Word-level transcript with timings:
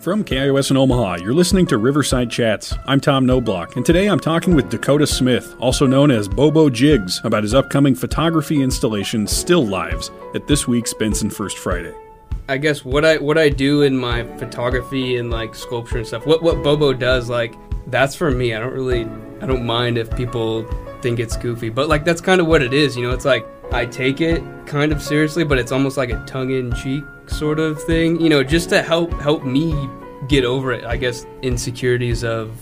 From 0.00 0.24
KIOS 0.24 0.70
in 0.70 0.78
Omaha, 0.78 1.16
you're 1.16 1.34
listening 1.34 1.66
to 1.66 1.76
Riverside 1.76 2.30
Chats. 2.30 2.72
I'm 2.86 3.00
Tom 3.00 3.26
Noblock, 3.26 3.76
and 3.76 3.84
today 3.84 4.06
I'm 4.06 4.18
talking 4.18 4.54
with 4.54 4.70
Dakota 4.70 5.06
Smith, 5.06 5.54
also 5.60 5.86
known 5.86 6.10
as 6.10 6.26
Bobo 6.26 6.70
Jigs, 6.70 7.20
about 7.22 7.42
his 7.42 7.52
upcoming 7.52 7.94
photography 7.94 8.62
installation 8.62 9.26
Still 9.26 9.66
Lives 9.66 10.10
at 10.34 10.46
this 10.46 10.66
week's 10.66 10.94
Benson 10.94 11.28
First 11.28 11.58
Friday. 11.58 11.94
I 12.48 12.56
guess 12.56 12.82
what 12.82 13.04
I 13.04 13.18
what 13.18 13.36
I 13.36 13.50
do 13.50 13.82
in 13.82 13.94
my 13.94 14.24
photography 14.38 15.18
and 15.18 15.30
like 15.30 15.54
sculpture 15.54 15.98
and 15.98 16.06
stuff. 16.06 16.24
What 16.24 16.42
what 16.42 16.62
Bobo 16.62 16.94
does, 16.94 17.28
like 17.28 17.54
that's 17.88 18.14
for 18.14 18.30
me. 18.30 18.54
I 18.54 18.58
don't 18.60 18.72
really 18.72 19.02
I 19.42 19.46
don't 19.46 19.66
mind 19.66 19.98
if 19.98 20.10
people 20.16 20.62
think 21.02 21.18
it's 21.18 21.36
goofy, 21.36 21.68
but 21.68 21.88
like 21.88 22.04
that's 22.04 22.20
kind 22.20 22.40
of 22.40 22.46
what 22.46 22.62
it 22.62 22.72
is. 22.72 22.96
You 22.96 23.02
know, 23.06 23.12
it's 23.12 23.24
like 23.24 23.46
I 23.72 23.86
take 23.86 24.20
it 24.20 24.42
kind 24.66 24.92
of 24.92 25.02
seriously, 25.02 25.44
but 25.44 25.58
it's 25.58 25.72
almost 25.72 25.96
like 25.96 26.10
a 26.10 26.24
tongue 26.26 26.50
in 26.50 26.72
cheek 26.74 27.04
sort 27.26 27.58
of 27.58 27.82
thing, 27.84 28.20
you 28.20 28.28
know, 28.28 28.42
just 28.42 28.68
to 28.70 28.82
help 28.82 29.12
help 29.20 29.44
me 29.44 29.88
get 30.28 30.44
over 30.44 30.72
it. 30.72 30.84
I 30.84 30.96
guess 30.96 31.26
insecurities 31.42 32.24
of 32.24 32.56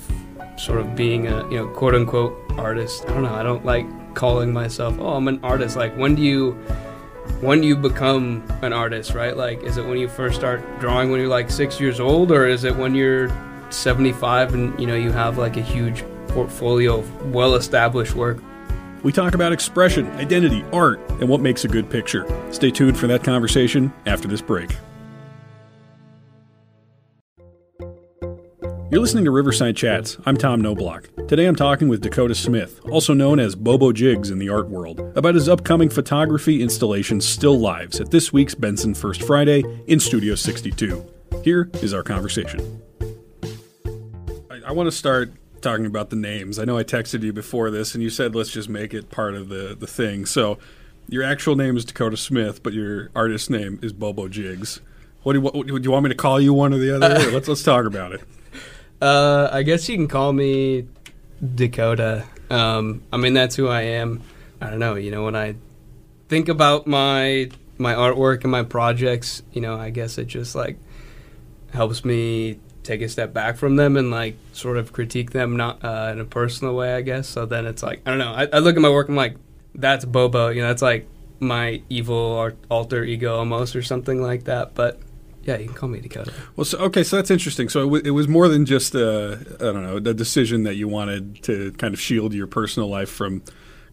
sort 0.56 0.80
of 0.80 0.96
being 0.96 1.26
a 1.26 1.48
you 1.50 1.56
know 1.56 1.68
quote 1.68 1.94
unquote 1.94 2.36
artist. 2.52 3.04
I 3.08 3.14
don't 3.14 3.22
know. 3.22 3.34
I 3.34 3.42
don't 3.42 3.64
like 3.64 3.86
calling 4.14 4.52
myself 4.52 4.98
oh 4.98 5.14
I'm 5.14 5.28
an 5.28 5.40
artist. 5.44 5.76
Like 5.76 5.96
when 5.96 6.14
do 6.14 6.22
you 6.22 6.52
when 7.40 7.60
do 7.60 7.68
you 7.68 7.76
become 7.76 8.42
an 8.62 8.72
artist, 8.72 9.14
right? 9.14 9.36
Like 9.36 9.62
is 9.62 9.76
it 9.76 9.86
when 9.86 9.98
you 9.98 10.08
first 10.08 10.36
start 10.36 10.62
drawing 10.80 11.10
when 11.10 11.20
you're 11.20 11.28
like 11.28 11.50
six 11.50 11.80
years 11.80 12.00
old, 12.00 12.32
or 12.32 12.46
is 12.46 12.64
it 12.64 12.74
when 12.74 12.94
you're 12.94 13.30
75 13.70 14.54
and 14.54 14.80
you 14.80 14.86
know 14.86 14.94
you 14.94 15.12
have 15.12 15.38
like 15.38 15.56
a 15.56 15.62
huge 15.62 16.04
portfolio 16.28 16.98
of 16.98 17.34
well 17.34 17.54
established 17.54 18.14
work? 18.14 18.42
We 19.02 19.12
talk 19.12 19.34
about 19.34 19.52
expression, 19.52 20.06
identity, 20.12 20.64
art, 20.72 21.00
and 21.20 21.28
what 21.28 21.40
makes 21.40 21.64
a 21.64 21.68
good 21.68 21.88
picture. 21.88 22.26
Stay 22.50 22.70
tuned 22.70 22.98
for 22.98 23.06
that 23.06 23.22
conversation 23.22 23.92
after 24.06 24.26
this 24.26 24.42
break. 24.42 24.76
You're 28.90 29.02
listening 29.02 29.26
to 29.26 29.30
Riverside 29.30 29.76
Chats. 29.76 30.16
I'm 30.24 30.38
Tom 30.38 30.62
Noblock. 30.62 31.28
Today 31.28 31.44
I'm 31.44 31.54
talking 31.54 31.88
with 31.88 32.00
Dakota 32.00 32.34
Smith, 32.34 32.80
also 32.86 33.12
known 33.12 33.38
as 33.38 33.54
Bobo 33.54 33.92
Jigs 33.92 34.30
in 34.30 34.38
the 34.38 34.48
art 34.48 34.70
world, 34.70 35.00
about 35.14 35.34
his 35.34 35.46
upcoming 35.46 35.90
photography 35.90 36.62
installation 36.62 37.20
Still 37.20 37.58
Lives 37.58 38.00
at 38.00 38.10
this 38.10 38.32
week's 38.32 38.54
Benson 38.54 38.94
First 38.94 39.22
Friday 39.24 39.62
in 39.88 40.00
Studio 40.00 40.34
62. 40.34 41.04
Here 41.44 41.70
is 41.82 41.92
our 41.92 42.02
conversation. 42.02 42.82
I, 44.50 44.60
I 44.68 44.72
want 44.72 44.86
to 44.86 44.92
start 44.92 45.34
talking 45.60 45.86
about 45.86 46.10
the 46.10 46.16
names. 46.16 46.58
I 46.58 46.64
know 46.64 46.78
I 46.78 46.84
texted 46.84 47.22
you 47.22 47.32
before 47.32 47.70
this, 47.70 47.94
and 47.94 48.02
you 48.02 48.10
said 48.10 48.34
let's 48.34 48.50
just 48.50 48.68
make 48.68 48.94
it 48.94 49.10
part 49.10 49.34
of 49.34 49.48
the 49.48 49.76
the 49.78 49.86
thing. 49.86 50.26
So, 50.26 50.58
your 51.08 51.22
actual 51.22 51.56
name 51.56 51.76
is 51.76 51.84
Dakota 51.84 52.16
Smith, 52.16 52.62
but 52.62 52.72
your 52.72 53.10
artist 53.14 53.50
name 53.50 53.78
is 53.82 53.92
Bobo 53.92 54.28
Jigs. 54.28 54.80
What 55.22 55.32
do 55.32 55.40
you, 55.40 55.44
what, 55.44 55.66
do 55.66 55.80
you 55.82 55.90
want 55.90 56.04
me 56.04 56.10
to 56.10 56.14
call 56.14 56.40
you 56.40 56.54
one 56.54 56.72
or 56.72 56.78
the 56.78 56.96
other? 56.96 57.06
Uh, 57.06 57.30
let's 57.32 57.48
let's 57.48 57.62
talk 57.62 57.84
about 57.84 58.12
it. 58.12 58.22
Uh, 59.00 59.48
I 59.52 59.62
guess 59.62 59.88
you 59.88 59.96
can 59.96 60.08
call 60.08 60.32
me 60.32 60.86
Dakota. 61.54 62.24
Um, 62.50 63.02
I 63.12 63.16
mean 63.16 63.34
that's 63.34 63.56
who 63.56 63.68
I 63.68 63.82
am. 63.82 64.22
I 64.60 64.70
don't 64.70 64.78
know. 64.78 64.94
You 64.94 65.10
know 65.10 65.24
when 65.24 65.36
I 65.36 65.56
think 66.28 66.48
about 66.48 66.86
my 66.86 67.50
my 67.78 67.94
artwork 67.94 68.42
and 68.42 68.50
my 68.50 68.62
projects, 68.62 69.42
you 69.52 69.60
know, 69.60 69.76
I 69.76 69.90
guess 69.90 70.18
it 70.18 70.26
just 70.26 70.54
like 70.54 70.78
helps 71.72 72.04
me 72.04 72.58
take 72.88 73.02
a 73.02 73.08
step 73.08 73.32
back 73.32 73.56
from 73.56 73.76
them 73.76 73.96
and 73.96 74.10
like 74.10 74.34
sort 74.52 74.78
of 74.78 74.92
critique 74.92 75.30
them 75.32 75.56
not 75.56 75.84
uh, 75.84 76.08
in 76.12 76.20
a 76.20 76.24
personal 76.24 76.74
way, 76.74 76.94
I 76.94 77.02
guess. 77.02 77.28
So 77.28 77.46
then 77.46 77.66
it's 77.66 77.82
like 77.82 78.00
I 78.06 78.10
don't 78.10 78.18
know. 78.18 78.32
I, 78.32 78.48
I 78.52 78.58
look 78.58 78.76
at 78.76 78.82
my 78.82 78.90
work, 78.90 79.08
I'm 79.08 79.16
like, 79.16 79.36
that's 79.74 80.04
Bobo. 80.04 80.48
You 80.48 80.62
know, 80.62 80.68
that's 80.68 80.82
like 80.82 81.06
my 81.38 81.82
evil 81.88 82.50
alter 82.70 83.04
ego 83.04 83.36
almost, 83.36 83.76
or 83.76 83.82
something 83.82 84.20
like 84.22 84.44
that. 84.44 84.74
But 84.74 84.98
yeah, 85.44 85.58
you 85.58 85.66
can 85.66 85.74
call 85.74 85.88
me 85.88 86.00
Dakota. 86.00 86.32
Well, 86.56 86.64
so, 86.64 86.78
okay, 86.78 87.04
so 87.04 87.16
that's 87.16 87.30
interesting. 87.30 87.68
So 87.68 87.80
it, 87.80 87.84
w- 87.84 88.02
it 88.04 88.10
was 88.10 88.26
more 88.26 88.48
than 88.48 88.64
just 88.64 88.94
a 88.94 89.38
I 89.60 89.64
don't 89.64 89.82
know 89.82 89.96
a 89.96 90.14
decision 90.14 90.62
that 90.64 90.76
you 90.76 90.88
wanted 90.88 91.42
to 91.44 91.72
kind 91.72 91.92
of 91.92 92.00
shield 92.00 92.32
your 92.32 92.46
personal 92.46 92.88
life 92.88 93.10
from 93.10 93.42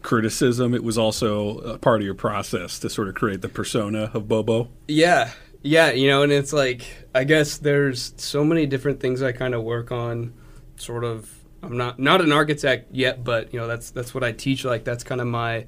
criticism. 0.02 0.74
It 0.74 0.84
was 0.84 0.96
also 0.96 1.58
a 1.58 1.78
part 1.78 2.00
of 2.00 2.04
your 2.04 2.14
process 2.14 2.78
to 2.78 2.88
sort 2.88 3.08
of 3.08 3.14
create 3.14 3.42
the 3.42 3.48
persona 3.48 4.10
of 4.14 4.28
Bobo. 4.28 4.68
Yeah, 4.88 5.32
yeah, 5.62 5.90
you 5.92 6.08
know, 6.08 6.22
and 6.22 6.32
it's 6.32 6.52
like 6.52 6.86
I 7.14 7.24
guess 7.24 7.58
there's 7.58 8.14
so 8.16 8.44
many 8.44 8.66
different 8.66 9.00
things 9.00 9.22
I 9.22 9.32
kind 9.32 9.54
of 9.54 9.62
work 9.62 9.92
on. 9.92 10.34
Sort 10.76 11.04
of, 11.04 11.30
I'm 11.62 11.76
not 11.76 11.98
not 11.98 12.20
an 12.20 12.32
architect 12.32 12.94
yet, 12.94 13.24
but 13.24 13.52
you 13.52 13.60
know 13.60 13.66
that's 13.66 13.90
that's 13.90 14.14
what 14.14 14.24
I 14.24 14.32
teach. 14.32 14.64
Like 14.64 14.84
that's 14.84 15.04
kind 15.04 15.20
of 15.20 15.26
my 15.26 15.66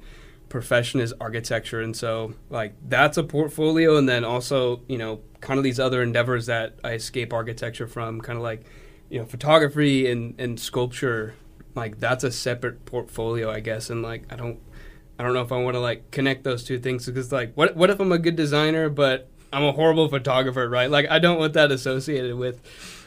profession 0.49 0.99
is 0.99 1.13
architecture, 1.19 1.81
and 1.81 1.95
so 1.95 2.33
like 2.49 2.73
that's 2.87 3.17
a 3.17 3.23
portfolio, 3.23 3.97
and 3.97 4.07
then 4.07 4.23
also 4.23 4.81
you 4.87 4.97
know 4.97 5.21
kind 5.41 5.57
of 5.57 5.63
these 5.63 5.79
other 5.79 6.01
endeavors 6.01 6.47
that 6.47 6.75
I 6.83 6.93
escape 6.93 7.33
architecture 7.33 7.87
from, 7.87 8.21
kind 8.21 8.37
of 8.37 8.43
like 8.43 8.65
you 9.09 9.19
know 9.19 9.25
photography 9.25 10.09
and 10.09 10.39
and 10.39 10.59
sculpture. 10.59 11.35
Like 11.75 11.99
that's 11.99 12.23
a 12.23 12.31
separate 12.31 12.85
portfolio, 12.85 13.49
I 13.51 13.59
guess, 13.59 13.89
and 13.89 14.01
like 14.01 14.23
I 14.31 14.35
don't 14.35 14.59
I 15.19 15.23
don't 15.23 15.33
know 15.33 15.41
if 15.41 15.51
I 15.51 15.57
want 15.57 15.75
to 15.75 15.79
like 15.81 16.11
connect 16.11 16.43
those 16.43 16.63
two 16.63 16.79
things 16.79 17.05
because 17.05 17.31
like 17.31 17.53
what 17.55 17.75
what 17.75 17.89
if 17.89 17.99
I'm 17.99 18.11
a 18.11 18.17
good 18.17 18.35
designer 18.37 18.89
but 18.89 19.28
I'm 19.51 19.63
a 19.63 19.71
horrible 19.71 20.07
photographer, 20.09 20.67
right? 20.69 20.89
Like 20.89 21.09
I 21.09 21.19
don't 21.19 21.39
want 21.39 21.53
that 21.53 21.71
associated 21.71 22.35
with. 22.35 22.61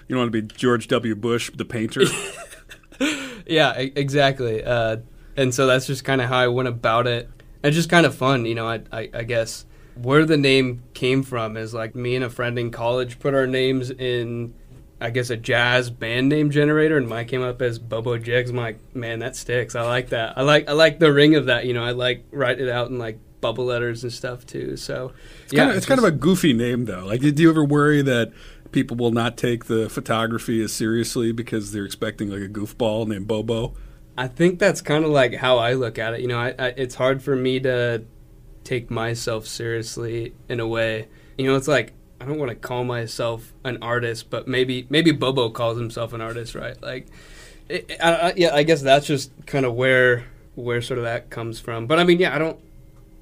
You 0.08 0.16
don't 0.16 0.24
want 0.24 0.32
to 0.32 0.42
be 0.42 0.54
George 0.54 0.88
W. 0.88 1.14
Bush, 1.14 1.50
the 1.54 1.64
painter. 1.64 2.02
yeah, 3.46 3.72
exactly. 3.72 4.62
Uh, 4.64 4.98
and 5.36 5.54
so 5.54 5.66
that's 5.66 5.86
just 5.86 6.04
kind 6.04 6.20
of 6.20 6.28
how 6.28 6.38
I 6.38 6.48
went 6.48 6.68
about 6.68 7.06
it. 7.06 7.30
It's 7.62 7.76
just 7.76 7.88
kind 7.88 8.04
of 8.04 8.14
fun, 8.14 8.44
you 8.44 8.54
know. 8.54 8.68
I, 8.68 8.82
I, 8.92 9.10
I 9.14 9.22
guess 9.22 9.64
where 9.94 10.24
the 10.24 10.36
name 10.36 10.82
came 10.94 11.22
from 11.22 11.56
is 11.56 11.72
like 11.72 11.94
me 11.94 12.16
and 12.16 12.24
a 12.24 12.30
friend 12.30 12.58
in 12.58 12.70
college 12.70 13.18
put 13.18 13.34
our 13.34 13.46
names 13.46 13.90
in 13.90 14.54
I 15.02 15.10
guess 15.10 15.30
a 15.30 15.36
jazz 15.36 15.90
band 15.90 16.28
name 16.28 16.50
generator, 16.52 16.96
and 16.96 17.08
mine 17.08 17.26
came 17.26 17.42
up 17.42 17.60
as 17.60 17.80
Bobo 17.80 18.18
Jigs. 18.18 18.50
I'm 18.50 18.56
like, 18.56 18.78
man, 18.94 19.18
that 19.18 19.34
sticks. 19.34 19.74
I 19.74 19.82
like 19.82 20.10
that. 20.10 20.38
I 20.38 20.42
like 20.42 20.68
I 20.68 20.72
like 20.72 21.00
the 21.00 21.12
ring 21.12 21.34
of 21.34 21.46
that. 21.46 21.66
You 21.66 21.74
know, 21.74 21.82
I 21.82 21.90
like 21.90 22.24
write 22.30 22.60
it 22.60 22.68
out 22.68 22.88
in 22.88 22.98
like 22.98 23.18
bubble 23.42 23.66
letters 23.66 24.02
and 24.02 24.12
stuff 24.12 24.46
too. 24.46 24.78
So 24.78 25.12
it's, 25.44 25.52
yeah, 25.52 25.58
kind, 25.58 25.70
of, 25.72 25.76
it's, 25.76 25.84
kind 25.84 25.98
of 25.98 26.04
a 26.04 26.10
goofy 26.10 26.54
name 26.54 26.86
though. 26.86 27.04
Like, 27.04 27.20
do 27.20 27.30
you 27.30 27.50
ever 27.50 27.62
worry 27.62 28.00
that 28.00 28.32
people 28.70 28.96
will 28.96 29.10
not 29.10 29.36
take 29.36 29.66
the 29.66 29.90
photography 29.90 30.62
as 30.62 30.72
seriously 30.72 31.32
because 31.32 31.72
they're 31.72 31.84
expecting 31.84 32.30
like 32.30 32.40
a 32.40 32.48
goofball 32.48 33.06
named 33.06 33.28
Bobo? 33.28 33.74
I 34.16 34.28
think 34.28 34.58
that's 34.58 34.80
kind 34.80 35.04
of 35.04 35.10
like 35.10 35.34
how 35.34 35.58
I 35.58 35.74
look 35.74 35.98
at 35.98 36.14
it. 36.14 36.20
You 36.20 36.28
know, 36.28 36.38
I, 36.38 36.54
I, 36.58 36.66
it's 36.68 36.94
hard 36.94 37.22
for 37.22 37.36
me 37.36 37.60
to 37.60 38.04
take 38.64 38.90
myself 38.90 39.46
seriously 39.46 40.34
in 40.48 40.60
a 40.60 40.66
way. 40.66 41.08
You 41.36 41.46
know, 41.46 41.56
it's 41.56 41.68
like 41.68 41.92
I 42.20 42.24
don't 42.24 42.38
want 42.38 42.50
to 42.50 42.54
call 42.54 42.84
myself 42.84 43.52
an 43.64 43.78
artist, 43.82 44.30
but 44.30 44.46
maybe 44.46 44.86
maybe 44.88 45.10
Bobo 45.12 45.50
calls 45.50 45.76
himself 45.76 46.12
an 46.12 46.20
artist, 46.20 46.54
right? 46.54 46.80
Like, 46.82 47.08
it, 47.68 47.90
I, 48.00 48.12
I, 48.12 48.32
yeah, 48.36 48.54
I 48.54 48.62
guess 48.62 48.82
that's 48.82 49.06
just 49.06 49.32
kind 49.46 49.66
of 49.66 49.74
where 49.74 50.24
where 50.54 50.80
sort 50.82 50.98
of 50.98 51.04
that 51.04 51.30
comes 51.30 51.58
from. 51.58 51.86
But 51.86 51.98
I 51.98 52.04
mean, 52.04 52.18
yeah, 52.18 52.34
I 52.34 52.38
don't 52.38 52.60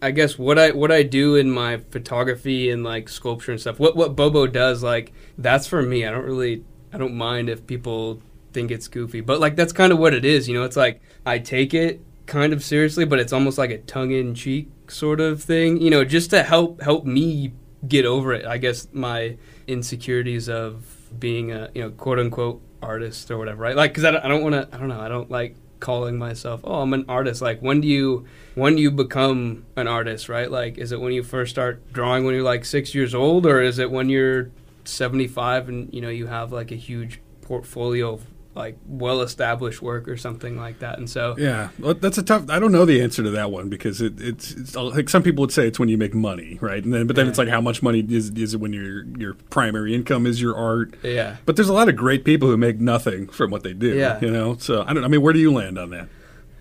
I 0.03 0.11
guess 0.13 0.39
what 0.39 0.59
I 0.59 0.71
what 0.71 0.91
I 0.91 1.03
do 1.03 1.37
in 1.37 1.51
my 1.51 1.79
photography 1.79 2.71
and 2.71 2.83
like 2.83 3.09
sculpture 3.09 3.53
and 3.53 3.61
stuff. 3.61 3.79
What 3.79 3.97
what 3.97 4.17
Bobo 4.17 4.47
does, 4.47 4.83
like 4.83 5.13
that's 5.37 5.67
for 5.67 5.83
me. 5.83 6.07
I 6.07 6.11
don't 6.11 6.25
really 6.25 6.65
I 6.93 6.99
don't 6.99 7.15
mind 7.15 7.49
if 7.49 7.67
people 7.67 8.23
think 8.53 8.71
it's 8.71 8.89
goofy, 8.89 9.21
but 9.21 9.41
like 9.41 9.57
that's 9.57 9.73
kind 9.73 9.93
of 9.93 9.99
what 9.99 10.15
it 10.15 10.25
is. 10.25 10.49
You 10.49 10.55
know, 10.55 10.65
it's 10.65 10.77
like 10.77 11.01
I 11.27 11.39
take 11.39 11.75
it 11.75 12.01
kind 12.27 12.53
of 12.53 12.63
seriously, 12.65 13.05
but 13.05 13.19
it's 13.19 13.33
almost 13.33 13.59
like 13.59 13.71
a 13.71 13.79
tongue 13.79 14.13
in 14.13 14.35
cheek 14.35 14.71
sort 14.89 15.21
of 15.21 15.43
thing. 15.43 15.81
You 15.81 15.91
know, 15.91 16.05
just 16.05 16.31
to 16.31 16.43
help 16.43 16.81
help 16.81 17.05
me 17.05 17.53
get 17.87 18.07
over 18.07 18.33
it. 18.33 18.47
I 18.47 18.59
guess 18.59 18.89
my 18.93 19.37
insecurities 19.67 20.49
of 20.49 20.97
being 21.19 21.53
a 21.53 21.71
you 21.75 21.83
know 21.83 21.91
quote 21.91 22.19
unquote 22.19 22.63
artist 22.83 23.31
or 23.31 23.39
whatever, 23.39 23.63
right? 23.63 23.77
Like 23.77 23.93
because 23.93 24.05
I 24.05 24.13
don't, 24.13 24.25
I 24.25 24.29
don't 24.29 24.43
want 24.43 24.55
to. 24.55 24.75
I 24.75 24.79
don't 24.79 24.89
know. 24.89 25.01
I 25.01 25.09
don't 25.09 25.31
like 25.31 25.57
calling 25.81 26.19
myself 26.19 26.61
oh 26.65 26.83
i'm 26.83 26.93
an 26.93 27.05
artist. 27.09 27.43
Like 27.43 27.61
when 27.61 27.81
do 27.81 27.89
you 27.89 28.27
when 28.55 28.77
do 28.77 28.83
you 28.83 28.91
become 28.91 29.65
an 29.77 29.89
artist 29.89 30.29
right? 30.29 30.51
Like 30.51 30.79
is 30.79 30.93
it 30.93 31.01
when 31.01 31.13
you 31.13 31.23
first 31.23 31.51
start 31.51 31.93
drawing 31.93 32.25
when 32.25 32.35
you're 32.35 32.45
like 32.45 32.65
six 32.65 32.95
years 32.95 33.15
old 33.15 33.47
or 33.47 33.61
is 33.61 33.79
it 33.79 33.91
when 33.91 34.09
you're 34.09 34.51
75 34.85 35.69
and 35.69 35.93
you 35.93 36.01
know 36.01 36.09
you 36.09 36.27
have 36.27 36.53
like 36.53 36.71
a 36.71 36.77
huge 36.77 37.21
portfolio 37.43 38.15
of 38.15 38.27
like 38.55 38.77
well 38.87 39.23
established 39.23 39.81
work 39.81 40.09
or 40.09 40.17
something 40.17 40.57
like 40.57 40.81
that. 40.81 40.99
And 40.99 41.09
so 41.09 41.37
yeah, 41.39 41.69
well, 41.79 41.95
that's 41.95 42.19
a 42.19 42.23
tough. 42.23 42.51
I 42.51 42.59
don't 42.59 42.73
know 42.73 42.85
the 42.85 43.01
answer 43.01 43.23
to 43.23 43.31
that 43.31 43.51
one 43.51 43.69
because 43.69 44.01
it, 44.01 44.21
it's, 44.21 44.53
it's, 44.53 44.75
like 44.75 45.09
some 45.09 45.23
people 45.23 45.43
would 45.43 45.53
say 45.53 45.69
it's 45.69 45.79
when 45.79 45.89
you 45.89 45.97
make 45.97 46.15
money, 46.15 46.59
right? 46.61 46.83
And 46.83 46.93
then 46.93 47.07
but 47.07 47.17
then 47.17 47.27
yeah. 47.27 47.31
it's 47.31 47.39
like 47.39 47.49
how 47.49 47.61
much 47.61 47.83
money 47.83 48.05
is 48.09 48.31
is 48.31 48.55
it 48.55 48.61
when 48.61 48.73
your 48.73 49.05
your 49.19 49.35
primary 49.35 49.95
income 49.95 50.27
is 50.27 50.41
your 50.41 50.57
art? 50.57 50.95
Yeah. 51.03 51.37
But 51.47 51.57
there's 51.57 51.69
a 51.69 51.73
lot 51.73 51.89
of 51.89 51.97
great 51.97 52.25
people 52.25 52.49
who 52.49 52.57
make 52.57 52.81
nothing 52.81 53.29
from 53.29 53.51
what 53.51 53.63
they 53.63 53.73
do. 53.73 53.97
Yeah. 53.97 54.19
You 54.21 54.31
know, 54.31 54.57
so 54.57 54.85
I 54.87 54.93
don't. 54.93 55.05
I 55.05 55.09
mean, 55.09 55.23
where 55.23 55.33
do 55.33 55.39
you 55.39 55.53
land 55.53 55.79
on 55.79 55.91
that? 55.91 56.09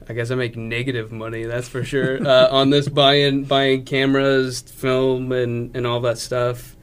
I 0.08 0.14
guess 0.14 0.32
I 0.32 0.36
make 0.36 0.56
negative 0.56 1.12
money. 1.12 1.44
That's 1.44 1.68
for 1.68 1.84
sure. 1.84 2.26
uh, 2.28 2.50
on 2.52 2.70
this 2.70 2.88
buying 2.88 3.46
buying 3.46 3.86
cameras, 3.86 4.62
film, 4.62 5.32
and 5.32 5.76
and 5.76 5.88
all 5.88 6.02
that 6.02 6.20
stuff. 6.20 6.76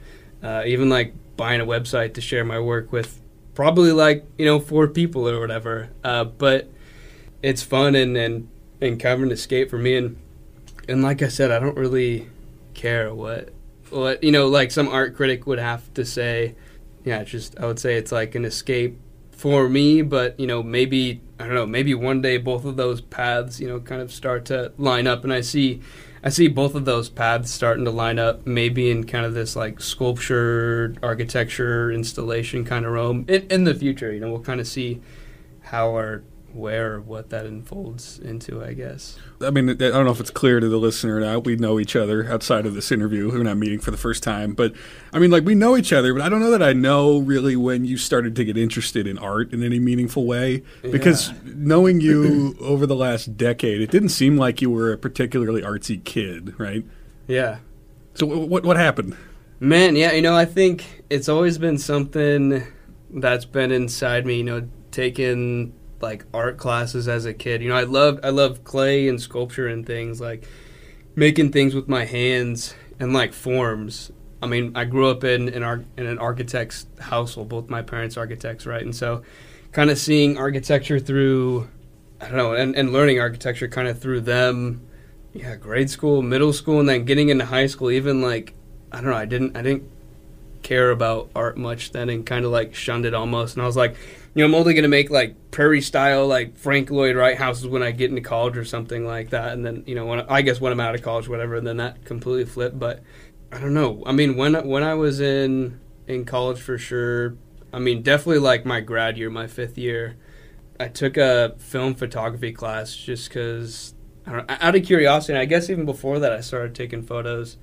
Uh, 0.43 0.63
even 0.65 0.89
like 0.89 1.13
buying 1.37 1.61
a 1.61 1.65
website 1.65 2.15
to 2.15 2.21
share 2.21 2.43
my 2.43 2.59
work 2.59 2.91
with 2.91 3.21
probably 3.57 3.91
like 3.91 4.23
you 4.37 4.45
know 4.45 4.59
four 4.59 4.87
people 4.87 5.27
or 5.27 5.39
whatever. 5.39 5.89
Uh, 6.03 6.23
but 6.23 6.69
it's 7.41 7.63
fun 7.63 7.95
and 7.95 8.15
and 8.15 8.47
and 8.79 9.03
an 9.03 9.31
escape 9.31 9.71
for 9.71 9.79
me. 9.79 9.97
And 9.97 10.15
and 10.87 11.01
like 11.01 11.23
I 11.23 11.27
said, 11.27 11.49
I 11.49 11.57
don't 11.57 11.75
really 11.75 12.29
care 12.75 13.11
what 13.11 13.49
what 13.89 14.23
you 14.23 14.31
know. 14.31 14.47
Like 14.47 14.69
some 14.69 14.87
art 14.87 15.15
critic 15.15 15.47
would 15.47 15.57
have 15.57 15.91
to 15.95 16.05
say, 16.05 16.53
yeah, 17.03 17.23
just 17.23 17.59
I 17.59 17.65
would 17.65 17.79
say 17.79 17.95
it's 17.95 18.11
like 18.11 18.35
an 18.35 18.45
escape 18.45 18.99
for 19.31 19.67
me, 19.67 20.03
but 20.03 20.39
you 20.39 20.45
know, 20.45 20.61
maybe 20.61 21.19
I 21.39 21.47
don't 21.47 21.55
know, 21.55 21.65
maybe 21.65 21.95
one 21.95 22.21
day 22.21 22.37
both 22.37 22.63
of 22.63 22.77
those 22.77 23.01
paths, 23.01 23.59
you 23.59 23.67
know, 23.67 23.79
kind 23.79 24.03
of 24.03 24.11
start 24.11 24.45
to 24.45 24.71
line 24.77 25.07
up 25.07 25.23
and 25.23 25.33
I 25.33 25.41
see 25.41 25.81
I 26.23 26.29
see 26.29 26.47
both 26.47 26.75
of 26.75 26.85
those 26.85 27.09
paths 27.09 27.51
starting 27.51 27.85
to 27.85 27.91
line 27.91 28.19
up, 28.19 28.45
maybe 28.45 28.89
in 28.89 29.05
kind 29.05 29.25
of 29.25 29.33
this 29.33 29.55
like 29.55 29.79
sculpture, 29.79 30.95
architecture, 31.03 31.91
installation 31.91 32.65
kind 32.65 32.85
of 32.85 32.91
realm 32.91 33.25
in, 33.27 33.47
in 33.47 33.63
the 33.63 33.75
future. 33.75 34.11
You 34.11 34.19
know, 34.19 34.31
we'll 34.31 34.41
kind 34.41 34.59
of 34.59 34.67
see 34.67 35.01
how 35.61 35.91
our 35.91 36.23
where 36.57 36.99
what 36.99 37.29
that 37.29 37.45
unfolds 37.45 38.19
into, 38.19 38.63
I 38.63 38.73
guess. 38.73 39.17
I 39.41 39.51
mean, 39.51 39.69
I 39.69 39.73
don't 39.73 40.05
know 40.05 40.11
if 40.11 40.19
it's 40.19 40.31
clear 40.31 40.59
to 40.59 40.67
the 40.67 40.77
listener 40.77 41.17
or 41.17 41.19
not. 41.19 41.45
We 41.45 41.55
know 41.55 41.79
each 41.79 41.95
other 41.95 42.29
outside 42.31 42.65
of 42.65 42.73
this 42.73 42.91
interview. 42.91 43.31
We're 43.31 43.43
not 43.43 43.57
meeting 43.57 43.79
for 43.79 43.91
the 43.91 43.97
first 43.97 44.23
time, 44.23 44.53
but 44.53 44.73
I 45.13 45.19
mean, 45.19 45.31
like 45.31 45.45
we 45.45 45.55
know 45.55 45.77
each 45.77 45.93
other, 45.93 46.13
but 46.13 46.21
I 46.21 46.29
don't 46.29 46.39
know 46.39 46.51
that 46.51 46.63
I 46.63 46.73
know 46.73 47.19
really 47.19 47.55
when 47.55 47.85
you 47.85 47.97
started 47.97 48.35
to 48.35 48.45
get 48.45 48.57
interested 48.57 49.07
in 49.07 49.17
art 49.17 49.53
in 49.53 49.63
any 49.63 49.79
meaningful 49.79 50.25
way. 50.25 50.63
Because 50.81 51.29
yeah. 51.29 51.35
knowing 51.45 52.01
you 52.01 52.55
over 52.61 52.85
the 52.85 52.95
last 52.95 53.37
decade, 53.37 53.81
it 53.81 53.91
didn't 53.91 54.09
seem 54.09 54.37
like 54.37 54.61
you 54.61 54.69
were 54.69 54.91
a 54.91 54.97
particularly 54.97 55.61
artsy 55.61 56.03
kid, 56.03 56.59
right? 56.59 56.83
Yeah. 57.27 57.59
So 58.15 58.25
what 58.25 58.63
what 58.63 58.77
happened? 58.77 59.15
Man, 59.59 59.95
yeah, 59.95 60.11
you 60.11 60.21
know, 60.21 60.35
I 60.35 60.45
think 60.45 61.03
it's 61.09 61.29
always 61.29 61.57
been 61.57 61.77
something 61.77 62.63
that's 63.09 63.45
been 63.45 63.71
inside 63.71 64.25
me. 64.25 64.37
You 64.37 64.43
know, 64.43 64.67
taking 64.91 65.73
like 66.01 66.25
art 66.33 66.57
classes 66.57 67.07
as 67.07 67.25
a 67.25 67.33
kid. 67.33 67.61
You 67.61 67.69
know, 67.69 67.75
I 67.75 67.83
loved 67.83 68.23
I 68.23 68.29
loved 68.29 68.63
clay 68.63 69.07
and 69.07 69.21
sculpture 69.21 69.67
and 69.67 69.85
things 69.85 70.21
like 70.21 70.47
making 71.15 71.51
things 71.51 71.73
with 71.73 71.87
my 71.87 72.05
hands 72.05 72.75
and 72.99 73.13
like 73.13 73.33
forms. 73.33 74.11
I 74.41 74.45
mean, 74.47 74.71
I 74.75 74.85
grew 74.85 75.09
up 75.09 75.23
in 75.23 75.49
in, 75.49 75.63
our, 75.63 75.83
in 75.97 76.05
an 76.05 76.19
architect's 76.19 76.85
household. 76.99 77.49
Both 77.49 77.69
my 77.69 77.81
parents 77.81 78.17
architects, 78.17 78.65
right? 78.65 78.83
And 78.83 78.95
so, 78.95 79.23
kind 79.71 79.89
of 79.89 79.97
seeing 79.97 80.37
architecture 80.37 80.99
through, 80.99 81.67
I 82.21 82.27
don't 82.27 82.37
know, 82.37 82.53
and, 82.53 82.75
and 82.75 82.93
learning 82.93 83.19
architecture 83.19 83.67
kind 83.67 83.87
of 83.87 83.99
through 83.99 84.21
them. 84.21 84.81
Yeah, 85.33 85.55
grade 85.55 85.89
school, 85.89 86.21
middle 86.21 86.53
school, 86.53 86.79
and 86.79 86.87
then 86.87 87.05
getting 87.05 87.29
into 87.29 87.45
high 87.45 87.67
school. 87.67 87.91
Even 87.91 88.21
like, 88.21 88.53
I 88.91 88.97
don't 89.01 89.09
know, 89.09 89.17
I 89.17 89.25
didn't 89.25 89.57
I 89.57 89.61
didn't 89.61 89.89
care 90.61 90.91
about 90.91 91.29
art 91.35 91.57
much 91.57 91.91
then, 91.91 92.09
and 92.09 92.25
kind 92.25 92.45
of 92.45 92.51
like 92.51 92.75
shunned 92.75 93.05
it 93.05 93.13
almost. 93.13 93.55
And 93.55 93.63
I 93.63 93.65
was 93.65 93.77
like, 93.77 93.95
you 94.37 94.43
know, 94.43 94.49
I'm 94.49 94.53
only 94.53 94.75
gonna 94.75 94.87
make 94.87 95.09
like 95.09 95.49
prairie 95.49 95.81
style, 95.81 96.27
like 96.27 96.57
Frank 96.57 96.91
Lloyd 96.91 97.15
Wright 97.15 97.35
houses 97.35 97.65
when 97.65 97.81
I 97.81 97.89
get 97.89 98.11
into 98.11 98.21
college 98.21 98.55
or 98.55 98.65
something 98.65 99.03
like 99.03 99.31
that. 99.31 99.53
And 99.53 99.65
then, 99.65 99.83
you 99.87 99.95
know, 99.95 100.05
when 100.05 100.19
I, 100.29 100.43
guess 100.43 100.61
when 100.61 100.71
I'm 100.71 100.79
out 100.79 100.93
of 100.93 101.01
college, 101.01 101.27
whatever. 101.27 101.55
And 101.55 101.65
then 101.65 101.77
that 101.77 102.05
completely 102.05 102.45
flipped. 102.45 102.77
But 102.77 103.01
I 103.51 103.57
don't 103.57 103.73
know. 103.73 104.03
I 104.05 104.11
mean, 104.11 104.37
when 104.37 104.67
when 104.67 104.83
I 104.83 104.93
was 104.93 105.21
in 105.21 105.79
in 106.05 106.23
college 106.23 106.61
for 106.61 106.77
sure. 106.77 107.35
I 107.73 107.79
mean, 107.79 108.03
definitely 108.03 108.37
like 108.37 108.63
my 108.63 108.79
grad 108.79 109.17
year, 109.17 109.31
my 109.31 109.47
fifth 109.47 109.75
year. 109.75 110.17
I 110.79 110.87
took 110.87 111.17
a 111.17 111.55
film 111.57 111.95
photography 111.95 112.51
class 112.53 112.95
just 112.95 113.29
because, 113.29 113.95
out 114.27 114.75
of 114.75 114.85
curiosity. 114.85 115.33
And 115.33 115.41
I 115.41 115.45
guess 115.45 115.67
even 115.71 115.87
before 115.87 116.19
that, 116.19 116.31
I 116.31 116.41
started 116.41 116.75
taking 116.75 117.01
photos. 117.01 117.57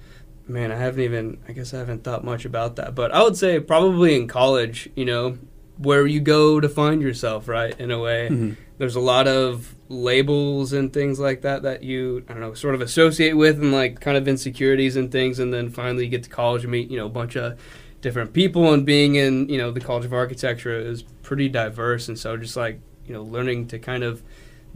Man, 0.48 0.72
I 0.72 0.76
haven't 0.76 1.04
even. 1.04 1.38
I 1.48 1.52
guess 1.52 1.72
I 1.72 1.78
haven't 1.78 2.02
thought 2.02 2.24
much 2.24 2.44
about 2.44 2.74
that. 2.76 2.96
But 2.96 3.12
I 3.12 3.22
would 3.22 3.36
say 3.36 3.60
probably 3.60 4.16
in 4.16 4.26
college, 4.26 4.90
you 4.96 5.04
know, 5.04 5.38
where 5.78 6.06
you 6.06 6.20
go 6.20 6.60
to 6.60 6.68
find 6.68 7.02
yourself, 7.02 7.48
right? 7.48 7.78
In 7.78 7.90
a 7.90 7.98
way, 7.98 8.28
mm-hmm. 8.30 8.52
there's 8.78 8.96
a 8.96 9.00
lot 9.00 9.26
of 9.26 9.74
labels 9.88 10.72
and 10.72 10.92
things 10.92 11.20
like 11.20 11.42
that 11.42 11.62
that 11.62 11.82
you 11.82 12.24
I 12.28 12.32
don't 12.32 12.40
know 12.40 12.54
sort 12.54 12.74
of 12.74 12.80
associate 12.80 13.34
with 13.34 13.60
and 13.60 13.72
like 13.72 14.00
kind 14.00 14.16
of 14.16 14.28
insecurities 14.28 14.96
and 14.96 15.10
things, 15.10 15.38
and 15.38 15.52
then 15.52 15.70
finally 15.70 16.04
you 16.04 16.10
get 16.10 16.22
to 16.24 16.30
college 16.30 16.62
and 16.62 16.72
meet 16.72 16.90
you 16.90 16.96
know 16.96 17.06
a 17.06 17.10
bunch 17.10 17.36
of 17.36 17.58
different 18.00 18.34
people 18.34 18.72
and 18.72 18.84
being 18.84 19.14
in 19.14 19.48
you 19.48 19.58
know 19.58 19.70
the 19.70 19.80
College 19.80 20.04
of 20.04 20.12
Architecture 20.12 20.78
is 20.78 21.02
pretty 21.22 21.48
diverse, 21.48 22.08
and 22.08 22.18
so 22.18 22.36
just 22.36 22.56
like 22.56 22.80
you 23.06 23.12
know 23.12 23.22
learning 23.22 23.66
to 23.68 23.78
kind 23.78 24.02
of 24.04 24.22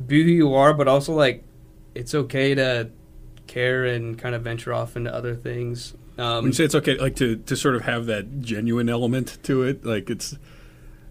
be 0.05 0.23
who 0.23 0.31
you 0.31 0.55
are, 0.55 0.75
but 0.75 0.89
also 0.89 1.13
like 1.13 1.45
it's 1.95 2.15
okay 2.15 2.55
to 2.55 2.91
care 3.47 3.85
and 3.85 4.19
kind 4.19 4.35
of 4.35 4.43
venture 4.43 4.73
off 4.73 4.97
into 4.97 5.13
other 5.13 5.35
things. 5.35 5.95
Um, 6.17 6.37
when 6.37 6.47
you 6.47 6.53
say 6.53 6.65
it's 6.65 6.75
okay, 6.75 6.97
like 6.97 7.17
to 7.17 7.37
to 7.37 7.57
sort 7.57 7.77
of 7.77 7.83
have 7.83 8.07
that 8.07 8.41
genuine 8.41 8.89
element 8.89 9.39
to 9.45 9.63
it, 9.63 9.85
like 9.85 10.11
it's 10.11 10.37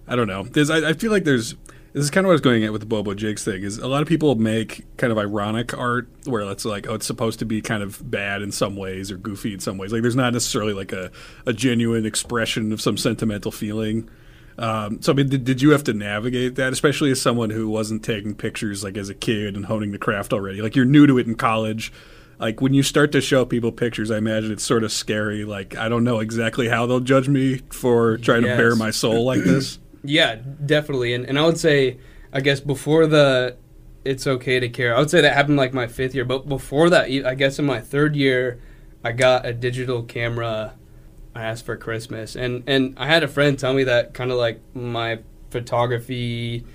I 0.07 0.15
don't 0.15 0.27
know. 0.27 0.43
There's, 0.43 0.69
I, 0.69 0.89
I 0.89 0.93
feel 0.93 1.11
like 1.11 1.23
there's 1.23 1.55
this 1.97 2.03
is 2.03 2.11
kind 2.11 2.25
of 2.25 2.27
what 2.27 2.33
I 2.33 2.35
was 2.35 2.41
going 2.41 2.63
at 2.63 2.71
with 2.71 2.81
the 2.81 2.87
Bobo 2.87 3.15
Jigs 3.15 3.43
thing. 3.43 3.63
Is 3.63 3.79
a 3.79 3.87
lot 3.87 4.03
of 4.03 4.07
people 4.07 4.35
make 4.35 4.85
kind 4.97 5.11
of 5.11 5.17
ironic 5.17 5.75
art 5.75 6.07
where 6.25 6.43
it's 6.51 6.63
like, 6.63 6.87
oh, 6.87 6.93
it's 6.93 7.07
supposed 7.07 7.39
to 7.39 7.45
be 7.45 7.59
kind 7.59 7.81
of 7.81 8.11
bad 8.11 8.43
in 8.43 8.51
some 8.51 8.75
ways 8.75 9.11
or 9.11 9.17
goofy 9.17 9.53
in 9.53 9.59
some 9.59 9.79
ways. 9.79 9.91
Like 9.91 10.03
there's 10.03 10.15
not 10.15 10.31
necessarily 10.33 10.73
like 10.73 10.91
a, 10.91 11.11
a 11.47 11.53
genuine 11.53 12.05
expression 12.05 12.71
of 12.71 12.81
some 12.81 12.97
sentimental 12.97 13.51
feeling. 13.51 14.09
Um, 14.59 15.01
so 15.01 15.11
I 15.11 15.15
mean, 15.15 15.29
did, 15.29 15.43
did 15.43 15.61
you 15.61 15.71
have 15.71 15.83
to 15.85 15.93
navigate 15.93 16.55
that, 16.55 16.71
especially 16.71 17.09
as 17.09 17.21
someone 17.21 17.49
who 17.49 17.67
wasn't 17.67 18.03
taking 18.03 18.35
pictures 18.35 18.83
like 18.83 18.95
as 18.95 19.09
a 19.09 19.15
kid 19.15 19.55
and 19.55 19.65
honing 19.65 19.91
the 19.91 19.97
craft 19.97 20.33
already? 20.33 20.61
Like 20.61 20.75
you're 20.75 20.85
new 20.85 21.07
to 21.07 21.17
it 21.17 21.25
in 21.25 21.33
college. 21.35 21.91
Like 22.39 22.61
when 22.61 22.75
you 22.75 22.83
start 22.83 23.11
to 23.13 23.21
show 23.21 23.45
people 23.45 23.71
pictures, 23.71 24.11
I 24.11 24.17
imagine 24.17 24.51
it's 24.51 24.63
sort 24.63 24.83
of 24.83 24.91
scary. 24.91 25.45
Like 25.45 25.75
I 25.75 25.89
don't 25.89 26.03
know 26.03 26.19
exactly 26.19 26.67
how 26.67 26.85
they'll 26.85 26.99
judge 26.99 27.27
me 27.27 27.61
for 27.71 28.17
trying 28.17 28.43
yes. 28.43 28.55
to 28.55 28.57
bare 28.61 28.75
my 28.75 28.91
soul 28.91 29.25
like 29.25 29.41
this. 29.41 29.79
Yeah, 30.07 30.35
definitely. 30.65 31.13
And 31.13 31.25
and 31.25 31.37
I 31.37 31.45
would 31.45 31.57
say, 31.57 31.97
I 32.31 32.39
guess 32.39 32.61
before 32.61 33.07
the, 33.07 33.57
it's 34.05 34.25
okay 34.25 34.59
to 34.59 34.69
care. 34.69 34.95
I 34.95 34.99
would 34.99 35.09
say 35.09 35.19
that 35.21 35.33
happened 35.33 35.57
like 35.57 35.73
my 35.73 35.87
fifth 35.87 36.15
year, 36.15 36.23
but 36.23 36.47
before 36.47 36.89
that, 36.89 37.09
I 37.25 37.35
guess 37.35 37.59
in 37.59 37.65
my 37.65 37.81
third 37.81 38.15
year, 38.15 38.59
I 39.03 39.11
got 39.11 39.45
a 39.45 39.53
digital 39.53 40.03
camera. 40.03 40.75
I 41.35 41.43
asked 41.43 41.65
for 41.65 41.75
Christmas, 41.75 42.35
and 42.37 42.63
and 42.67 42.95
I 42.97 43.07
had 43.07 43.23
a 43.23 43.27
friend 43.27 43.59
tell 43.59 43.73
me 43.73 43.83
that 43.83 44.13
kind 44.13 44.31
of 44.31 44.37
like 44.37 44.61
my 44.73 45.19
photography 45.51 46.65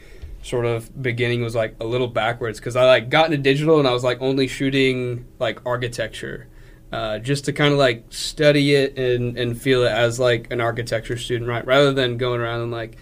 sort 0.42 0.66
of 0.66 1.02
beginning 1.02 1.42
was 1.42 1.54
like 1.54 1.76
a 1.80 1.84
little 1.84 2.08
backwards 2.08 2.58
because 2.58 2.76
I 2.76 2.84
like 2.84 3.08
got 3.08 3.26
into 3.26 3.38
digital 3.38 3.78
and 3.78 3.88
I 3.88 3.92
was 3.92 4.04
like 4.04 4.20
only 4.20 4.48
shooting 4.48 5.24
like 5.38 5.64
architecture 5.64 6.48
uh, 6.92 7.18
just 7.18 7.46
to 7.46 7.52
kind 7.52 7.72
of 7.72 7.78
like 7.78 8.04
study 8.10 8.74
it 8.74 8.98
and, 8.98 9.38
and 9.38 9.60
feel 9.60 9.82
it 9.84 9.90
as 9.90 10.20
like 10.20 10.52
an 10.52 10.60
architecture 10.60 11.16
student, 11.16 11.48
right? 11.48 11.64
Rather 11.64 11.92
than 11.92 12.18
going 12.18 12.40
around 12.40 12.60
and 12.60 12.70
like 12.70 12.96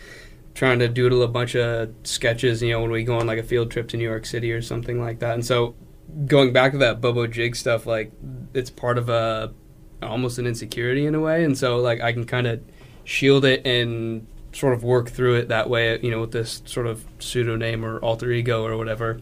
trying 0.60 0.78
to 0.78 0.88
doodle 0.88 1.22
a 1.22 1.26
bunch 1.26 1.56
of 1.56 1.90
sketches, 2.02 2.60
you 2.60 2.70
know, 2.70 2.82
when 2.82 2.90
we 2.90 3.02
go 3.02 3.18
on 3.18 3.26
like 3.26 3.38
a 3.38 3.42
field 3.42 3.70
trip 3.70 3.88
to 3.88 3.96
New 3.96 4.04
York 4.04 4.26
City 4.26 4.52
or 4.52 4.60
something 4.60 5.00
like 5.00 5.20
that. 5.20 5.32
And 5.32 5.42
so 5.42 5.74
going 6.26 6.52
back 6.52 6.72
to 6.72 6.78
that 6.78 7.00
Bobo 7.00 7.26
Jig 7.26 7.56
stuff, 7.56 7.86
like 7.86 8.12
it's 8.52 8.68
part 8.68 8.98
of 8.98 9.08
a 9.08 9.54
almost 10.02 10.38
an 10.38 10.46
insecurity 10.46 11.06
in 11.06 11.14
a 11.14 11.20
way. 11.20 11.44
And 11.44 11.56
so 11.56 11.78
like 11.78 12.02
I 12.02 12.12
can 12.12 12.26
kind 12.26 12.46
of 12.46 12.60
shield 13.04 13.46
it 13.46 13.66
and 13.66 14.26
sort 14.52 14.74
of 14.74 14.84
work 14.84 15.08
through 15.08 15.36
it 15.36 15.48
that 15.48 15.70
way, 15.70 15.98
you 16.02 16.10
know, 16.10 16.20
with 16.20 16.32
this 16.32 16.60
sort 16.66 16.86
of 16.86 17.06
pseudonym 17.20 17.82
or 17.82 17.98
alter 18.00 18.30
ego 18.30 18.62
or 18.62 18.76
whatever. 18.76 19.18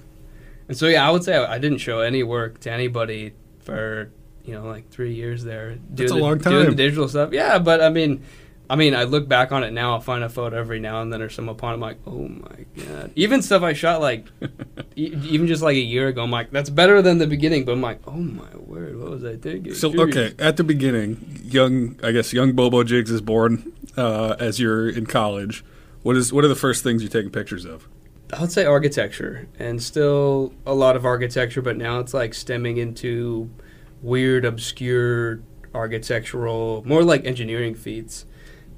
And 0.66 0.76
so 0.76 0.88
yeah, 0.88 1.06
I 1.06 1.12
would 1.12 1.22
say 1.22 1.36
I 1.36 1.58
didn't 1.58 1.78
show 1.78 2.00
any 2.00 2.24
work 2.24 2.58
to 2.62 2.72
anybody 2.72 3.32
for 3.60 4.10
you 4.44 4.54
know 4.54 4.64
like 4.66 4.90
three 4.90 5.14
years 5.14 5.44
there. 5.44 5.76
Doing 5.76 5.86
That's 5.90 6.10
a 6.10 6.14
the, 6.16 6.20
long 6.20 6.40
time. 6.40 6.52
Doing 6.54 6.70
the 6.70 6.74
digital 6.74 7.08
stuff. 7.08 7.32
Yeah, 7.32 7.60
but 7.60 7.80
I 7.80 7.90
mean, 7.90 8.24
I 8.70 8.76
mean, 8.76 8.94
I 8.94 9.04
look 9.04 9.28
back 9.28 9.50
on 9.50 9.64
it 9.64 9.72
now. 9.72 9.94
I'll 9.94 10.00
find 10.00 10.22
a 10.22 10.28
photo 10.28 10.58
every 10.58 10.78
now 10.78 11.00
and 11.00 11.10
then 11.12 11.22
or 11.22 11.30
some 11.30 11.48
upon. 11.48 11.74
I'm 11.74 11.80
like, 11.80 11.98
oh 12.06 12.28
my 12.28 12.64
god. 12.84 13.12
Even 13.16 13.40
stuff 13.40 13.62
I 13.62 13.72
shot 13.72 14.00
like, 14.00 14.26
e- 14.96 15.14
even 15.24 15.46
just 15.46 15.62
like 15.62 15.76
a 15.76 15.80
year 15.80 16.08
ago. 16.08 16.22
I'm 16.22 16.30
like, 16.30 16.50
that's 16.50 16.68
better 16.68 17.00
than 17.00 17.18
the 17.18 17.26
beginning. 17.26 17.64
But 17.64 17.72
I'm 17.72 17.80
like, 17.80 18.00
oh 18.06 18.12
my 18.12 18.54
word, 18.56 19.00
what 19.00 19.10
was 19.10 19.24
I 19.24 19.36
thinking? 19.36 19.72
So 19.74 19.90
Jeez. 19.90 20.08
okay, 20.10 20.34
at 20.38 20.58
the 20.58 20.64
beginning, 20.64 21.40
young, 21.44 21.98
I 22.02 22.12
guess, 22.12 22.32
young 22.32 22.52
Bobo 22.52 22.84
Jigs 22.84 23.10
is 23.10 23.22
born 23.22 23.72
uh, 23.96 24.36
as 24.38 24.60
you're 24.60 24.88
in 24.88 25.06
college. 25.06 25.64
What 26.02 26.16
is 26.16 26.32
what 26.32 26.44
are 26.44 26.48
the 26.48 26.54
first 26.54 26.84
things 26.84 27.02
you're 27.02 27.10
taking 27.10 27.30
pictures 27.30 27.64
of? 27.64 27.88
I 28.32 28.40
would 28.42 28.52
say 28.52 28.66
architecture, 28.66 29.48
and 29.58 29.82
still 29.82 30.52
a 30.66 30.74
lot 30.74 30.96
of 30.96 31.06
architecture, 31.06 31.62
but 31.62 31.78
now 31.78 31.98
it's 32.00 32.12
like 32.12 32.34
stemming 32.34 32.76
into 32.76 33.48
weird, 34.02 34.44
obscure 34.44 35.40
architectural, 35.74 36.82
more 36.86 37.02
like 37.02 37.24
engineering 37.24 37.74
feats. 37.74 38.26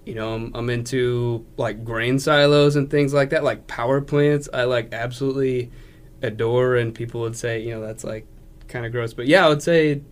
You 0.04 0.14
know, 0.14 0.34
I'm, 0.34 0.50
I'm 0.54 0.70
into 0.70 1.46
like 1.56 1.84
grain 1.84 2.18
silos 2.18 2.76
and 2.76 2.90
things 2.90 3.12
like 3.12 3.30
that, 3.30 3.44
like 3.44 3.66
power 3.66 4.00
plants. 4.00 4.48
I 4.52 4.64
like 4.64 4.92
absolutely 4.92 5.70
adore, 6.22 6.76
and 6.76 6.94
people 6.94 7.20
would 7.22 7.36
say, 7.36 7.60
you 7.60 7.74
know, 7.74 7.80
that's 7.80 8.04
like 8.04 8.26
kind 8.68 8.86
of 8.86 8.92
gross. 8.92 9.14
But 9.14 9.26
yeah, 9.26 9.44
I 9.44 9.48
would 9.48 9.62
say 9.62 10.02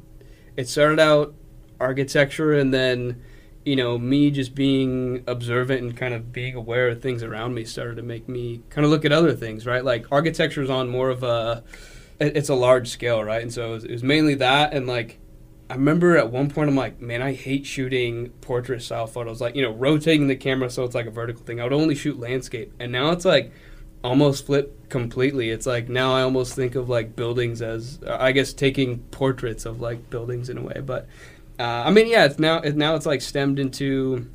it 0.57 0.69
started 0.69 1.01
out 1.01 1.35
architecture, 1.81 2.53
and 2.53 2.73
then 2.73 3.23
you 3.65 3.77
know, 3.77 3.99
me 3.99 4.31
just 4.31 4.55
being 4.55 5.23
observant 5.27 5.83
and 5.83 5.95
kind 5.95 6.15
of 6.15 6.33
being 6.33 6.55
aware 6.55 6.89
of 6.89 7.03
things 7.03 7.23
around 7.23 7.55
me 7.55 7.67
started 7.67 7.97
to 7.97 8.03
make 8.03 8.27
me 8.27 8.63
kind 8.71 8.85
of 8.85 8.91
look 8.91 9.05
at 9.05 9.13
other 9.13 9.35
things, 9.35 9.67
right? 9.67 9.85
Like 9.85 10.11
architecture 10.11 10.63
is 10.63 10.71
on 10.71 10.89
more 10.89 11.11
of 11.11 11.23
a 11.23 11.63
it's 12.19 12.49
a 12.49 12.55
large 12.55 12.89
scale, 12.89 13.23
right? 13.23 13.43
And 13.43 13.53
so 13.53 13.69
it 13.69 13.73
was, 13.73 13.85
it 13.85 13.93
was, 13.93 14.03
mainly 14.03 14.37
that, 14.37 14.73
and 14.73 14.87
like 14.87 15.19
I 15.71 15.75
remember 15.75 16.17
at 16.17 16.31
one 16.31 16.51
point 16.51 16.71
I'm 16.71 16.77
like, 16.77 17.01
man, 17.01 17.21
I 17.21 17.33
hate 17.35 17.67
shooting 17.67 18.31
portrait 18.41 18.83
style 18.83 19.07
photos, 19.07 19.41
like 19.41 19.55
you 19.55 19.63
know, 19.63 19.73
rotating 19.73 20.27
the 20.27 20.37
camera 20.37 20.71
so 20.71 20.85
it's 20.85 20.95
like 20.95 21.07
a 21.07 21.11
vertical 21.11 21.43
thing. 21.43 21.61
I 21.61 21.65
would 21.65 21.73
only 21.73 21.95
shoot 21.95 22.19
landscape, 22.19 22.73
and 22.79 22.91
now 22.91 23.11
it's 23.11 23.25
like 23.25 23.53
almost 24.03 24.47
flipped 24.47 24.89
completely. 24.89 25.51
It's 25.51 25.67
like 25.67 25.89
now 25.89 26.15
I 26.15 26.23
almost 26.23 26.55
think 26.55 26.75
of 26.75 26.89
like 26.89 27.17
buildings 27.17 27.61
as 27.61 28.01
I 28.09 28.33
guess 28.33 28.53
taking 28.53 28.99
portraits 29.11 29.67
of 29.67 29.81
like 29.81 30.11
buildings 30.11 30.49
in 30.49 30.59
a 30.59 30.63
way, 30.63 30.81
but. 30.85 31.07
Uh, 31.61 31.83
I 31.87 31.91
mean, 31.91 32.07
yeah, 32.07 32.25
it's 32.25 32.39
now 32.39 32.59
it, 32.59 32.77
now 32.77 32.95
it's 32.95 33.05
like 33.05 33.21
stemmed 33.21 33.59
into 33.59 34.31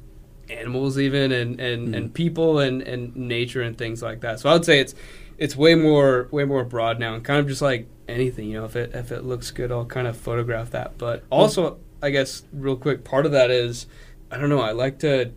animals 0.50 1.00
even 1.00 1.32
and 1.32 1.60
and, 1.60 1.90
mm. 1.90 1.98
and 1.98 2.14
people 2.14 2.60
and 2.60 2.82
and 2.82 3.16
nature 3.16 3.62
and 3.62 3.78
things 3.78 4.02
like 4.02 4.22
that. 4.22 4.40
So 4.40 4.50
I 4.50 4.54
would 4.54 4.66
say 4.66 4.80
it's 4.80 4.94
it's 5.38 5.56
way 5.56 5.76
more 5.76 6.28
way 6.32 6.46
more 6.46 6.64
broad 6.64 7.00
now 7.00 7.14
and 7.14 7.24
kind 7.24 7.40
of 7.40 7.48
just 7.48 7.62
like 7.62 7.88
anything 8.08 8.50
you 8.50 8.60
know 8.60 8.66
if 8.66 8.76
it 8.76 8.94
if 8.94 9.12
it 9.12 9.24
looks 9.24 9.52
good 9.52 9.72
I'll 9.72 9.86
kind 9.86 10.08
of 10.08 10.18
photograph 10.18 10.72
that. 10.72 10.98
But 10.98 11.24
also 11.30 11.78
I 12.02 12.10
guess 12.10 12.44
real 12.52 12.76
quick 12.76 13.04
part 13.04 13.26
of 13.26 13.32
that 13.32 13.50
is 13.50 13.88
I 14.32 14.38
don't 14.38 14.50
know 14.50 14.62
I 14.62 14.72
like 14.72 15.00
to 15.00 15.32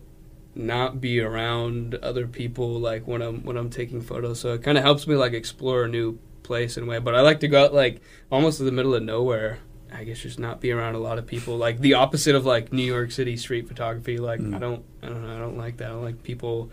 not 0.57 0.99
be 0.99 1.21
around 1.21 1.95
other 1.95 2.27
people 2.27 2.79
like 2.79 3.07
when 3.07 3.21
I'm 3.21 3.43
when 3.43 3.57
I'm 3.57 3.69
taking 3.69 4.01
photos. 4.01 4.39
So 4.39 4.53
it 4.53 4.63
kind 4.63 4.77
of 4.77 4.83
helps 4.83 5.07
me 5.07 5.15
like 5.15 5.33
explore 5.33 5.83
a 5.83 5.87
new 5.87 6.17
place 6.43 6.77
in 6.77 6.83
a 6.83 6.87
way. 6.87 6.99
But 6.99 7.15
I 7.15 7.21
like 7.21 7.41
to 7.41 7.47
go 7.47 7.65
out 7.65 7.73
like 7.73 8.01
almost 8.31 8.57
to 8.57 8.63
the 8.63 8.71
middle 8.71 8.95
of 8.95 9.03
nowhere. 9.03 9.59
I 9.93 10.03
guess 10.03 10.19
just 10.19 10.39
not 10.39 10.59
be 10.59 10.71
around 10.71 10.95
a 10.95 10.99
lot 10.99 11.17
of 11.17 11.27
people. 11.27 11.57
Like 11.57 11.79
the 11.79 11.93
opposite 11.93 12.35
of 12.35 12.45
like 12.45 12.73
New 12.73 12.83
York 12.83 13.11
City 13.11 13.37
street 13.37 13.67
photography. 13.67 14.17
Like 14.17 14.39
mm. 14.39 14.55
I 14.55 14.59
don't 14.59 14.83
I 15.03 15.07
don't 15.07 15.25
know 15.25 15.35
I 15.35 15.39
don't 15.39 15.57
like 15.57 15.77
that. 15.77 15.85
I 15.85 15.89
don't 15.91 16.03
like 16.03 16.23
people 16.23 16.71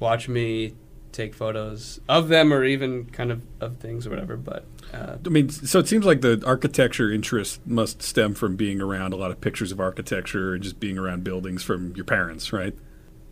watch 0.00 0.28
me 0.28 0.74
take 1.12 1.34
photos 1.34 2.00
of 2.08 2.28
them 2.28 2.52
or 2.52 2.64
even 2.64 3.04
kind 3.06 3.30
of 3.30 3.42
of 3.60 3.78
things 3.78 4.06
or 4.06 4.10
whatever. 4.10 4.36
But 4.36 4.64
uh, 4.92 5.16
I 5.24 5.28
mean, 5.28 5.48
so 5.50 5.78
it 5.78 5.88
seems 5.88 6.04
like 6.04 6.20
the 6.20 6.42
architecture 6.44 7.10
interest 7.12 7.64
must 7.66 8.02
stem 8.02 8.34
from 8.34 8.56
being 8.56 8.80
around 8.80 9.12
a 9.12 9.16
lot 9.16 9.30
of 9.30 9.40
pictures 9.40 9.70
of 9.70 9.80
architecture 9.80 10.54
and 10.54 10.62
just 10.62 10.80
being 10.80 10.98
around 10.98 11.22
buildings 11.22 11.62
from 11.62 11.94
your 11.94 12.04
parents, 12.04 12.52
right? 12.52 12.74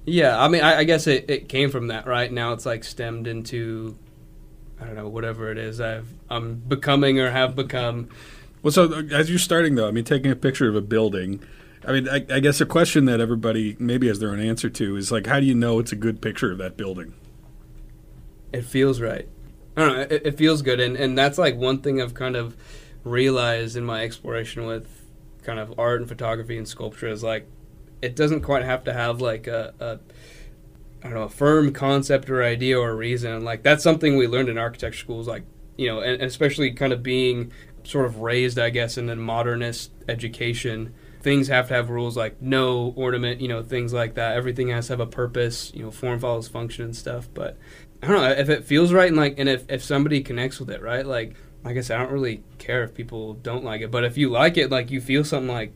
Yeah, 0.05 0.41
I 0.41 0.49
mean, 0.49 0.63
I, 0.63 0.79
I 0.79 0.85
guess 0.85 1.07
it, 1.07 1.29
it 1.29 1.49
came 1.49 1.71
from 1.71 1.89
that, 1.89 2.07
right? 2.07 2.33
Now 2.33 2.53
it's 2.53 2.65
like 2.65 2.85
stemmed 2.85 3.27
into, 3.27 3.99
I 4.81 4.85
don't 4.85 4.95
know, 4.95 5.09
whatever 5.09 5.51
it 5.51 5.59
is 5.59 5.81
I've 5.81 6.09
I'm 6.31 6.57
becoming 6.57 7.19
or 7.19 7.31
have 7.31 7.57
become. 7.57 8.09
Well, 8.63 8.73
so 8.73 8.93
as 9.13 9.29
you're 9.29 9.39
starting 9.39 9.75
though, 9.75 9.89
I 9.89 9.91
mean, 9.91 10.05
taking 10.05 10.31
a 10.31 10.37
picture 10.37 10.69
of 10.69 10.77
a 10.77 10.81
building. 10.81 11.41
I 11.87 11.93
mean, 11.93 12.09
I, 12.09 12.25
I 12.31 12.41
guess 12.41 12.61
a 12.61 12.67
question 12.67 13.05
that 13.07 13.21
everybody 13.21 13.77
maybe 13.79 14.09
has 14.09 14.19
their 14.19 14.31
own 14.31 14.41
answer 14.41 14.71
to 14.71 14.97
is 14.97 15.13
like, 15.13 15.27
how 15.27 15.41
do 15.41 15.47
you 15.47 15.55
know 15.55 15.79
it's 15.79 15.93
a 15.93 15.97
good 15.97 16.21
picture 16.21 16.53
of 16.53 16.59
that 16.59 16.77
building? 16.77 17.15
It 18.53 18.65
feels 18.65 19.01
right. 19.01 19.29
I 19.79 19.81
don't 19.81 19.97
know. 19.97 20.01
It, 20.01 20.27
it 20.27 20.37
feels 20.37 20.61
good, 20.63 20.81
and 20.81 20.97
and 20.97 21.17
that's 21.17 21.39
like 21.39 21.57
one 21.57 21.79
thing 21.83 22.03
I've 22.03 22.15
kind 22.15 22.35
of 22.35 22.57
realized 23.05 23.77
in 23.77 23.85
my 23.85 24.03
exploration 24.03 24.67
with 24.67 24.89
kind 25.45 25.61
of 25.61 25.79
art 25.79 26.01
and 26.01 26.09
photography 26.09 26.59
and 26.59 26.67
sculpture 26.67 27.07
is 27.07 27.23
like 27.23 27.47
it 28.03 28.17
doesn't 28.17 28.41
quite 28.41 28.65
have 28.65 28.83
to 28.85 28.93
have 28.93 29.21
like 29.21 29.47
a, 29.47 29.73
a 29.79 29.99
I 31.01 31.11
don't 31.11 31.15
know 31.15 31.23
a 31.23 31.29
firm 31.29 31.73
concept 31.73 32.29
or 32.29 32.43
idea 32.43 32.77
or 32.77 32.97
reason. 32.97 33.45
Like 33.45 33.63
that's 33.63 33.85
something 33.85 34.17
we 34.17 34.27
learned 34.27 34.49
in 34.49 34.59
architecture 34.59 34.99
schools, 34.99 35.29
like 35.29 35.45
you 35.77 35.87
know, 35.87 36.01
and, 36.01 36.15
and 36.15 36.25
especially 36.25 36.73
kind 36.73 36.93
of 36.93 37.05
being 37.05 37.53
sort 37.85 38.07
of 38.07 38.19
raised, 38.19 38.59
I 38.59 38.71
guess, 38.71 38.99
in 38.99 39.09
a 39.09 39.15
modernist 39.15 39.93
education. 40.09 40.93
Things 41.23 41.47
have 41.49 41.69
to 41.69 41.75
have 41.75 41.89
rules 41.89 42.17
like 42.17 42.43
no 42.43 42.93
ornament, 42.97 43.41
you 43.41 43.47
know, 43.47 43.63
things 43.63 43.93
like 43.93 44.15
that. 44.15 44.37
Everything 44.37 44.71
has 44.71 44.89
to 44.89 44.95
have 44.95 45.01
a 45.01 45.07
purpose, 45.07 45.71
you 45.73 45.85
know, 45.85 45.93
form 45.93 46.19
follows 46.19 46.49
function 46.49 46.85
and 46.87 46.97
stuff. 46.97 47.29
But 47.33 47.57
I 48.03 48.07
don't 48.07 48.23
know 48.23 48.31
if 48.31 48.49
it 48.49 48.65
feels 48.65 48.93
right 48.93 49.09
and 49.09 49.17
like, 49.17 49.39
and 49.39 49.49
if, 49.49 49.65
if 49.69 49.83
somebody 49.83 50.23
connects 50.23 50.61
with 50.61 50.71
it, 50.71 50.81
right? 50.83 51.05
Like, 51.05 51.35
I 51.65 51.81
said, 51.81 51.99
I 51.99 52.03
don't 52.05 52.13
really 52.13 52.43
care 52.59 52.83
if 52.85 52.95
people 52.95 53.35
don't 53.35 53.65
like 53.65 53.81
it, 53.81 53.91
but 53.91 54.05
if 54.05 54.17
you 54.17 54.31
like 54.31 54.57
it, 54.57 54.71
like 54.71 54.91
you 54.91 55.01
feel 55.01 55.25
something 55.25 55.53
like 55.53 55.73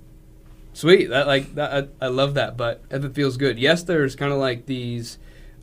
Sweet. 0.75 1.11
That 1.11 1.27
like 1.27 1.55
that. 1.55 1.91
I, 2.01 2.07
I 2.07 2.09
love 2.09 2.35
that. 2.35 2.57
But 2.57 2.83
if 2.91 3.05
it 3.05 3.15
feels 3.15 3.37
good, 3.37 3.59
yes, 3.59 3.83
there's 3.83 4.17
kind 4.17 4.33
of 4.33 4.39
like 4.39 4.67
these 4.67 5.19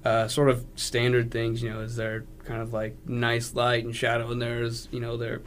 uh, 0.06 0.28
sort 0.28 0.50
of 0.50 0.66
standard 0.76 1.32
things. 1.32 1.64
You 1.64 1.72
know, 1.72 1.82
is 1.82 1.96
there 1.96 2.26
kind 2.46 2.62
of 2.62 2.74
like 2.74 2.96
nice 3.08 3.54
light 3.56 3.86
and 3.86 3.96
shadow, 3.96 4.32
and 4.32 4.42
there's 4.42 4.88
you 4.92 5.00
know 5.00 5.18
there 5.18 5.42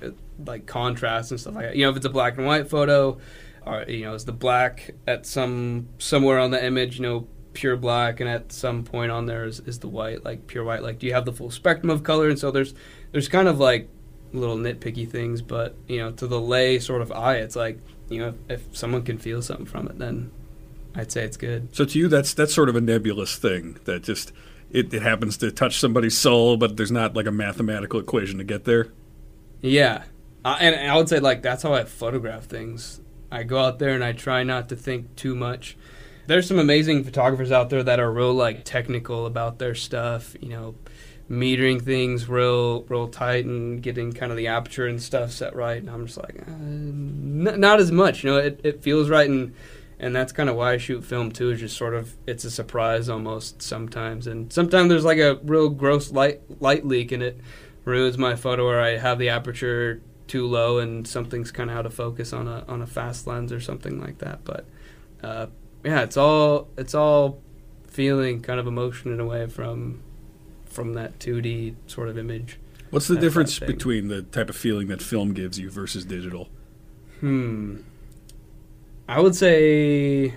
like 0.45 0.67
contrast 0.67 1.31
and 1.31 1.41
stuff 1.41 1.55
like 1.55 1.67
that. 1.67 1.77
You 1.77 1.85
know, 1.85 1.91
if 1.91 1.97
it's 1.97 2.07
a 2.07 2.11
black 2.11 2.39
and 2.39 2.47
white 2.47 2.69
photo, 2.69 3.19
or 3.65 3.85
you 3.87 4.05
know, 4.05 4.15
is 4.15 4.25
the 4.25 4.33
black 4.33 4.95
at 5.07 5.27
some 5.27 5.89
somewhere 5.99 6.41
on 6.41 6.51
the 6.51 6.65
image, 6.65 6.97
you 6.97 7.03
know, 7.03 7.29
pure 7.53 7.77
black, 7.77 8.21
and 8.21 8.29
at 8.29 8.53
some 8.53 8.85
point 8.85 9.11
on 9.11 9.27
there 9.27 9.45
is, 9.45 9.61
is 9.61 9.79
the 9.79 9.89
white, 9.89 10.25
like 10.25 10.47
pure 10.47 10.65
white. 10.65 10.83
Like, 10.83 10.99
do 10.99 11.07
you 11.07 11.15
have 11.15 11.25
the 11.25 11.33
full 11.33 11.51
spectrum 11.51 11.91
of 11.91 12.03
color? 12.03 12.29
And 12.29 12.39
so 12.39 12.51
there's 12.51 12.75
there's 13.13 13.29
kind 13.29 13.49
of 13.49 13.59
like 13.59 13.89
little 14.33 14.57
nitpicky 14.57 15.09
things, 15.09 15.43
but 15.43 15.75
you 15.87 15.99
know, 15.99 16.11
to 16.13 16.27
the 16.27 16.41
lay 16.41 16.79
sort 16.79 17.03
of 17.03 17.13
eye, 17.13 17.37
it's 17.37 17.57
like 17.57 17.79
you 18.09 18.21
know, 18.21 18.29
if, 18.49 18.61
if 18.69 18.77
someone 18.77 19.03
can 19.03 19.19
feel 19.19 19.43
something 19.43 19.67
from 19.67 19.89
it, 19.89 19.99
then 19.99 20.31
I'd 20.95 21.13
say 21.13 21.25
it's 21.25 21.37
good. 21.37 21.75
So 21.75 21.85
to 21.85 21.99
you, 21.99 22.09
that's 22.09 22.35
that's 22.35 22.55
sort 22.55 22.69
of 22.69 22.77
a 22.77 22.81
nebulous 22.81 23.37
thing 23.37 23.79
that 23.85 24.03
just 24.03 24.33
it, 24.71 24.93
it 24.93 25.03
happens 25.03 25.37
to 25.39 25.51
touch 25.51 25.79
somebody's 25.79 26.17
soul, 26.17 26.57
but 26.57 26.77
there's 26.77 26.93
not 26.93 27.15
like 27.15 27.27
a 27.27 27.33
mathematical 27.33 28.01
equation 28.01 28.39
to 28.39 28.45
get 28.45 28.65
there. 28.65 28.89
Yeah, 29.61 30.05
uh, 30.45 30.57
and 30.61 30.91
I 30.91 30.97
would 30.97 31.09
say 31.09 31.21
like 31.21 31.43
that's 31.43 31.63
how 31.63 31.75
I 31.75 31.85
photograph 31.85 32.45
things. 32.45 33.01
I 33.31 33.45
go 33.45 33.59
out 33.59 33.79
there 33.79 33.95
and 33.95 34.05
I 34.05 34.13
try 34.13 34.43
not 34.43 34.69
to 34.69 34.77
think 34.77 35.17
too 35.17 35.35
much. 35.35 35.77
There's 36.27 36.47
some 36.47 36.59
amazing 36.59 37.05
photographers 37.05 37.51
out 37.51 37.71
there 37.71 37.83
that 37.83 38.01
are 38.01 38.11
real 38.11 38.33
like 38.33 38.65
technical 38.65 39.27
about 39.27 39.59
their 39.59 39.75
stuff. 39.75 40.37
You 40.41 40.49
know, 40.49 40.75
metering 41.31 41.81
things 41.81 42.29
real 42.29 42.83
real 42.85 43.09
tight 43.09 43.45
and 43.45 43.83
getting 43.83 44.13
kind 44.13 44.31
of 44.31 44.37
the 44.37 44.49
aperture 44.49 44.87
and 44.87 45.03
stuff 45.03 45.31
set 45.31 45.55
right. 45.57 45.79
And 45.79 45.91
i'm 45.91 46.07
just 46.07 46.19
like 46.19 46.43
uh, 46.47 46.53
n- 46.53 47.55
not 47.59 47.81
as 47.81 47.91
much 47.91 48.23
you 48.23 48.31
know 48.31 48.39
it, 48.39 48.61
it 48.63 48.83
feels 48.83 49.09
right. 49.09 49.29
And 49.29 49.55
and 49.99 50.15
that's 50.15 50.33
kind 50.33 50.49
of 50.51 50.57
why 50.57 50.73
i 50.73 50.77
shoot 50.77 51.05
film 51.05 51.33
too 51.33 51.51
is 51.51 51.61
just 51.61 51.77
sort 51.77 51.95
of 51.95 52.15
it's 52.27 52.45
a 52.45 52.51
surprise 52.51 53.09
almost 53.09 53.63
sometimes. 53.63 54.27
And 54.27 54.53
sometimes 54.53 54.89
there's 54.91 55.05
like 55.05 55.19
a 55.19 55.39
real 55.43 55.69
gross 55.69 56.13
light 56.13 56.41
light 56.61 56.87
leak 56.87 57.13
and 57.13 57.23
it 57.23 57.41
ruins 57.85 58.17
my 58.17 58.37
photo 58.37 58.65
or 58.65 58.79
i 58.79 58.97
have 58.97 59.19
the 59.19 59.29
aperture 59.29 60.01
too 60.33 60.47
low 60.47 60.79
and 60.79 61.07
something's 61.07 61.51
kind 61.51 61.71
of 61.71 61.77
out 61.77 61.85
of 61.85 61.93
focus 61.93 62.33
on 62.33 62.49
a 62.49 62.65
on 62.69 62.81
a 62.81 62.87
fast 62.87 63.27
lens 63.27 63.53
or 63.53 63.61
something 63.61 64.01
like 64.01 64.19
that. 64.19 64.45
But 64.45 64.65
uh, 65.23 65.47
yeah 65.85 66.03
it's 66.03 66.17
all 66.17 66.69
it's 66.77 66.95
all 66.95 67.41
feeling 67.87 68.41
kind 68.41 68.59
of 68.59 68.67
emotion 68.67 69.13
in 69.13 69.21
a 69.21 69.27
way 69.27 69.47
from 69.47 70.03
from 70.73 70.95
that 70.95 71.19
2D 71.19 71.75
sort 71.87 72.09
of 72.09 72.19
image. 72.19 72.59
What's 72.91 73.09
the 73.09 73.17
difference 73.17 73.59
between 73.59 74.09
the 74.09 74.23
type 74.23 74.51
of 74.51 74.57
feeling 74.57 74.89
that 74.89 75.01
film 75.01 75.33
gives 75.33 75.59
you 75.59 75.71
versus 75.71 76.05
digital? 76.05 76.49
Hmm. 77.21 77.79
I 79.09 79.21
would 79.21 79.35
say, 79.35 80.35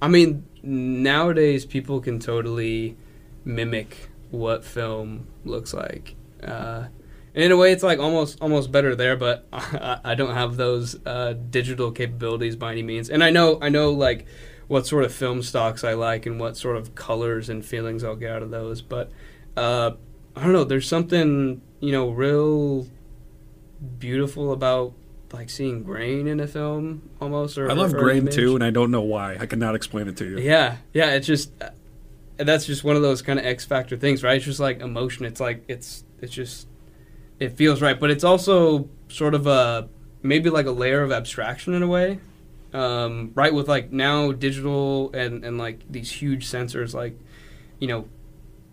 I 0.00 0.08
mean, 0.08 0.44
nowadays 0.62 1.64
people 1.64 2.00
can 2.00 2.18
totally 2.18 2.96
mimic 3.44 4.08
what 4.30 4.64
film 4.64 5.28
looks 5.44 5.72
like. 5.72 6.14
Uh, 6.42 6.86
and 7.34 7.44
in 7.44 7.52
a 7.52 7.56
way, 7.56 7.72
it's 7.72 7.82
like 7.82 7.98
almost 7.98 8.38
almost 8.40 8.72
better 8.72 8.96
there, 8.96 9.16
but 9.16 9.46
I, 9.52 10.00
I 10.04 10.14
don't 10.14 10.34
have 10.34 10.56
those 10.56 10.96
uh, 11.06 11.34
digital 11.50 11.92
capabilities 11.92 12.56
by 12.56 12.72
any 12.72 12.82
means. 12.82 13.10
And 13.10 13.22
I 13.22 13.30
know 13.30 13.58
I 13.62 13.68
know 13.68 13.92
like 13.92 14.26
what 14.68 14.86
sort 14.86 15.04
of 15.04 15.12
film 15.12 15.42
stocks 15.42 15.82
I 15.82 15.94
like 15.94 16.26
and 16.26 16.38
what 16.38 16.56
sort 16.56 16.76
of 16.76 16.94
colors 16.94 17.48
and 17.48 17.64
feelings 17.64 18.04
I'll 18.04 18.16
get 18.16 18.30
out 18.30 18.42
of 18.42 18.50
those, 18.50 18.82
but 18.82 19.10
uh, 19.56 19.92
I 20.36 20.42
don't 20.44 20.52
know. 20.52 20.64
There's 20.64 20.86
something 20.86 21.62
you 21.80 21.92
know 21.92 22.10
real 22.10 22.86
beautiful 23.98 24.52
about 24.52 24.92
like 25.32 25.50
seeing 25.50 25.82
grain 25.82 26.26
in 26.26 26.40
a 26.40 26.46
film 26.46 27.10
almost. 27.20 27.58
Or 27.58 27.70
I 27.70 27.74
love 27.74 27.92
grain 27.92 28.26
too, 28.26 28.54
and 28.54 28.62
I 28.62 28.70
don't 28.70 28.90
know 28.90 29.02
why. 29.02 29.36
I 29.38 29.46
cannot 29.46 29.74
explain 29.74 30.08
it 30.08 30.16
to 30.18 30.24
you. 30.24 30.38
Yeah, 30.38 30.76
yeah. 30.92 31.10
It's 31.12 31.26
just 31.26 31.50
uh, 31.60 31.70
that's 32.36 32.66
just 32.66 32.84
one 32.84 32.96
of 32.96 33.02
those 33.02 33.22
kind 33.22 33.38
of 33.38 33.44
X 33.44 33.64
factor 33.64 33.96
things, 33.96 34.22
right? 34.22 34.36
It's 34.36 34.44
just 34.44 34.60
like 34.60 34.80
emotion. 34.80 35.24
It's 35.26 35.40
like 35.40 35.64
it's 35.68 36.04
it's 36.20 36.32
just 36.32 36.68
it 37.38 37.56
feels 37.56 37.82
right, 37.82 37.98
but 37.98 38.10
it's 38.10 38.24
also 38.24 38.88
sort 39.08 39.34
of 39.34 39.46
a 39.46 39.88
maybe 40.22 40.50
like 40.50 40.66
a 40.66 40.70
layer 40.70 41.02
of 41.02 41.12
abstraction 41.12 41.74
in 41.74 41.82
a 41.82 41.88
way. 41.88 42.20
Um, 42.72 43.32
right 43.34 43.52
with 43.52 43.66
like 43.66 43.92
now 43.92 44.32
digital 44.32 45.10
and 45.12 45.42
and 45.42 45.56
like 45.56 45.90
these 45.90 46.12
huge 46.12 46.46
sensors 46.46 46.92
like 46.92 47.18
you 47.78 47.88
know 47.88 48.06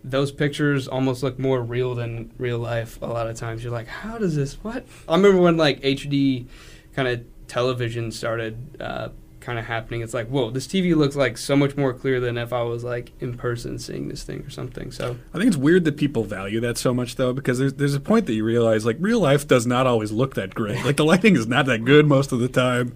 those 0.06 0.30
pictures 0.30 0.86
almost 0.86 1.22
look 1.22 1.38
more 1.38 1.60
real 1.60 1.94
than 1.94 2.32
real 2.38 2.58
life 2.58 3.00
a 3.02 3.06
lot 3.06 3.26
of 3.26 3.36
times. 3.36 3.62
You're 3.62 3.72
like, 3.72 3.88
how 3.88 4.18
does 4.18 4.36
this, 4.36 4.54
what? 4.62 4.86
I 5.08 5.16
remember 5.16 5.42
when 5.42 5.56
like 5.56 5.80
HD 5.80 6.46
kind 6.94 7.08
of 7.08 7.24
television 7.48 8.12
started 8.12 8.80
uh, 8.80 9.08
kind 9.40 9.58
of 9.58 9.64
happening. 9.64 10.02
It's 10.02 10.14
like, 10.14 10.28
whoa, 10.28 10.50
this 10.50 10.68
TV 10.68 10.94
looks 10.94 11.16
like 11.16 11.36
so 11.36 11.56
much 11.56 11.76
more 11.76 11.92
clear 11.92 12.20
than 12.20 12.38
if 12.38 12.52
I 12.52 12.62
was 12.62 12.84
like 12.84 13.12
in 13.20 13.36
person 13.36 13.80
seeing 13.80 14.06
this 14.06 14.22
thing 14.22 14.42
or 14.42 14.50
something. 14.50 14.92
So 14.92 15.16
I 15.34 15.38
think 15.38 15.48
it's 15.48 15.56
weird 15.56 15.84
that 15.86 15.96
people 15.96 16.22
value 16.22 16.60
that 16.60 16.78
so 16.78 16.94
much 16.94 17.16
though, 17.16 17.32
because 17.32 17.58
there's 17.58 17.74
there's 17.74 17.94
a 17.94 18.00
point 18.00 18.26
that 18.26 18.34
you 18.34 18.44
realize 18.44 18.86
like 18.86 18.96
real 19.00 19.20
life 19.20 19.48
does 19.48 19.66
not 19.66 19.88
always 19.88 20.12
look 20.12 20.36
that 20.36 20.54
great. 20.54 20.84
Like 20.84 20.96
the 20.96 21.04
lighting 21.04 21.34
is 21.34 21.48
not 21.48 21.66
that 21.66 21.84
good 21.84 22.06
most 22.06 22.30
of 22.30 22.38
the 22.38 22.48
time 22.48 22.94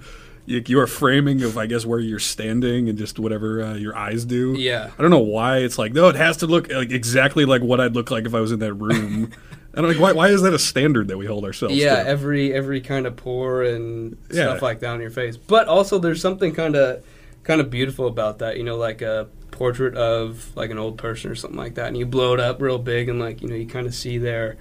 your 0.50 0.86
framing 0.86 1.42
of 1.42 1.56
I 1.56 1.66
guess 1.66 1.86
where 1.86 2.00
you're 2.00 2.18
standing 2.18 2.88
and 2.88 2.98
just 2.98 3.18
whatever 3.18 3.62
uh, 3.62 3.74
your 3.74 3.96
eyes 3.96 4.24
do. 4.24 4.54
Yeah, 4.58 4.90
I 4.98 5.02
don't 5.02 5.10
know 5.10 5.18
why 5.18 5.58
it's 5.58 5.78
like 5.78 5.92
no, 5.92 6.08
it 6.08 6.16
has 6.16 6.38
to 6.38 6.46
look 6.46 6.70
like 6.70 6.90
exactly 6.90 7.44
like 7.44 7.62
what 7.62 7.80
I'd 7.80 7.94
look 7.94 8.10
like 8.10 8.26
if 8.26 8.34
I 8.34 8.40
was 8.40 8.52
in 8.52 8.58
that 8.60 8.74
room. 8.74 9.32
and 9.74 9.86
I'm 9.86 9.92
like, 9.92 10.00
why, 10.00 10.12
why 10.12 10.28
is 10.28 10.42
that 10.42 10.52
a 10.52 10.58
standard 10.58 11.08
that 11.08 11.18
we 11.18 11.26
hold 11.26 11.44
ourselves? 11.44 11.76
Yeah, 11.76 12.02
to? 12.02 12.08
every 12.08 12.52
every 12.52 12.80
kind 12.80 13.06
of 13.06 13.16
pore 13.16 13.62
and 13.62 14.16
yeah. 14.30 14.44
stuff 14.44 14.62
like 14.62 14.80
that 14.80 14.90
on 14.90 15.00
your 15.00 15.10
face. 15.10 15.36
But 15.36 15.68
also, 15.68 15.98
there's 15.98 16.20
something 16.20 16.52
kind 16.52 16.74
of 16.74 17.04
kind 17.44 17.60
of 17.60 17.70
beautiful 17.70 18.06
about 18.06 18.40
that. 18.40 18.56
You 18.56 18.64
know, 18.64 18.76
like 18.76 19.02
a 19.02 19.28
portrait 19.52 19.94
of 19.94 20.54
like 20.56 20.70
an 20.70 20.78
old 20.78 20.98
person 20.98 21.30
or 21.30 21.36
something 21.36 21.58
like 21.58 21.74
that, 21.76 21.88
and 21.88 21.96
you 21.96 22.06
blow 22.06 22.34
it 22.34 22.40
up 22.40 22.60
real 22.60 22.78
big, 22.78 23.08
and 23.08 23.20
like 23.20 23.42
you 23.42 23.48
know, 23.48 23.54
you 23.54 23.66
kind 23.66 23.86
of 23.86 23.94
see 23.94 24.18
their 24.18 24.56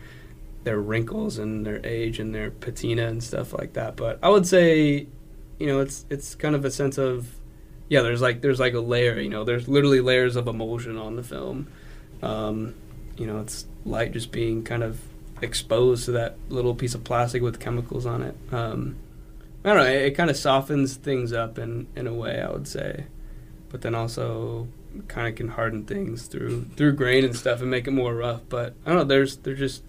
their 0.64 0.80
wrinkles 0.80 1.40
and 1.40 1.66
their 1.66 1.84
age 1.84 2.20
and 2.20 2.36
their 2.36 2.52
patina 2.52 3.08
and 3.08 3.24
stuff 3.24 3.54
like 3.54 3.74
that. 3.74 3.96
But 3.96 4.20
I 4.22 4.30
would 4.30 4.46
say 4.46 5.08
you 5.60 5.68
know, 5.68 5.82
it's 5.82 6.06
it's 6.10 6.36
kind 6.36 6.56
of 6.56 6.66
a 6.66 6.72
sense 6.72 6.98
of 6.98 7.28
yeah, 7.90 8.02
there's 8.02 8.22
like 8.22 8.42
there's 8.42 8.60
like 8.60 8.74
a 8.74 8.80
layer. 8.80 9.20
You 9.20 9.30
know, 9.30 9.44
there's 9.44 9.68
literally 9.68 10.00
layers 10.02 10.36
of 10.36 10.48
emulsion 10.48 10.98
on 10.98 11.16
the 11.16 11.24
film. 11.24 11.68
Um, 12.22 12.76
you 13.18 13.28
know, 13.28 13.40
it's 13.42 13.66
light 13.86 14.14
just 14.14 14.32
being 14.32 14.64
kind 14.64 14.84
of 14.84 15.00
exposed 15.42 16.06
to 16.06 16.12
that 16.12 16.38
little 16.50 16.76
piece 16.76 16.96
of 16.96 17.04
plastic 17.04 17.42
with 17.42 17.60
chemicals 17.60 18.06
on 18.06 18.24
it. 18.24 18.36
Um, 18.52 18.98
I 19.64 19.70
don't 19.70 19.78
know. 19.78 19.86
It, 19.86 20.02
it 20.04 20.12
kind 20.12 20.30
of 20.30 20.38
softens 20.38 20.96
things 20.96 21.34
up 21.34 21.60
in 21.60 21.88
in 21.96 22.08
a 22.08 22.14
way, 22.14 22.42
I 22.42 22.50
would 22.50 22.68
say, 22.68 23.06
but 23.70 23.82
then 23.82 23.96
also 23.96 24.68
kind 25.08 25.28
of 25.28 25.36
can 25.36 25.50
harden 25.50 25.84
things 25.86 26.28
through 26.28 26.66
through 26.76 26.94
grain 26.94 27.26
and 27.26 27.36
stuff 27.36 27.62
and 27.62 27.70
make 27.70 27.88
it 27.88 27.92
more 27.92 28.14
rough. 28.14 28.42
But 28.48 28.76
I 28.86 28.90
don't 28.90 28.98
know. 29.00 29.04
There's 29.04 29.38
they're 29.38 29.56
just 29.56 29.84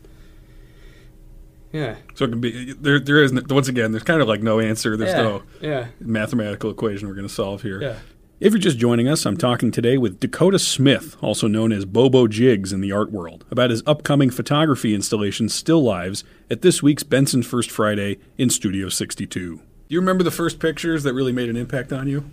yeah. 1.73 1.97
So 2.15 2.25
it 2.25 2.29
can 2.31 2.41
be 2.41 2.73
there. 2.75 2.99
There 3.01 3.23
is 3.23 3.33
once 3.49 3.69
again. 3.69 3.93
There's 3.93 4.03
kind 4.05 4.21
of 4.21 4.29
like 4.29 4.43
no 4.43 4.61
answer. 4.61 4.97
There's 4.97 5.13
yeah. 5.13 5.23
no 5.23 5.43
yeah 5.61 5.87
mathematical 6.01 6.71
equation 6.71 7.09
we're 7.09 7.15
going 7.15 7.29
to 7.29 7.33
solve 7.33 7.63
here. 7.63 7.83
yeah. 7.83 7.97
If 8.41 8.55
you're 8.55 8.59
just 8.59 8.79
joining 8.79 9.07
us, 9.07 9.27
I'm 9.27 9.37
talking 9.37 9.71
today 9.71 9.99
with 9.99 10.19
Dakota 10.19 10.59
Smith, 10.59 11.15
also 11.21 11.47
known 11.47 11.73
as 11.73 11.85
Bobo 11.85 12.27
Jigs 12.27 12.73
in 12.73 12.81
the 12.81 12.91
art 12.91 13.13
world, 13.13 13.45
about 13.51 13.69
his 13.69 13.83
upcoming 13.87 14.31
photography 14.31 14.95
installation 14.95 15.51
Still 15.51 15.83
Lives 15.83 16.25
at 16.51 16.63
this 16.63 16.83
week's 16.83 17.03
Benson 17.03 17.43
First 17.43 17.71
Friday 17.71 18.17
in 18.39 18.49
Studio 18.49 18.89
62. 18.89 19.57
Do 19.57 19.63
you 19.89 20.01
remember 20.01 20.25
the 20.25 20.31
first 20.31 20.59
pictures 20.59 21.03
that 21.03 21.13
really 21.13 21.33
made 21.33 21.51
an 21.51 21.57
impact 21.59 21.93
on 21.93 22.09
you? 22.09 22.31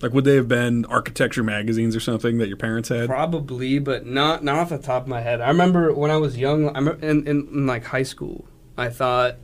Like, 0.00 0.12
would 0.12 0.24
they 0.24 0.36
have 0.36 0.46
been 0.46 0.84
architecture 0.84 1.42
magazines 1.42 1.96
or 1.96 2.00
something 2.00 2.38
that 2.38 2.46
your 2.46 2.56
parents 2.56 2.88
had? 2.88 3.08
Probably, 3.08 3.80
but 3.80 4.06
not 4.06 4.44
not 4.44 4.58
off 4.58 4.68
the 4.68 4.78
top 4.78 5.02
of 5.02 5.08
my 5.08 5.22
head. 5.22 5.40
I 5.40 5.48
remember 5.48 5.92
when 5.92 6.12
I 6.12 6.18
was 6.18 6.38
young, 6.38 6.68
I 6.68 6.78
remember 6.78 7.04
in, 7.04 7.26
in, 7.26 7.48
in 7.48 7.66
like 7.66 7.84
high 7.84 8.04
school, 8.04 8.46
I 8.78 8.88
thought, 8.88 9.36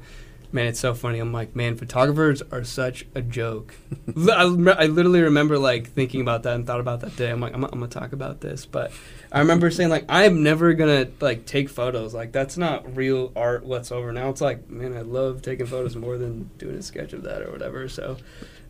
man, 0.52 0.66
it's 0.66 0.78
so 0.78 0.94
funny. 0.94 1.18
I'm 1.18 1.32
like, 1.32 1.56
man, 1.56 1.76
photographers 1.76 2.40
are 2.52 2.62
such 2.64 3.04
a 3.14 3.20
joke. 3.20 3.74
I, 4.16 4.42
I 4.42 4.86
literally 4.86 5.22
remember 5.22 5.58
like 5.58 5.90
thinking 5.90 6.20
about 6.20 6.44
that 6.44 6.54
and 6.54 6.66
thought 6.66 6.80
about 6.80 7.00
that 7.00 7.16
day. 7.16 7.30
I'm 7.30 7.40
like, 7.40 7.52
I'm, 7.52 7.64
I'm 7.64 7.70
gonna 7.72 7.88
talk 7.88 8.12
about 8.12 8.40
this, 8.40 8.64
but 8.64 8.92
I 9.32 9.40
remember 9.40 9.70
saying 9.70 9.90
like, 9.90 10.04
I'm 10.08 10.42
never 10.44 10.72
gonna 10.74 11.08
like 11.20 11.44
take 11.44 11.68
photos. 11.68 12.14
Like 12.14 12.30
that's 12.30 12.56
not 12.56 12.96
real 12.96 13.32
art 13.34 13.66
whatsoever. 13.66 14.12
Now 14.12 14.30
it's 14.30 14.40
like, 14.40 14.70
man, 14.70 14.96
I 14.96 15.00
love 15.00 15.42
taking 15.42 15.66
photos 15.66 15.96
more 15.96 16.16
than 16.16 16.50
doing 16.58 16.76
a 16.76 16.82
sketch 16.82 17.12
of 17.12 17.24
that 17.24 17.42
or 17.42 17.50
whatever. 17.50 17.88
So. 17.88 18.16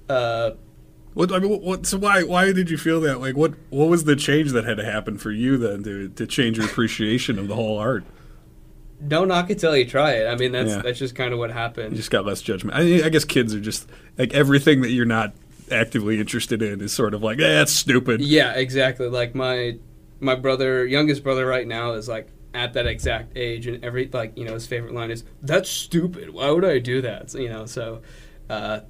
Uh, 0.08 0.52
What, 1.14 1.32
I 1.32 1.38
mean, 1.38 1.60
what, 1.60 1.86
so 1.86 1.96
why 1.98 2.24
why 2.24 2.52
did 2.52 2.70
you 2.70 2.76
feel 2.76 3.00
that? 3.02 3.20
Like, 3.20 3.36
what 3.36 3.54
what 3.70 3.88
was 3.88 4.02
the 4.04 4.16
change 4.16 4.50
that 4.52 4.64
had 4.64 4.78
to 4.78 4.84
happen 4.84 5.16
for 5.16 5.30
you 5.30 5.56
then 5.56 5.84
to 5.84 6.08
to 6.08 6.26
change 6.26 6.56
your 6.58 6.66
appreciation 6.66 7.38
of 7.38 7.46
the 7.46 7.54
whole 7.54 7.78
art? 7.78 8.04
Don't 9.06 9.28
knock 9.28 9.50
it 9.50 9.58
till 9.58 9.76
you 9.76 9.84
try 9.86 10.12
it. 10.12 10.26
I 10.26 10.36
mean, 10.36 10.52
that's 10.52 10.70
Yeah. 10.70 10.82
that's 10.82 10.98
just 10.98 11.14
kind 11.14 11.32
of 11.32 11.38
what 11.38 11.50
happened. 11.50 11.92
You 11.92 11.96
just 11.96 12.10
got 12.10 12.24
less 12.24 12.40
judgment. 12.42 12.76
I, 12.76 13.06
I 13.06 13.08
guess 13.08 13.24
kids 13.24 13.54
are 13.54 13.60
just 13.60 13.88
like 14.18 14.32
everything 14.34 14.80
that 14.82 14.90
you're 14.90 15.04
not 15.06 15.34
actively 15.70 16.20
interested 16.20 16.62
in 16.62 16.80
is 16.80 16.92
sort 16.92 17.14
of 17.14 17.22
like, 17.22 17.38
eh, 17.38 17.48
that's 17.54 17.72
stupid. 17.72 18.20
Yeah, 18.20 18.52
exactly. 18.52 19.08
Like 19.08 19.34
my 19.34 19.78
my 20.20 20.34
brother, 20.34 20.86
youngest 20.86 21.22
brother, 21.22 21.44
right 21.46 21.66
now 21.66 21.92
is 21.92 22.08
like 22.08 22.28
at 22.54 22.72
that 22.74 22.86
exact 22.86 23.36
age, 23.36 23.66
and 23.66 23.84
every 23.84 24.08
like 24.12 24.36
you 24.38 24.44
know 24.44 24.54
his 24.54 24.66
favorite 24.66 24.94
line 24.94 25.10
is 25.10 25.24
"That's 25.42 25.68
stupid. 25.68 26.30
Why 26.30 26.50
would 26.50 26.64
I 26.64 26.78
do 26.78 27.02
that?" 27.02 27.30
So, 27.30 27.38
you 27.38 27.48
know, 27.48 27.66
so 27.66 28.00
uh, 28.48 28.80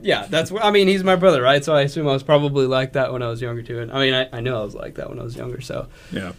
yeah, 0.00 0.26
that's 0.28 0.50
what 0.50 0.64
I 0.64 0.70
mean. 0.70 0.88
He's 0.88 1.04
my 1.04 1.16
brother, 1.16 1.42
right? 1.42 1.64
So 1.64 1.74
I 1.74 1.82
assume 1.82 2.08
I 2.08 2.12
was 2.12 2.22
probably 2.22 2.66
like 2.66 2.94
that 2.94 3.12
when 3.12 3.22
I 3.22 3.28
was 3.28 3.42
younger 3.42 3.62
too. 3.62 3.80
And 3.80 3.92
I 3.92 3.98
mean, 4.00 4.14
I, 4.14 4.28
I 4.32 4.40
know 4.40 4.60
I 4.60 4.64
was 4.64 4.74
like 4.74 4.94
that 4.94 5.10
when 5.10 5.18
I 5.18 5.22
was 5.22 5.36
younger. 5.36 5.60
So 5.60 5.88
Yeah. 6.12 6.32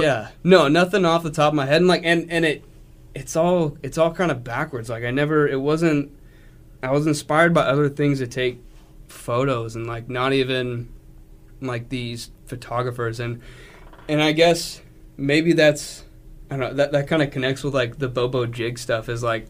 Yeah, 0.00 0.30
no, 0.42 0.68
nothing 0.68 1.04
off 1.04 1.22
the 1.22 1.30
top 1.30 1.52
of 1.52 1.54
my 1.54 1.66
head, 1.66 1.76
and 1.76 1.88
like 1.88 2.02
and 2.04 2.30
and 2.30 2.44
it 2.44 2.64
it's 3.14 3.36
all 3.36 3.76
it's 3.82 3.98
all 3.98 4.12
kind 4.12 4.30
of 4.30 4.42
backwards. 4.44 4.88
Like 4.88 5.04
I 5.04 5.10
never, 5.10 5.46
it 5.46 5.60
wasn't. 5.60 6.10
I 6.82 6.90
was 6.90 7.06
inspired 7.06 7.54
by 7.54 7.62
other 7.62 7.88
things 7.88 8.18
to 8.18 8.26
take 8.26 8.60
photos 9.12 9.76
and 9.76 9.86
like 9.86 10.08
not 10.08 10.32
even 10.32 10.92
like 11.60 11.88
these 11.90 12.30
photographers 12.46 13.20
and 13.20 13.40
and 14.08 14.22
I 14.22 14.32
guess 14.32 14.80
maybe 15.16 15.52
that's 15.52 16.04
I 16.50 16.56
don't 16.56 16.60
know 16.60 16.74
that 16.74 16.92
that 16.92 17.08
kind 17.08 17.22
of 17.22 17.30
connects 17.30 17.62
with 17.62 17.74
like 17.74 17.98
the 17.98 18.08
Bobo 18.08 18.46
Jig 18.46 18.78
stuff 18.78 19.08
is 19.08 19.22
like 19.22 19.46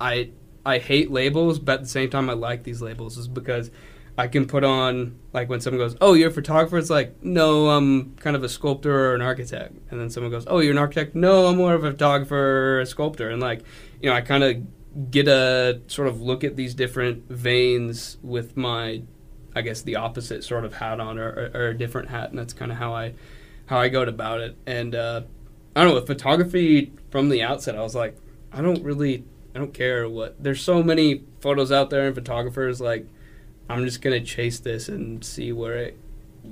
I 0.00 0.30
I 0.66 0.78
hate 0.78 1.10
labels 1.10 1.58
but 1.58 1.74
at 1.74 1.80
the 1.82 1.88
same 1.88 2.10
time 2.10 2.28
I 2.28 2.34
like 2.34 2.64
these 2.64 2.82
labels 2.82 3.16
is 3.16 3.28
because 3.28 3.70
I 4.16 4.28
can 4.28 4.46
put 4.46 4.64
on 4.64 5.18
like 5.32 5.48
when 5.48 5.60
someone 5.60 5.80
goes 5.80 5.96
oh 6.00 6.14
you're 6.14 6.30
a 6.30 6.32
photographer 6.32 6.78
it's 6.78 6.90
like 6.90 7.22
no 7.22 7.70
I'm 7.70 8.14
kind 8.16 8.36
of 8.36 8.44
a 8.44 8.48
sculptor 8.48 9.10
or 9.10 9.14
an 9.14 9.22
architect 9.22 9.74
and 9.90 10.00
then 10.00 10.10
someone 10.10 10.30
goes 10.30 10.44
oh 10.46 10.60
you're 10.60 10.72
an 10.72 10.78
architect 10.78 11.14
no 11.14 11.46
I'm 11.46 11.56
more 11.56 11.74
of 11.74 11.84
a 11.84 11.90
photographer 11.90 12.36
or 12.36 12.80
a 12.80 12.86
sculptor 12.86 13.30
and 13.30 13.42
like 13.42 13.64
you 14.00 14.08
know 14.08 14.14
I 14.16 14.20
kind 14.20 14.44
of 14.44 15.10
get 15.10 15.26
a 15.26 15.80
sort 15.88 16.06
of 16.06 16.20
look 16.20 16.44
at 16.44 16.54
these 16.54 16.74
different 16.74 17.28
veins 17.28 18.18
with 18.22 18.56
my 18.56 19.02
I 19.54 19.62
guess 19.62 19.82
the 19.82 19.96
opposite 19.96 20.44
sort 20.44 20.64
of 20.64 20.74
hat 20.74 21.00
on 21.00 21.18
or, 21.18 21.28
or, 21.28 21.50
or 21.54 21.68
a 21.68 21.78
different 21.78 22.08
hat, 22.08 22.30
and 22.30 22.38
that's 22.38 22.52
kind 22.52 22.72
of 22.72 22.78
how 22.78 22.94
I 22.94 23.14
how 23.66 23.78
I 23.78 23.88
go 23.88 24.02
about 24.02 24.40
it. 24.40 24.56
And 24.66 24.94
uh, 24.94 25.22
I 25.74 25.80
don't 25.80 25.90
know 25.90 25.94
with 25.94 26.06
photography 26.06 26.92
from 27.10 27.28
the 27.28 27.42
outset, 27.42 27.76
I 27.76 27.82
was 27.82 27.94
like, 27.94 28.16
I 28.52 28.60
don't 28.60 28.82
really, 28.82 29.24
I 29.54 29.58
don't 29.58 29.72
care 29.72 30.08
what. 30.08 30.42
There's 30.42 30.60
so 30.60 30.82
many 30.82 31.22
photos 31.40 31.72
out 31.72 31.90
there 31.90 32.06
and 32.06 32.14
photographers. 32.14 32.80
Like, 32.80 33.06
I'm 33.68 33.84
just 33.84 34.02
gonna 34.02 34.20
chase 34.20 34.58
this 34.60 34.88
and 34.88 35.24
see 35.24 35.52
where 35.52 35.76
it 35.76 35.98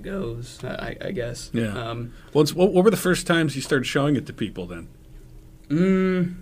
goes. 0.01 0.59
I, 0.64 0.96
I 1.01 1.11
guess. 1.12 1.51
Yeah. 1.53 1.77
Um, 1.79 2.12
Well, 2.33 2.44
what, 2.55 2.72
what 2.72 2.85
were 2.85 2.90
the 2.90 2.96
first 2.96 3.27
times 3.27 3.55
you 3.57 3.62
started 3.62 3.85
showing 3.85 4.16
it 4.16 4.27
to 4.27 4.33
people 4.33 4.66
then? 4.66 4.88
mm, 5.68 6.35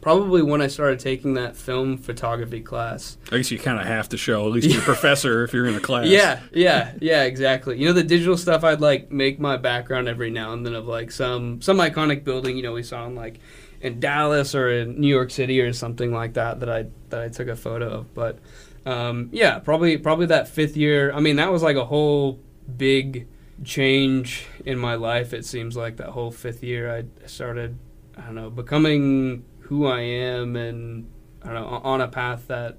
probably 0.00 0.42
when 0.42 0.60
I 0.60 0.66
started 0.66 1.00
taking 1.00 1.34
that 1.34 1.56
film 1.56 1.96
photography 1.98 2.60
class. 2.60 3.16
I 3.32 3.38
guess 3.38 3.50
you 3.50 3.58
kind 3.58 3.80
of 3.80 3.86
have 3.86 4.08
to 4.10 4.16
show 4.16 4.46
at 4.46 4.52
least 4.52 4.68
your 4.68 4.82
professor 4.92 5.44
if 5.44 5.52
you're 5.52 5.66
in 5.66 5.74
a 5.74 5.80
class. 5.80 6.06
Yeah, 6.06 6.40
yeah, 6.52 6.92
yeah, 7.00 7.22
exactly. 7.24 7.78
You 7.78 7.86
know, 7.86 7.92
the 7.92 8.02
digital 8.02 8.36
stuff, 8.36 8.64
I'd 8.64 8.80
like 8.80 9.10
make 9.10 9.38
my 9.38 9.56
background 9.56 10.08
every 10.08 10.30
now 10.30 10.52
and 10.52 10.64
then 10.64 10.74
of 10.74 10.86
like 10.86 11.10
some 11.10 11.60
some 11.62 11.78
iconic 11.78 12.24
building. 12.24 12.56
You 12.56 12.62
know, 12.64 12.72
we 12.72 12.82
saw 12.82 13.06
in 13.06 13.14
like 13.14 13.40
in 13.80 14.00
Dallas 14.00 14.54
or 14.54 14.70
in 14.70 15.00
New 15.00 15.08
York 15.08 15.30
City 15.30 15.60
or 15.60 15.72
something 15.72 16.12
like 16.12 16.34
that 16.34 16.60
that 16.60 16.68
I 16.70 16.86
that 17.10 17.20
I 17.22 17.28
took 17.28 17.48
a 17.48 17.56
photo 17.56 17.88
of. 18.00 18.14
But 18.14 18.38
um, 18.86 19.30
yeah, 19.32 19.58
probably 19.58 19.96
probably 19.96 20.26
that 20.26 20.48
fifth 20.48 20.76
year. 20.76 21.12
I 21.12 21.20
mean, 21.20 21.36
that 21.36 21.50
was 21.50 21.62
like 21.62 21.76
a 21.76 21.84
whole 21.84 22.40
big 22.76 23.26
change 23.62 24.46
in 24.64 24.78
my 24.78 24.94
life. 24.94 25.32
It 25.32 25.44
seems 25.44 25.76
like 25.76 25.96
that 25.96 26.10
whole 26.10 26.30
fifth 26.30 26.62
year, 26.62 26.94
I 26.94 27.26
started, 27.26 27.78
I 28.16 28.22
don't 28.22 28.34
know, 28.34 28.50
becoming 28.50 29.44
who 29.60 29.86
I 29.86 30.00
am 30.00 30.56
and 30.56 31.08
I 31.42 31.52
don't 31.52 31.70
know 31.70 31.80
on 31.84 32.00
a 32.00 32.08
path 32.08 32.48
that 32.48 32.78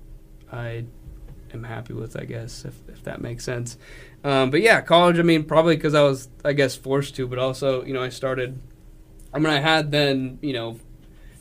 I 0.52 0.86
am 1.54 1.64
happy 1.64 1.94
with, 1.94 2.20
I 2.20 2.26
guess, 2.26 2.66
if, 2.66 2.76
if 2.88 3.04
that 3.04 3.22
makes 3.22 3.44
sense. 3.44 3.78
Um, 4.24 4.50
but 4.50 4.62
yeah, 4.62 4.82
college, 4.82 5.20
I 5.20 5.22
mean, 5.22 5.44
probably 5.44 5.76
because 5.76 5.94
I 5.94 6.02
was, 6.02 6.30
I 6.44 6.54
guess, 6.54 6.76
forced 6.76 7.16
to, 7.16 7.28
but 7.28 7.40
also, 7.40 7.84
you 7.84 7.94
know, 7.94 8.02
I 8.02 8.10
started, 8.10 8.60
I 9.34 9.40
mean, 9.40 9.54
I 9.54 9.60
had 9.60 9.92
then, 9.92 10.40
you 10.42 10.54
know, 10.54 10.80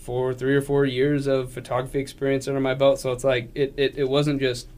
four, 0.05 0.35
three 0.35 0.55
or 0.55 0.61
four 0.61 0.85
years 0.85 1.27
of 1.27 1.51
photography 1.51 1.99
experience 1.99 2.47
under 2.47 2.61
my 2.61 2.75
belt. 2.75 3.01
So 3.01 3.13
it's 3.13 3.25
like, 3.25 3.51
it, 3.55 3.73
it, 3.77 3.97
it 3.97 4.09
wasn't 4.09 4.39
just 4.41 4.69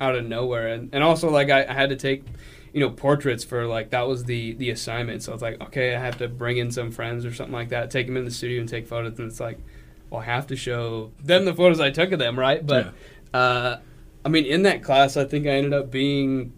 out 0.00 0.16
of 0.16 0.24
nowhere. 0.24 0.68
And, 0.68 0.88
and 0.94 1.04
also, 1.04 1.30
like, 1.30 1.50
I, 1.50 1.64
I 1.64 1.74
had 1.74 1.90
to 1.90 1.96
take, 1.96 2.24
you 2.72 2.80
know, 2.80 2.88
portraits 2.88 3.44
for, 3.44 3.66
like, 3.66 3.90
that 3.90 4.08
was 4.08 4.24
the, 4.24 4.54
the 4.54 4.70
assignment. 4.70 5.22
So 5.22 5.34
it's 5.34 5.42
like, 5.42 5.60
okay, 5.60 5.94
I 5.94 6.00
have 6.00 6.16
to 6.18 6.28
bring 6.28 6.56
in 6.56 6.70
some 6.70 6.90
friends 6.90 7.26
or 7.26 7.34
something 7.34 7.52
like 7.52 7.68
that, 7.68 7.90
take 7.90 8.06
them 8.06 8.16
in 8.16 8.24
the 8.24 8.30
studio 8.30 8.60
and 8.60 8.68
take 8.68 8.86
photos. 8.86 9.18
And 9.18 9.28
it's 9.28 9.40
like, 9.40 9.58
well, 10.08 10.22
I 10.22 10.24
have 10.24 10.46
to 10.46 10.56
show 10.56 11.12
them 11.22 11.44
the 11.44 11.54
photos 11.54 11.78
I 11.78 11.90
took 11.90 12.12
of 12.12 12.18
them, 12.18 12.38
right? 12.38 12.66
But, 12.66 12.94
uh, 13.34 13.76
I 14.24 14.28
mean, 14.28 14.46
in 14.46 14.62
that 14.62 14.82
class, 14.82 15.16
I 15.16 15.24
think 15.24 15.46
I 15.46 15.50
ended 15.50 15.74
up 15.74 15.90
being 15.90 16.52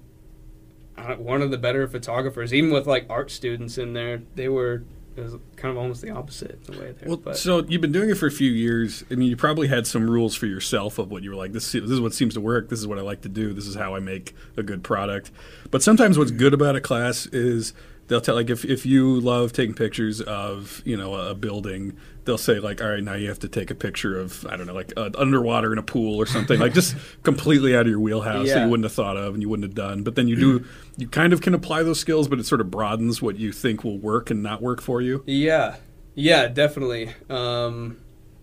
uh, 0.96 1.14
one 1.16 1.42
of 1.42 1.50
the 1.50 1.58
better 1.58 1.88
photographers. 1.88 2.54
Even 2.54 2.70
with 2.70 2.86
like 2.86 3.06
art 3.10 3.30
students 3.30 3.78
in 3.78 3.92
there, 3.92 4.22
they 4.34 4.48
were 4.48 4.84
it 5.16 5.22
was 5.22 5.36
kind 5.56 5.70
of 5.70 5.78
almost 5.78 6.02
the 6.02 6.10
opposite 6.10 6.58
in 6.68 6.74
a 6.74 6.78
way. 6.78 6.92
There, 6.92 7.08
Well, 7.08 7.16
but 7.18 7.36
so 7.36 7.64
you've 7.64 7.80
been 7.80 7.92
doing 7.92 8.10
it 8.10 8.16
for 8.16 8.26
a 8.26 8.32
few 8.32 8.50
years. 8.50 9.04
I 9.10 9.14
mean, 9.14 9.28
you 9.28 9.36
probably 9.36 9.68
had 9.68 9.86
some 9.86 10.10
rules 10.10 10.34
for 10.34 10.46
yourself 10.46 10.98
of 10.98 11.10
what 11.10 11.22
you 11.22 11.30
were 11.30 11.36
like. 11.36 11.52
This, 11.52 11.70
this 11.70 11.82
is 11.82 12.00
what 12.00 12.12
seems 12.12 12.34
to 12.34 12.40
work. 12.40 12.68
This 12.68 12.80
is 12.80 12.86
what 12.86 12.98
I 12.98 13.02
like 13.02 13.20
to 13.22 13.28
do. 13.28 13.52
This 13.52 13.66
is 13.66 13.76
how 13.76 13.94
I 13.94 14.00
make 14.00 14.34
a 14.56 14.62
good 14.62 14.82
product. 14.82 15.30
But 15.70 15.82
sometimes 15.82 16.18
what's 16.18 16.32
good 16.32 16.52
about 16.52 16.74
a 16.74 16.80
class 16.80 17.26
is 17.26 17.74
they'll 18.08 18.20
tell 18.20 18.34
like 18.34 18.50
if, 18.50 18.64
if 18.64 18.84
you 18.84 19.18
love 19.20 19.52
taking 19.52 19.74
pictures 19.74 20.20
of 20.20 20.82
you 20.84 20.96
know 20.96 21.14
a 21.14 21.34
building, 21.34 21.96
they'll 22.24 22.38
say 22.38 22.58
like, 22.58 22.82
all 22.82 22.90
right, 22.90 23.02
now 23.02 23.14
you 23.14 23.28
have 23.28 23.38
to 23.40 23.48
take 23.48 23.70
a 23.70 23.74
picture 23.74 24.18
of 24.18 24.46
I 24.46 24.56
don't 24.56 24.66
know 24.66 24.74
like 24.74 24.92
uh, 24.96 25.10
underwater 25.16 25.72
in 25.72 25.78
a 25.78 25.82
pool 25.82 26.16
or 26.16 26.26
something 26.26 26.60
like 26.60 26.74
just 26.74 26.96
completely 27.22 27.74
out 27.74 27.82
of 27.82 27.88
your 27.88 28.00
wheelhouse 28.00 28.48
that 28.48 28.64
you 28.64 28.70
wouldn't 28.70 28.84
have 28.84 28.92
thought 28.92 29.16
of 29.16 29.34
and 29.34 29.42
you 29.42 29.48
wouldn't 29.48 29.68
have 29.68 29.74
done. 29.74 30.02
But 30.02 30.14
then 30.14 30.28
you 30.28 30.36
do 30.36 30.64
you 30.96 31.08
kind 31.08 31.32
of 31.32 31.40
can 31.40 31.54
apply 31.54 31.82
those 31.82 32.00
skills, 32.00 32.28
but 32.28 32.38
it 32.38 32.46
sort 32.46 32.60
of 32.60 32.70
broadens 32.70 33.22
what 33.22 33.36
you 33.36 33.52
think 33.52 33.84
will 33.84 33.98
work 33.98 34.30
and 34.30 34.42
not 34.42 34.62
work 34.62 34.80
for 34.80 35.00
you. 35.00 35.22
yeah, 35.26 35.76
yeah, 36.14 36.46
definitely. 36.46 37.12
Um, 37.28 37.98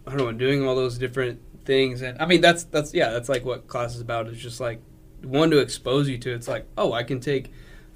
I 0.06 0.16
don't 0.16 0.20
know, 0.20 0.32
doing 0.32 0.68
all 0.68 0.76
those 0.76 0.98
different 0.98 1.40
things, 1.66 2.02
and 2.02 2.20
I 2.22 2.26
mean 2.26 2.42
that's 2.42 2.64
that's 2.66 2.94
yeah, 2.94 3.12
that's 3.12 3.30
like 3.30 3.46
what 3.46 3.68
class 3.68 3.96
is 3.96 4.02
about. 4.02 4.28
It's 4.28 4.42
just 4.42 4.60
like 4.60 4.82
one 5.24 5.52
to 5.52 5.60
expose 5.60 6.10
you 6.10 6.18
to. 6.18 6.34
It's 6.34 6.48
like 6.48 6.66
oh, 6.78 6.94
I 6.94 7.04
can 7.04 7.20
take 7.20 7.52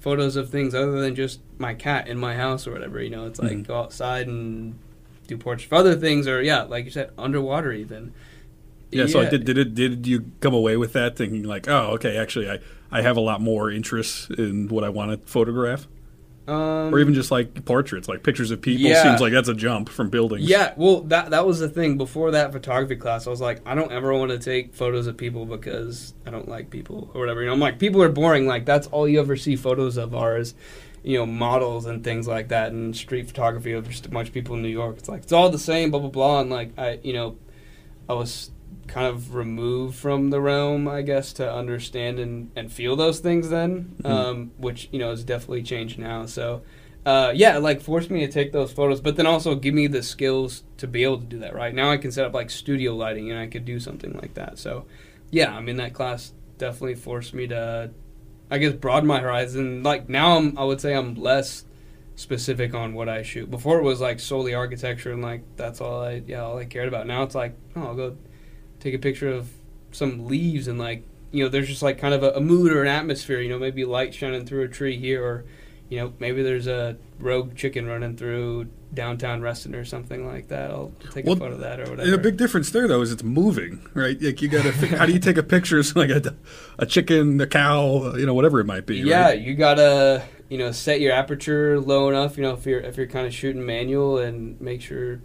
photos 0.06 0.36
of 0.36 0.50
things 0.50 0.72
other 0.72 1.00
than 1.00 1.16
just 1.16 1.40
my 1.58 1.74
cat 1.74 2.06
in 2.06 2.16
my 2.16 2.36
house 2.36 2.64
or 2.64 2.70
whatever. 2.70 3.02
You 3.02 3.10
know, 3.10 3.26
it's 3.26 3.40
like 3.40 3.50
Mhm. 3.50 3.66
go 3.66 3.80
outside 3.80 4.28
and 4.28 4.78
do 5.26 5.36
portraits 5.36 5.68
for 5.68 5.74
other 5.74 5.96
things, 5.96 6.28
or 6.28 6.40
yeah, 6.40 6.62
like 6.62 6.84
you 6.84 6.92
said, 6.92 7.10
underwater 7.18 7.72
even. 7.72 8.12
Yeah, 8.92 9.06
so 9.06 9.22
Yeah. 9.22 9.30
did 9.30 9.44
did 9.44 9.58
it 9.58 9.74
did 9.74 10.06
you 10.06 10.26
come 10.38 10.54
away 10.54 10.76
with 10.76 10.92
that 10.92 11.16
thinking 11.16 11.42
like, 11.42 11.68
oh, 11.68 11.94
okay, 11.94 12.16
actually, 12.16 12.48
I 12.48 12.60
I 12.92 13.02
have 13.02 13.16
a 13.16 13.20
lot 13.20 13.40
more 13.40 13.68
interest 13.68 14.30
in 14.30 14.68
what 14.68 14.84
I 14.84 14.90
want 14.90 15.10
to 15.10 15.28
photograph, 15.28 15.88
Um, 16.48 16.94
or 16.94 17.00
even 17.00 17.12
just 17.12 17.32
like 17.32 17.64
portraits, 17.64 18.08
like 18.08 18.22
pictures 18.22 18.52
of 18.52 18.60
people. 18.60 18.88
Yeah. 18.88 19.02
Seems 19.02 19.20
like 19.20 19.32
that's 19.32 19.48
a 19.48 19.54
jump 19.54 19.88
from 19.88 20.10
buildings. 20.10 20.48
Yeah, 20.48 20.74
well, 20.76 21.00
that 21.02 21.30
that 21.30 21.44
was 21.44 21.58
the 21.58 21.68
thing. 21.68 21.98
Before 21.98 22.30
that 22.30 22.52
photography 22.52 22.94
class, 22.94 23.26
I 23.26 23.30
was 23.30 23.40
like, 23.40 23.60
I 23.66 23.74
don't 23.74 23.90
ever 23.90 24.14
want 24.14 24.30
to 24.30 24.38
take 24.38 24.72
photos 24.72 25.08
of 25.08 25.16
people 25.16 25.44
because 25.44 26.14
I 26.24 26.30
don't 26.30 26.48
like 26.48 26.70
people 26.70 27.10
or 27.14 27.20
whatever. 27.20 27.40
You 27.40 27.48
know, 27.48 27.54
I'm 27.54 27.60
like, 27.60 27.80
people 27.80 28.00
are 28.02 28.08
boring. 28.08 28.46
Like 28.46 28.64
that's 28.64 28.86
all 28.88 29.08
you 29.08 29.18
ever 29.18 29.36
see 29.36 29.56
photos 29.56 29.96
of 29.96 30.14
are 30.14 30.36
is, 30.36 30.54
you 31.02 31.18
know, 31.18 31.26
models 31.26 31.86
and 31.86 32.04
things 32.04 32.28
like 32.28 32.48
that, 32.48 32.70
and 32.70 32.96
street 32.96 33.26
photography 33.26 33.72
of 33.72 33.88
just 33.88 34.06
a 34.06 34.08
bunch 34.08 34.28
of 34.28 34.34
people 34.34 34.54
in 34.54 34.62
New 34.62 34.68
York. 34.68 34.98
It's 34.98 35.08
like 35.08 35.24
it's 35.24 35.32
all 35.32 35.50
the 35.50 35.58
same, 35.58 35.90
blah 35.90 35.98
blah 35.98 36.10
blah. 36.10 36.40
And 36.42 36.50
like 36.50 36.78
I, 36.78 37.00
you 37.02 37.12
know, 37.12 37.38
I 38.08 38.12
was 38.12 38.52
kind 38.86 39.06
of 39.06 39.34
removed 39.34 39.94
from 39.96 40.30
the 40.30 40.40
realm, 40.40 40.86
I 40.88 41.02
guess, 41.02 41.32
to 41.34 41.52
understand 41.52 42.18
and, 42.18 42.50
and 42.56 42.70
feel 42.72 42.96
those 42.96 43.20
things 43.20 43.48
then, 43.50 43.94
Mhm. 44.02 44.10
um, 44.10 44.50
which 44.58 44.88
you 44.92 44.98
know 44.98 45.10
has 45.10 45.24
definitely 45.24 45.62
changed 45.62 45.98
now. 45.98 46.26
So, 46.26 46.62
uh, 47.04 47.32
yeah, 47.34 47.58
like 47.58 47.80
forced 47.80 48.10
me 48.10 48.20
to 48.26 48.32
take 48.32 48.52
those 48.52 48.72
photos, 48.72 49.00
but 49.00 49.16
then 49.16 49.26
also 49.26 49.54
give 49.54 49.74
me 49.74 49.86
the 49.86 50.02
skills 50.02 50.62
to 50.78 50.86
be 50.86 51.02
able 51.04 51.18
to 51.18 51.26
do 51.26 51.38
that. 51.40 51.54
Right 51.54 51.74
now, 51.74 51.90
I 51.90 51.96
can 51.96 52.10
set 52.12 52.24
up 52.24 52.34
like 52.34 52.50
studio 52.50 52.94
lighting 52.94 53.30
and 53.30 53.38
I 53.38 53.46
could 53.46 53.64
do 53.64 53.78
something 53.80 54.12
like 54.14 54.34
that. 54.34 54.58
So, 54.58 54.84
yeah, 55.30 55.54
I 55.56 55.60
mean 55.60 55.76
that 55.76 55.92
class 55.92 56.32
definitely 56.58 56.94
forced 56.94 57.34
me 57.34 57.46
to, 57.48 57.90
I 58.50 58.58
guess, 58.58 58.72
broaden 58.72 59.06
my 59.06 59.20
horizon. 59.20 59.82
Like 59.82 60.08
now, 60.08 60.36
I'm 60.38 60.56
I 60.58 60.64
would 60.64 60.80
say 60.80 60.94
I'm 60.94 61.14
less 61.14 61.64
specific 62.14 62.72
on 62.74 62.94
what 62.94 63.08
I 63.08 63.22
shoot. 63.22 63.50
Before 63.50 63.78
it 63.78 63.82
was 63.82 64.00
like 64.00 64.20
solely 64.20 64.54
architecture 64.54 65.12
and 65.12 65.22
like 65.22 65.42
that's 65.56 65.80
all 65.80 66.02
I 66.02 66.22
yeah 66.26 66.42
all 66.44 66.56
I 66.56 66.64
cared 66.64 66.88
about. 66.88 67.06
Now 67.06 67.22
it's 67.24 67.34
like 67.34 67.54
oh 67.76 67.82
I'll 67.88 67.94
go 67.94 68.16
take 68.86 68.94
a 68.94 68.98
picture 68.98 69.28
of 69.28 69.48
some 69.90 70.26
leaves 70.26 70.68
and 70.68 70.78
like 70.78 71.02
you 71.32 71.42
know 71.42 71.48
there's 71.48 71.68
just 71.68 71.82
like 71.82 71.98
kind 71.98 72.14
of 72.14 72.22
a, 72.22 72.30
a 72.32 72.40
mood 72.40 72.72
or 72.72 72.82
an 72.82 72.88
atmosphere. 72.88 73.40
You 73.40 73.48
know 73.48 73.58
maybe 73.58 73.84
light 73.84 74.14
shining 74.14 74.46
through 74.46 74.64
a 74.64 74.68
tree 74.68 74.96
here 74.96 75.24
or 75.24 75.44
you 75.88 75.98
know 75.98 76.12
maybe 76.18 76.42
there's 76.42 76.66
a 76.66 76.96
rogue 77.18 77.56
chicken 77.56 77.86
running 77.86 78.16
through 78.16 78.68
downtown 78.94 79.42
Reston 79.42 79.74
or 79.74 79.84
something 79.84 80.26
like 80.26 80.48
that. 80.48 80.70
I'll 80.70 80.92
take 81.12 81.24
Well, 81.26 81.34
a 81.34 81.38
photo 81.38 81.54
of 81.54 81.60
that 81.60 81.80
or 81.80 81.90
whatever. 81.90 82.02
And 82.02 82.14
a 82.14 82.18
big 82.18 82.36
difference 82.36 82.70
there, 82.70 82.86
though, 82.88 83.02
is 83.02 83.12
it's 83.12 83.22
moving, 83.22 83.86
right? 83.94 84.20
Like 84.20 84.40
you 84.40 84.48
got 84.48 84.62
to. 84.62 84.72
how 84.96 85.06
do 85.06 85.12
you 85.12 85.18
take 85.18 85.36
a 85.36 85.42
picture 85.42 85.78
of 85.78 85.94
like 85.96 86.10
a, 86.10 86.34
a 86.78 86.86
chicken, 86.86 87.40
a 87.40 87.46
cow, 87.46 88.14
you 88.14 88.26
know, 88.26 88.34
whatever 88.34 88.60
it 88.60 88.64
might 88.64 88.86
be? 88.86 88.98
Yeah, 88.98 89.26
right? 89.26 89.40
you 89.40 89.54
gotta 89.54 90.22
you 90.48 90.58
know 90.58 90.70
set 90.72 91.00
your 91.00 91.12
aperture 91.12 91.80
low 91.80 92.08
enough. 92.08 92.36
You 92.36 92.44
know 92.44 92.54
if 92.54 92.64
you're 92.66 92.80
if 92.80 92.96
you're 92.96 93.06
kind 93.06 93.26
of 93.26 93.34
shooting 93.34 93.64
manual 93.66 94.18
and 94.18 94.60
make 94.60 94.80
sure. 94.80 95.20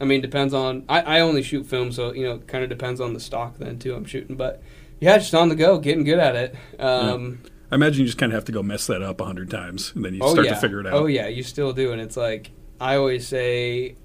I 0.00 0.04
mean, 0.04 0.20
depends 0.20 0.52
on. 0.52 0.84
I, 0.88 1.00
I 1.00 1.20
only 1.20 1.42
shoot 1.42 1.66
film, 1.66 1.92
so 1.92 2.12
you 2.12 2.24
know, 2.24 2.38
kind 2.38 2.64
of 2.64 2.70
depends 2.70 3.00
on 3.00 3.14
the 3.14 3.20
stock 3.20 3.58
then 3.58 3.78
too. 3.78 3.94
I'm 3.94 4.04
shooting, 4.04 4.36
but 4.36 4.62
yeah, 5.00 5.18
just 5.18 5.34
on 5.34 5.48
the 5.48 5.54
go, 5.54 5.78
getting 5.78 6.04
good 6.04 6.18
at 6.18 6.36
it. 6.36 6.56
Um, 6.80 7.42
I 7.70 7.76
imagine 7.76 8.00
you 8.00 8.06
just 8.06 8.18
kind 8.18 8.32
of 8.32 8.36
have 8.36 8.44
to 8.46 8.52
go 8.52 8.62
mess 8.62 8.86
that 8.86 9.02
up 9.02 9.20
a 9.20 9.24
hundred 9.24 9.50
times, 9.50 9.92
and 9.94 10.04
then 10.04 10.14
you 10.14 10.20
oh 10.22 10.32
start 10.32 10.46
yeah, 10.46 10.54
to 10.54 10.60
figure 10.60 10.80
it 10.80 10.86
out. 10.86 10.94
oh 10.94 11.06
yeah, 11.06 11.28
you 11.28 11.42
still 11.42 11.72
do, 11.72 11.92
and 11.92 12.00
it's 12.00 12.16
like 12.16 12.50
I 12.80 12.96
always 12.96 13.26
say, 13.26 13.96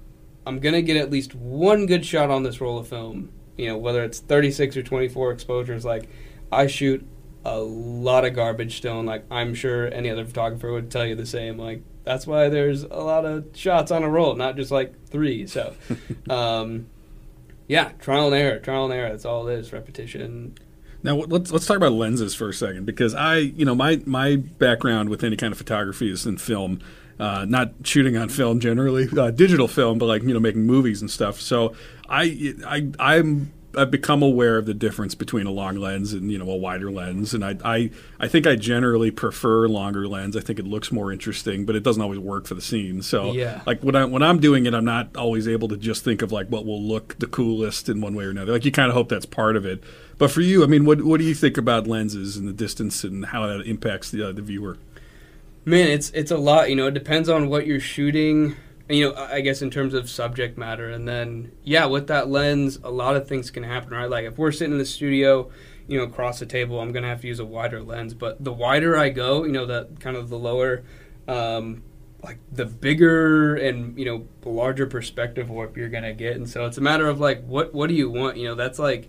I'm 0.46 0.60
gonna 0.60 0.82
get 0.82 0.96
at 0.96 1.10
least 1.10 1.34
one 1.34 1.86
good 1.86 2.04
shot 2.04 2.30
on 2.30 2.42
this 2.42 2.60
roll 2.60 2.78
of 2.78 2.88
film. 2.88 3.32
You 3.56 3.68
know, 3.68 3.76
whether 3.76 4.02
it's 4.04 4.20
36 4.20 4.78
or 4.78 4.82
24 4.82 5.32
exposures. 5.32 5.84
Like, 5.84 6.08
I 6.50 6.66
shoot 6.66 7.06
a 7.44 7.58
lot 7.58 8.24
of 8.24 8.34
garbage 8.34 8.76
still, 8.76 8.98
and 8.98 9.08
like 9.08 9.24
I'm 9.30 9.54
sure 9.54 9.92
any 9.92 10.10
other 10.10 10.24
photographer 10.24 10.72
would 10.72 10.90
tell 10.90 11.06
you 11.06 11.14
the 11.14 11.26
same. 11.26 11.58
Like 11.58 11.82
that's 12.10 12.26
why 12.26 12.48
there's 12.48 12.82
a 12.82 12.88
lot 12.88 13.24
of 13.24 13.46
shots 13.54 13.92
on 13.92 14.02
a 14.02 14.08
roll, 14.08 14.34
not 14.34 14.56
just 14.56 14.72
like 14.72 15.06
three. 15.06 15.46
So, 15.46 15.74
um, 16.30 16.86
yeah, 17.68 17.92
trial 18.00 18.26
and 18.26 18.34
error, 18.34 18.58
trial 18.58 18.86
and 18.86 18.94
error. 18.94 19.10
That's 19.10 19.24
all 19.24 19.46
it 19.46 19.58
is. 19.58 19.72
Repetition. 19.72 20.56
Now 21.04 21.14
let's 21.14 21.52
let's 21.52 21.66
talk 21.66 21.76
about 21.76 21.92
lenses 21.92 22.34
for 22.34 22.48
a 22.48 22.52
second 22.52 22.84
because 22.84 23.14
I, 23.14 23.36
you 23.36 23.64
know, 23.64 23.76
my 23.76 24.02
my 24.06 24.36
background 24.36 25.08
with 25.08 25.22
any 25.22 25.36
kind 25.36 25.52
of 25.52 25.58
photography 25.58 26.10
is 26.10 26.26
in 26.26 26.38
film, 26.38 26.80
uh, 27.20 27.46
not 27.48 27.74
shooting 27.84 28.16
on 28.16 28.28
film 28.28 28.58
generally, 28.58 29.08
uh, 29.16 29.30
digital 29.30 29.68
film, 29.68 29.98
but 29.98 30.06
like 30.06 30.22
you 30.22 30.34
know 30.34 30.40
making 30.40 30.66
movies 30.66 31.00
and 31.00 31.10
stuff. 31.10 31.40
So 31.40 31.74
I 32.08 32.54
I 32.66 32.90
I'm 32.98 33.52
I've 33.76 33.90
become 33.90 34.22
aware 34.22 34.58
of 34.58 34.66
the 34.66 34.74
difference 34.74 35.14
between 35.14 35.46
a 35.46 35.50
long 35.50 35.76
lens 35.76 36.12
and 36.12 36.30
you 36.30 36.38
know 36.38 36.50
a 36.50 36.56
wider 36.56 36.90
lens, 36.90 37.34
and 37.34 37.44
I 37.44 37.56
I 37.64 37.90
I 38.18 38.26
think 38.28 38.46
I 38.46 38.56
generally 38.56 39.10
prefer 39.10 39.68
longer 39.68 40.08
lens. 40.08 40.36
I 40.36 40.40
think 40.40 40.58
it 40.58 40.66
looks 40.66 40.90
more 40.90 41.12
interesting, 41.12 41.64
but 41.66 41.76
it 41.76 41.82
doesn't 41.82 42.02
always 42.02 42.18
work 42.18 42.46
for 42.46 42.54
the 42.54 42.60
scene. 42.60 43.02
So 43.02 43.32
Yeah. 43.32 43.62
like 43.66 43.80
when 43.82 43.94
I 43.94 44.04
when 44.04 44.22
I'm 44.22 44.40
doing 44.40 44.66
it, 44.66 44.74
I'm 44.74 44.84
not 44.84 45.16
always 45.16 45.46
able 45.46 45.68
to 45.68 45.76
just 45.76 46.02
think 46.04 46.22
of 46.22 46.32
like 46.32 46.48
what 46.48 46.66
will 46.66 46.82
look 46.82 47.16
the 47.18 47.26
coolest 47.26 47.88
in 47.88 48.00
one 48.00 48.14
way 48.14 48.24
or 48.24 48.30
another. 48.30 48.52
Like 48.52 48.64
you 48.64 48.72
kind 48.72 48.88
of 48.88 48.94
hope 48.94 49.08
that's 49.08 49.26
part 49.26 49.56
of 49.56 49.64
it. 49.64 49.82
But 50.18 50.30
for 50.30 50.40
you, 50.40 50.62
I 50.64 50.66
mean, 50.66 50.84
what 50.84 51.02
what 51.04 51.18
do 51.20 51.24
you 51.24 51.34
think 51.34 51.56
about 51.56 51.86
lenses 51.86 52.36
and 52.36 52.48
the 52.48 52.52
distance 52.52 53.04
and 53.04 53.26
how 53.26 53.46
that 53.46 53.66
impacts 53.66 54.10
the 54.10 54.28
uh, 54.28 54.32
the 54.32 54.42
viewer? 54.42 54.78
Man, 55.64 55.88
it's 55.88 56.10
it's 56.10 56.30
a 56.30 56.38
lot. 56.38 56.70
You 56.70 56.76
know, 56.76 56.86
it 56.88 56.94
depends 56.94 57.28
on 57.28 57.48
what 57.48 57.66
you're 57.66 57.80
shooting. 57.80 58.56
You 58.90 59.10
know, 59.10 59.14
I 59.14 59.40
guess 59.40 59.62
in 59.62 59.70
terms 59.70 59.94
of 59.94 60.10
subject 60.10 60.58
matter, 60.58 60.90
and 60.90 61.06
then 61.06 61.52
yeah, 61.62 61.86
with 61.86 62.08
that 62.08 62.28
lens, 62.28 62.78
a 62.82 62.90
lot 62.90 63.16
of 63.16 63.28
things 63.28 63.50
can 63.50 63.62
happen, 63.62 63.90
right? 63.90 64.10
Like 64.10 64.24
if 64.24 64.36
we're 64.36 64.52
sitting 64.52 64.72
in 64.72 64.78
the 64.78 64.84
studio, 64.84 65.50
you 65.86 65.98
know, 65.98 66.04
across 66.04 66.38
the 66.38 66.46
table, 66.46 66.80
I'm 66.80 66.92
gonna 66.92 67.08
have 67.08 67.20
to 67.20 67.26
use 67.28 67.38
a 67.38 67.44
wider 67.44 67.82
lens. 67.82 68.14
But 68.14 68.42
the 68.42 68.52
wider 68.52 68.96
I 68.96 69.10
go, 69.10 69.44
you 69.44 69.52
know, 69.52 69.66
that 69.66 70.00
kind 70.00 70.16
of 70.16 70.28
the 70.28 70.38
lower, 70.38 70.82
um, 71.28 71.82
like 72.22 72.38
the 72.52 72.66
bigger 72.66 73.56
and 73.56 73.98
you 73.98 74.04
know 74.04 74.26
larger 74.44 74.86
perspective 74.86 75.48
warp 75.48 75.76
you're 75.76 75.88
gonna 75.88 76.12
get. 76.12 76.36
And 76.36 76.48
so 76.48 76.66
it's 76.66 76.78
a 76.78 76.82
matter 76.82 77.06
of 77.08 77.20
like 77.20 77.44
what 77.44 77.72
what 77.72 77.88
do 77.88 77.94
you 77.94 78.10
want? 78.10 78.36
You 78.36 78.48
know, 78.48 78.54
that's 78.54 78.78
like 78.78 79.08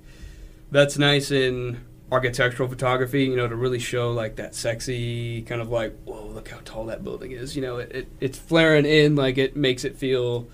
that's 0.71 0.97
nice 0.97 1.31
in 1.31 1.83
architectural 2.11 2.67
photography, 2.67 3.23
you 3.23 3.35
know, 3.35 3.47
to 3.47 3.55
really 3.55 3.79
show 3.79 4.11
like 4.11 4.35
that 4.35 4.53
sexy 4.53 5.41
kind 5.43 5.61
of 5.61 5.69
like, 5.69 5.95
whoa, 6.03 6.25
look 6.25 6.49
how 6.49 6.59
tall 6.65 6.85
that 6.85 7.03
building 7.03 7.31
is. 7.31 7.55
You 7.55 7.61
know, 7.61 7.77
it, 7.77 7.91
it 7.91 8.07
it's 8.19 8.37
flaring 8.37 8.85
in, 8.85 9.15
like 9.15 9.37
it 9.37 9.55
makes 9.55 9.85
it 9.85 9.95
feel 9.95 10.47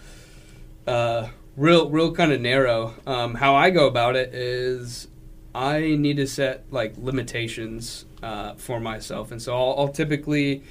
uh, 0.86 1.30
real, 1.56 1.90
real 1.90 2.12
kind 2.12 2.32
of 2.32 2.42
narrow. 2.42 2.94
Um, 3.08 3.36
how 3.36 3.56
I 3.56 3.72
go 3.72 3.88
about 3.88 4.16
it 4.16 4.34
is 4.36 5.08
I 5.56 5.96
need 5.96 6.18
to 6.18 6.28
set 6.28 6.66
like 6.70 6.94
limitations 6.98 8.06
uh, 8.22 8.54
for 8.54 8.80
myself, 8.80 9.32
and 9.32 9.42
so 9.42 9.56
I'll, 9.56 9.76
I'll 9.80 9.90
typically. 9.90 10.64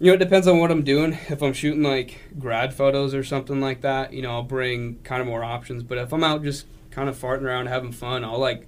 You 0.00 0.08
know, 0.08 0.14
it 0.14 0.18
depends 0.18 0.48
on 0.48 0.58
what 0.58 0.72
I'm 0.72 0.82
doing. 0.82 1.16
If 1.28 1.40
I'm 1.40 1.52
shooting 1.52 1.84
like 1.84 2.18
grad 2.36 2.74
photos 2.74 3.14
or 3.14 3.22
something 3.22 3.60
like 3.60 3.82
that, 3.82 4.12
you 4.12 4.22
know, 4.22 4.32
I'll 4.32 4.42
bring 4.42 4.98
kind 5.04 5.20
of 5.20 5.28
more 5.28 5.44
options. 5.44 5.84
But 5.84 5.98
if 5.98 6.12
I'm 6.12 6.24
out 6.24 6.42
just 6.42 6.66
kind 6.90 7.08
of 7.08 7.16
farting 7.16 7.42
around 7.42 7.66
having 7.66 7.92
fun, 7.92 8.24
I'll 8.24 8.40
like 8.40 8.66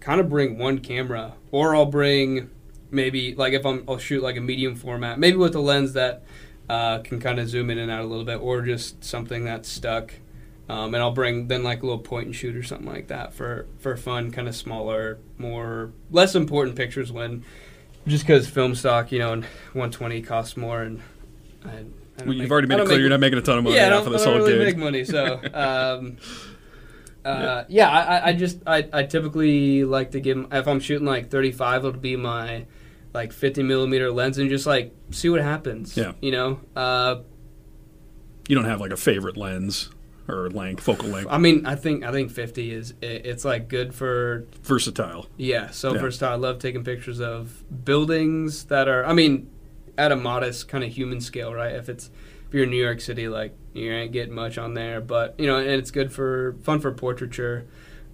kind 0.00 0.20
of 0.20 0.28
bring 0.28 0.58
one 0.58 0.78
camera, 0.78 1.34
or 1.50 1.74
I'll 1.76 1.86
bring 1.86 2.50
maybe 2.90 3.34
like 3.34 3.52
if 3.52 3.64
I'm 3.66 3.84
I'll 3.88 3.98
shoot 3.98 4.22
like 4.22 4.36
a 4.36 4.40
medium 4.40 4.74
format, 4.74 5.18
maybe 5.18 5.36
with 5.36 5.54
a 5.54 5.60
lens 5.60 5.92
that 5.94 6.22
uh, 6.68 6.98
can 6.98 7.20
kind 7.20 7.38
of 7.40 7.48
zoom 7.48 7.70
in 7.70 7.78
and 7.78 7.90
out 7.90 8.00
a 8.02 8.06
little 8.06 8.24
bit, 8.24 8.40
or 8.40 8.62
just 8.62 9.02
something 9.04 9.44
that's 9.44 9.68
stuck. 9.68 10.12
Um, 10.70 10.92
and 10.94 11.02
I'll 11.02 11.12
bring 11.12 11.48
then 11.48 11.62
like 11.62 11.82
a 11.82 11.86
little 11.86 11.98
point 12.02 12.26
and 12.26 12.36
shoot 12.36 12.54
or 12.54 12.62
something 12.62 12.86
like 12.86 13.08
that 13.08 13.32
for 13.32 13.66
for 13.78 13.96
fun, 13.96 14.30
kind 14.30 14.46
of 14.48 14.54
smaller, 14.54 15.18
more 15.38 15.92
less 16.10 16.34
important 16.34 16.76
pictures 16.76 17.10
when 17.10 17.42
just 18.06 18.24
because 18.26 18.48
film 18.48 18.74
stock, 18.74 19.10
you 19.10 19.18
know, 19.18 19.32
and 19.32 19.44
120 19.72 20.20
costs 20.22 20.56
more, 20.58 20.82
and 20.82 21.00
I, 21.64 21.68
I 21.68 21.72
don't 21.72 21.92
Well, 22.26 22.28
you've 22.34 22.42
make- 22.44 22.50
already 22.50 22.66
made 22.68 22.74
it 22.80 22.84
clear 22.84 22.96
make- 22.96 23.00
you're 23.00 23.08
not 23.10 23.20
making 23.20 23.38
a 23.38 23.42
ton 23.42 23.58
of 23.58 23.64
money 23.64 23.76
yeah, 23.76 23.94
off 23.96 24.06
of 24.06 24.12
this 24.12 24.24
whole 24.24 24.36
really 24.36 24.52
gig. 24.58 24.60
make 24.66 24.76
money. 24.76 25.04
So, 25.04 25.40
um, 25.54 26.16
uh, 27.28 27.64
yeah, 27.68 27.88
I, 27.90 28.00
I- 28.18 28.26
I 28.28 28.32
just 28.32 28.58
I, 28.66 28.88
I 28.92 29.02
typically 29.04 29.84
like 29.84 30.10
to 30.12 30.20
give 30.20 30.46
if 30.52 30.66
I'm 30.68 30.80
shooting 30.80 31.06
like 31.06 31.30
35, 31.30 31.84
it'll 31.84 32.00
be 32.00 32.16
my 32.16 32.66
like 33.14 33.32
50 33.32 33.62
millimeter 33.62 34.10
lens 34.12 34.38
and 34.38 34.48
just 34.50 34.66
like 34.66 34.94
see 35.10 35.28
what 35.28 35.40
happens. 35.40 35.96
Yeah. 35.96 36.12
you 36.20 36.30
know. 36.30 36.60
Uh, 36.76 37.22
You 38.48 38.54
don't 38.54 38.64
have 38.66 38.80
like 38.80 38.92
a 38.92 38.96
favorite 38.96 39.36
lens 39.36 39.90
or 40.28 40.50
length, 40.50 40.82
focal 40.82 41.08
length, 41.08 41.28
I 41.30 41.38
mean, 41.38 41.64
I 41.64 41.74
think 41.74 42.04
I 42.04 42.12
think 42.12 42.30
50 42.30 42.70
is 42.72 42.90
it, 43.00 43.24
it's 43.24 43.44
like 43.46 43.68
good 43.68 43.94
for 43.94 44.46
versatile. 44.62 45.26
Yeah, 45.38 45.70
so 45.70 45.94
Yeah. 45.94 46.00
versatile. 46.00 46.32
I 46.32 46.36
love 46.36 46.58
taking 46.58 46.84
pictures 46.84 47.18
of 47.20 47.64
buildings 47.84 48.64
that 48.64 48.88
are, 48.88 49.04
I 49.06 49.14
mean, 49.14 49.48
at 49.96 50.12
a 50.12 50.16
modest 50.16 50.68
kind 50.68 50.84
of 50.84 50.90
human 50.90 51.20
scale, 51.20 51.52
right? 51.54 51.74
If 51.74 51.88
it's 51.88 52.10
if 52.46 52.54
you're 52.54 52.64
in 52.64 52.70
New 52.70 52.82
York 52.82 53.00
City, 53.00 53.26
like 53.28 53.54
you 53.78 53.92
ain't 53.92 54.12
getting 54.12 54.34
much 54.34 54.58
on 54.58 54.74
there, 54.74 55.00
but 55.00 55.34
you 55.38 55.46
know, 55.46 55.56
and 55.58 55.68
it's 55.68 55.90
good 55.90 56.12
for 56.12 56.56
fun 56.62 56.80
for 56.80 56.92
portraiture 56.92 57.66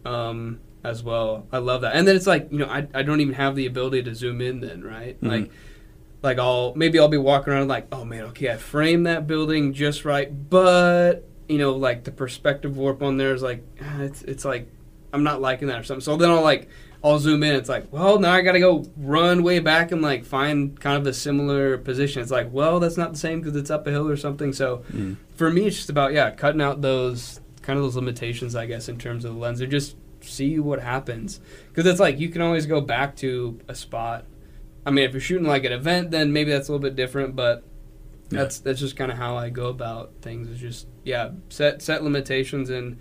um, 0.04 0.60
as 0.82 1.02
well. 1.02 1.46
I 1.52 1.58
love 1.58 1.80
that, 1.82 1.94
and 1.96 2.06
then 2.06 2.16
it's 2.16 2.26
like 2.26 2.48
you 2.50 2.58
know, 2.58 2.66
I 2.66 2.86
I 2.94 3.02
don't 3.02 3.20
even 3.20 3.34
have 3.34 3.56
the 3.56 3.66
ability 3.66 4.02
to 4.04 4.14
zoom 4.14 4.40
in 4.40 4.60
then, 4.60 4.82
right? 4.82 5.20
Mhm. 5.20 5.28
Like. 5.28 5.50
Like 6.22 6.38
I'll 6.38 6.72
maybe 6.74 6.98
I'll 6.98 7.08
be 7.08 7.18
walking 7.18 7.52
around 7.52 7.68
like 7.68 7.86
oh 7.92 8.02
man 8.02 8.22
okay 8.28 8.50
I 8.50 8.56
framed 8.56 9.06
that 9.06 9.26
building 9.26 9.74
just 9.74 10.06
right 10.06 10.30
but 10.48 11.28
you 11.50 11.58
know 11.58 11.72
like 11.72 12.04
the 12.04 12.12
perspective 12.12 12.78
warp 12.78 13.02
on 13.02 13.18
there 13.18 13.34
is 13.34 13.42
like 13.42 13.62
ah, 13.82 14.00
it's 14.00 14.22
it's 14.22 14.42
like 14.42 14.66
I'm 15.12 15.22
not 15.22 15.42
liking 15.42 15.68
that 15.68 15.78
or 15.78 15.84
something 15.84 16.00
so 16.00 16.16
then 16.16 16.30
I'll 16.30 16.40
like 16.40 16.70
I'll 17.04 17.18
zoom 17.18 17.42
in. 17.42 17.54
It's 17.54 17.68
like, 17.68 17.92
well, 17.92 18.18
now 18.18 18.32
I 18.32 18.40
got 18.40 18.52
to 18.52 18.60
go 18.60 18.86
run 18.96 19.42
way 19.42 19.58
back 19.60 19.92
and 19.92 20.00
like 20.00 20.24
find 20.24 20.80
kind 20.80 20.96
of 20.96 21.06
a 21.06 21.12
similar 21.12 21.76
position. 21.76 22.22
It's 22.22 22.30
like, 22.30 22.48
well, 22.50 22.80
that's 22.80 22.96
not 22.96 23.12
the 23.12 23.18
same 23.18 23.40
because 23.40 23.54
it's 23.56 23.70
up 23.70 23.86
a 23.86 23.90
hill 23.90 24.08
or 24.08 24.16
something. 24.16 24.52
So 24.54 24.84
Mm. 24.92 25.16
for 25.36 25.50
me, 25.50 25.66
it's 25.66 25.76
just 25.76 25.90
about 25.90 26.14
yeah, 26.14 26.30
cutting 26.30 26.62
out 26.62 26.80
those 26.80 27.40
kind 27.62 27.78
of 27.78 27.84
those 27.84 27.96
limitations, 27.96 28.56
I 28.56 28.64
guess, 28.66 28.88
in 28.88 28.96
terms 28.98 29.24
of 29.26 29.34
the 29.34 29.38
lens. 29.38 29.58
They're 29.58 29.68
just 29.68 29.96
see 30.22 30.58
what 30.58 30.80
happens 30.80 31.40
because 31.68 31.84
it's 31.84 32.00
like 32.00 32.18
you 32.18 32.30
can 32.30 32.40
always 32.40 32.64
go 32.64 32.80
back 32.80 33.14
to 33.16 33.60
a 33.68 33.74
spot. 33.74 34.24
I 34.86 34.90
mean, 34.90 35.04
if 35.04 35.12
you're 35.12 35.20
shooting 35.20 35.46
like 35.46 35.64
an 35.64 35.72
event, 35.72 36.10
then 36.10 36.32
maybe 36.32 36.50
that's 36.50 36.68
a 36.68 36.72
little 36.72 36.82
bit 36.82 36.96
different, 36.96 37.36
but 37.36 37.62
Yeah. 38.30 38.40
that's 38.40 38.58
that's 38.60 38.80
just 38.80 38.96
kind 38.96 39.12
of 39.12 39.18
how 39.18 39.36
I 39.36 39.50
go 39.50 39.66
about 39.68 40.12
things. 40.22 40.48
Is 40.48 40.58
just 40.58 40.86
yeah, 41.04 41.32
set 41.50 41.82
set 41.82 42.02
limitations 42.02 42.70
and 42.70 42.96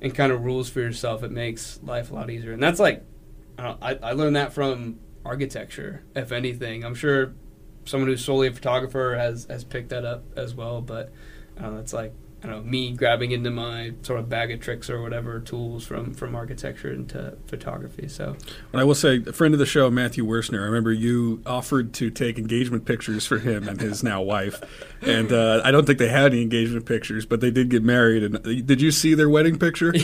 and 0.00 0.14
kind 0.14 0.32
of 0.32 0.42
rules 0.44 0.70
for 0.70 0.80
yourself. 0.80 1.22
It 1.22 1.30
makes 1.30 1.78
life 1.82 2.10
a 2.10 2.14
lot 2.14 2.30
easier, 2.30 2.52
and 2.52 2.62
that's 2.62 2.80
like 2.80 3.04
I, 3.58 3.76
I, 3.82 3.98
I 4.02 4.12
learned 4.12 4.36
that 4.36 4.52
from 4.52 4.98
architecture. 5.24 6.04
If 6.14 6.32
anything, 6.32 6.84
I'm 6.84 6.94
sure 6.94 7.34
someone 7.84 8.08
who's 8.08 8.24
solely 8.24 8.48
a 8.48 8.52
photographer 8.52 9.16
has 9.18 9.46
has 9.48 9.64
picked 9.64 9.90
that 9.90 10.04
up 10.04 10.24
as 10.36 10.54
well. 10.54 10.80
But 10.80 11.12
I 11.60 11.68
it's 11.78 11.92
like 11.92 12.12
I 12.42 12.48
don't 12.48 12.64
know 12.64 12.70
me 12.70 12.92
grabbing 12.92 13.30
into 13.30 13.50
my 13.50 13.92
sort 14.02 14.18
of 14.18 14.28
bag 14.28 14.50
of 14.50 14.58
tricks 14.58 14.90
or 14.90 15.00
whatever 15.00 15.38
tools 15.38 15.86
from 15.86 16.12
from 16.12 16.34
architecture 16.34 16.92
into 16.92 17.36
photography. 17.46 18.08
So 18.08 18.36
And 18.72 18.80
I 18.80 18.84
will 18.84 18.96
say, 18.96 19.22
a 19.24 19.32
friend 19.32 19.54
of 19.54 19.60
the 19.60 19.66
show, 19.66 19.90
Matthew 19.90 20.24
Wersner, 20.26 20.60
I 20.60 20.64
remember 20.64 20.92
you 20.92 21.40
offered 21.46 21.92
to 21.94 22.10
take 22.10 22.38
engagement 22.38 22.84
pictures 22.84 23.26
for 23.26 23.38
him 23.38 23.68
and 23.68 23.80
his 23.80 24.02
now 24.02 24.22
wife. 24.22 24.60
And 25.02 25.32
uh, 25.32 25.62
I 25.64 25.70
don't 25.70 25.86
think 25.86 25.98
they 25.98 26.08
had 26.08 26.32
any 26.32 26.42
engagement 26.42 26.86
pictures, 26.86 27.26
but 27.26 27.40
they 27.40 27.50
did 27.52 27.68
get 27.68 27.84
married. 27.84 28.24
And 28.24 28.36
uh, 28.36 28.40
did 28.40 28.80
you 28.80 28.90
see 28.90 29.14
their 29.14 29.28
wedding 29.28 29.58
picture? 29.58 29.92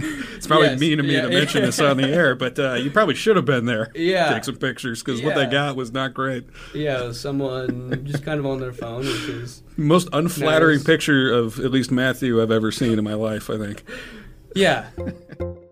it's 0.36 0.46
probably 0.46 0.68
Yes, 0.68 0.80
mean 0.80 1.00
of 1.00 1.06
me 1.06 1.14
yeah, 1.14 1.22
to 1.22 1.28
mention 1.28 1.60
yeah. 1.60 1.66
this 1.66 1.80
on 1.80 1.96
the 1.96 2.08
air, 2.12 2.34
but 2.34 2.58
uh, 2.58 2.74
you 2.74 2.90
probably 2.90 3.14
should 3.14 3.36
have 3.36 3.44
been 3.44 3.66
there. 3.66 3.90
Yeah. 3.94 4.32
Take 4.32 4.44
some 4.44 4.56
pictures 4.56 5.02
because 5.02 5.22
what 5.22 5.34
they 5.34 5.46
got 5.46 5.76
was 5.76 5.92
not 5.92 6.14
great. 6.14 6.44
yeah, 6.74 7.12
someone 7.12 8.04
just 8.06 8.24
kind 8.24 8.38
of 8.40 8.46
on 8.46 8.60
their 8.60 8.72
phone, 8.72 9.00
which 9.00 9.28
is 9.28 9.62
Most 9.76 10.08
unflattering 10.12 10.78
Nice. 10.78 10.84
picture 10.86 11.32
of 11.32 11.58
at 11.60 11.70
least 11.70 11.90
Matthew 11.90 12.40
I've 12.42 12.50
ever 12.50 12.70
seen 12.72 12.98
in 12.98 13.04
my 13.04 13.14
life, 13.14 13.48
I 13.50 13.58
think. 13.58 13.84
yeah. 14.54 14.86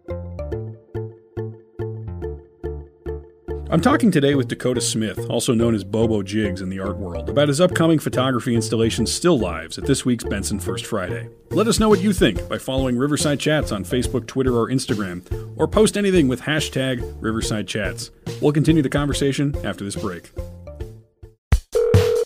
I'm 3.71 3.83
talking 3.83 4.11
today 4.11 4.35
with 4.35 4.49
Dakota 4.49 4.81
Smith, 4.81 5.29
also 5.29 5.53
known 5.53 5.75
as 5.75 5.85
Bobo 5.85 6.23
Jigs 6.23 6.63
in 6.63 6.71
the 6.71 6.81
art 6.81 6.97
world, 6.97 7.29
about 7.29 7.49
his 7.49 7.61
upcoming 7.61 7.99
photography 7.99 8.55
installation 8.55 9.05
Still 9.05 9.39
Lives 9.39 9.77
at 9.77 9.85
this 9.85 10.07
week's 10.07 10.25
Benson 10.25 10.59
First 10.59 10.87
Friday. 10.87 11.29
Let 11.51 11.67
us 11.67 11.79
know 11.79 11.91
what 11.91 12.01
you 12.01 12.15
think 12.15 12.49
by 12.49 12.57
following 12.57 12.97
Riverside 12.97 13.39
Chats 13.39 13.71
on 13.71 13.85
Facebook, 13.85 14.27
Twitter, 14.27 14.57
or 14.57 14.71
Instagram, 14.71 15.53
or 15.59 15.69
post 15.69 15.99
anything 15.99 16.29
with 16.29 16.41
hashtag 16.41 17.03
Riverside 17.21 17.69
Chats. 17.69 18.11
We'll 18.41 18.53
continue 18.53 18.81
the 18.81 18.89
conversation 18.89 19.55
after 19.67 19.85
this 19.85 19.97
break. 19.97 20.31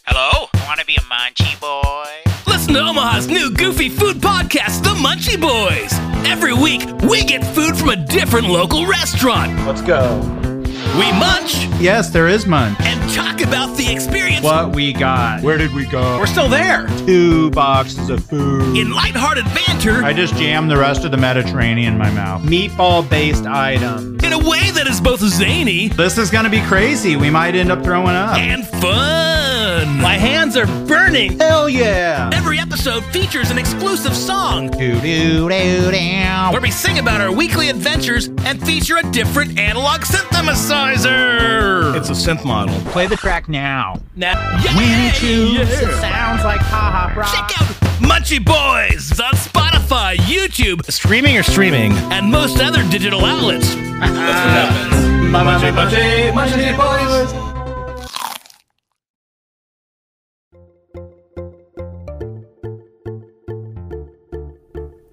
Hello? 0.07 0.47
I 0.55 0.65
Want 0.69 0.79
to 0.79 0.87
be 0.87 0.95
a 0.95 1.01
Munchie 1.01 1.61
boy? 1.61 2.31
Listen 2.47 2.75
to 2.75 2.81
Omaha's 2.83 3.27
new 3.27 3.51
goofy 3.51 3.89
food 3.89 4.19
podcast, 4.19 4.85
The 4.85 4.91
Munchie 4.91 5.41
Boys. 5.41 5.93
Every 6.25 6.55
week, 6.55 6.87
we 7.11 7.25
get 7.25 7.45
food 7.53 7.77
from 7.77 7.89
a 7.89 7.97
different 7.97 8.47
local 8.47 8.87
restaurant. 8.87 9.59
Let's 9.67 9.83
go. 9.83 10.52
We 10.99 11.11
munch 11.13 11.67
Yes, 11.81 12.11
there 12.11 12.29
is 12.29 12.47
munch. 12.47 12.79
and 12.81 13.13
talk 13.15 13.41
about 13.41 13.77
the 13.77 13.91
experience. 13.91 14.45
What 14.45 14.75
we 14.75 14.93
got? 14.93 15.43
Where 15.43 15.57
did 15.59 15.73
we 15.75 15.87
go? 15.87 16.19
We're 16.19 16.27
still 16.27 16.49
there. 16.49 16.87
Two 17.07 17.51
boxes 17.51 18.09
of 18.11 18.23
food. 18.25 18.77
In 18.77 18.93
lighthearted 18.93 19.45
banter, 19.47 20.05
I 20.05 20.13
just 20.13 20.35
jammed 20.37 20.71
the 20.71 20.77
rest 20.77 21.05
of 21.05 21.11
the 21.11 21.17
Mediterranean 21.17 21.95
in 21.95 21.99
my 21.99 22.11
mouth. 22.11 22.43
Meatball 22.43 23.09
based 23.09 23.47
item. 23.47 24.19
in 24.23 24.33
a 24.33 24.39
way 24.39 24.71
that 24.71 24.87
is 24.87 25.01
both 25.01 25.21
zany 25.21 25.89
This 25.89 26.19
is 26.19 26.31
gonna 26.31 26.51
be 26.51 26.61
crazy. 26.63 27.17
We 27.17 27.31
might 27.31 27.55
end 27.55 27.73
up 27.73 27.83
throwing 27.83 28.15
up. 28.15 28.37
and 28.37 28.67
fun. 28.67 29.42
My 29.87 30.17
hands 30.17 30.57
are 30.57 30.67
burning. 30.87 31.39
Hell 31.41 31.69
yeah! 31.69 32.31
Every 32.33 32.61
episode 32.61 33.05
features 33.07 33.51
an 33.51 33.59
exclusive 33.59 34.15
song 34.15 34.69
where 34.71 36.61
we 36.61 36.71
sing 36.71 36.99
about 37.01 37.21
our 37.21 37.33
weekly 37.33 37.69
adventures 37.69 38.29
and 38.45 38.65
feature 38.65 38.99
a 38.99 39.03
different 39.11 39.59
analog 39.59 40.03
synthesizer. 40.03 41.97
It's 41.97 42.11
a 42.11 42.13
synth 42.13 42.45
model. 42.45 42.79
Play 42.93 43.09
the 43.09 43.17
track 43.17 43.49
now. 43.49 44.01
Now, 44.15 44.35
yeah, 44.63 44.77
When 44.77 44.85
it 44.87 45.21
yeah. 45.23 45.63
it 45.63 45.69
sounds 46.01 46.45
like 46.45 46.61
ha 46.61 47.11
ha 47.13 47.33
Check 47.33 47.51
out 47.61 47.69
Munchie 48.01 48.39
Boys 48.45 49.19
on 49.21 49.33
Spotify, 49.33 50.15
YouTube, 50.17 50.85
Streaming 50.93 51.37
or 51.37 51.43
streaming? 51.43 51.91
and 52.13 52.31
most 52.31 52.61
other 52.61 52.85
digital 52.89 53.25
outlets. 53.25 53.75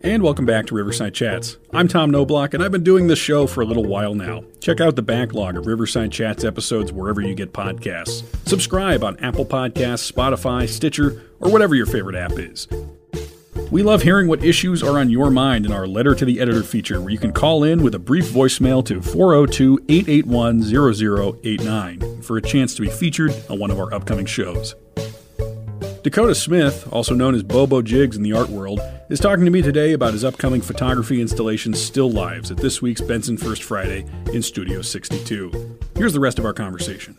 And 0.10 0.24
welcome 0.24 0.48
back 0.48 0.66
to 0.66 0.74
Riverside 0.74 1.14
Chats. 1.14 1.58
I'm 1.72 1.88
Tom 1.88 2.12
Noblock, 2.12 2.56
and 2.56 2.64
I've 2.64 2.72
been 2.72 2.84
doing 2.84 3.06
this 3.06 3.20
show 3.20 3.46
for 3.46 3.62
a 3.62 3.66
little 3.66 3.86
while 3.86 4.16
now. 4.16 4.44
Check 4.60 4.82
out 4.82 4.96
the 4.96 5.04
backlog 5.04 5.56
of 5.56 5.68
Riverside 5.68 6.12
Chats 6.12 6.44
episodes 6.44 6.92
wherever 6.92 7.22
you 7.22 7.36
get 7.36 7.54
podcasts. 7.54 8.24
Subscribe 8.48 9.04
on 9.04 9.20
Apple 9.20 9.46
Podcasts, 9.46 10.12
Spotify, 10.12 10.68
Stitcher, 10.68 11.22
or 11.40 11.52
whatever 11.52 11.76
your 11.76 11.86
favorite 11.86 12.16
app 12.16 12.32
is. 12.40 12.68
We 13.70 13.84
love 13.84 14.02
hearing 14.02 14.28
what 14.28 14.44
issues 14.44 14.82
are 14.82 14.98
on 14.98 15.12
your 15.12 15.30
mind 15.30 15.68
in 15.68 15.72
our 15.72 15.86
Letter 15.86 16.16
to 16.16 16.26
the 16.26 16.40
Editor 16.40 16.64
feature, 16.64 17.00
where 17.00 17.12
you 17.12 17.20
can 17.20 17.32
call 17.32 17.64
in 17.64 17.84
with 17.84 17.94
a 17.94 18.00
brief 18.00 18.26
voicemail 18.30 18.84
to 18.88 19.04
402 19.04 19.86
881 19.90 20.64
0089 21.44 22.24
for 22.24 22.36
a 22.36 22.42
chance 22.42 22.74
to 22.74 22.82
be 22.82 22.90
featured 22.90 23.32
on 23.48 23.60
one 23.60 23.70
of 23.70 23.80
our 23.80 23.94
upcoming 23.94 24.26
shows. 24.26 24.74
Dakota 26.02 26.34
Smith, 26.34 26.88
also 26.94 27.14
known 27.14 27.36
as 27.36 27.44
Bobo 27.44 27.82
Jigs 27.82 28.16
in 28.16 28.24
the 28.24 28.32
art 28.32 28.48
world, 28.48 28.80
is 29.10 29.20
talking 29.20 29.44
to 29.44 29.52
me 29.52 29.62
today 29.62 29.92
about 29.92 30.14
his 30.14 30.24
upcoming 30.24 30.62
photography 30.62 31.20
installation 31.20 31.74
Still 31.74 32.10
Lives 32.10 32.52
at 32.52 32.58
this 32.58 32.82
week's 32.82 33.02
Benson 33.02 33.36
First 33.36 33.64
Friday 33.64 34.06
in 34.32 34.42
Studio 34.42 34.82
62. 34.82 35.78
Here's 35.96 36.14
the 36.14 36.20
rest 36.22 36.40
of 36.40 36.46
our 36.46 36.54
conversation. 36.54 37.18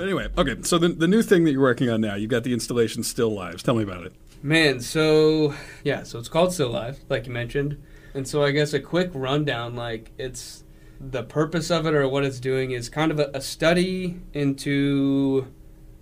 Anyway, 0.00 0.28
okay, 0.38 0.56
so 0.62 0.78
the, 0.78 0.88
the 0.88 1.06
new 1.06 1.22
thing 1.22 1.44
that 1.44 1.52
you're 1.52 1.60
working 1.60 1.90
on 1.90 2.00
now, 2.00 2.14
you've 2.14 2.30
got 2.30 2.42
the 2.42 2.54
installation 2.54 3.02
Still 3.02 3.34
Lives. 3.34 3.62
Tell 3.62 3.74
me 3.74 3.82
about 3.82 4.06
it. 4.06 4.14
Man, 4.42 4.80
so 4.80 5.54
yeah, 5.82 6.04
so 6.04 6.18
it's 6.18 6.28
called 6.28 6.54
Still 6.54 6.70
Life, 6.70 7.00
like 7.10 7.26
you 7.26 7.34
mentioned, 7.34 7.82
and 8.14 8.26
so 8.26 8.42
I 8.42 8.52
guess 8.52 8.72
a 8.72 8.80
quick 8.80 9.10
rundown, 9.12 9.76
like 9.76 10.10
it's 10.16 10.64
the 10.98 11.22
purpose 11.22 11.70
of 11.70 11.84
it 11.86 11.92
or 11.92 12.08
what 12.08 12.24
it's 12.24 12.40
doing 12.40 12.70
is 12.70 12.88
kind 12.88 13.10
of 13.10 13.18
a, 13.18 13.30
a 13.34 13.42
study 13.42 14.22
into 14.32 15.46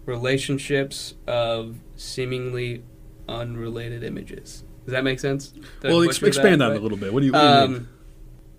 relationships 0.05 1.15
of 1.27 1.77
seemingly 1.97 2.83
unrelated 3.29 4.03
images. 4.03 4.65
Does 4.85 4.93
that 4.93 5.05
make 5.05 5.21
sense? 5.21 5.49
Did 5.49 5.65
well, 5.85 6.03
ex- 6.03 6.19
that? 6.19 6.27
expand 6.27 6.63
on 6.63 6.73
it 6.73 6.77
a 6.77 6.81
little 6.81 6.99
bit. 6.99 7.13
What 7.13 7.21
do 7.21 7.27
you, 7.27 7.33
what 7.33 7.43
you 7.43 7.69
mean? 7.69 7.77
Um, 7.77 7.89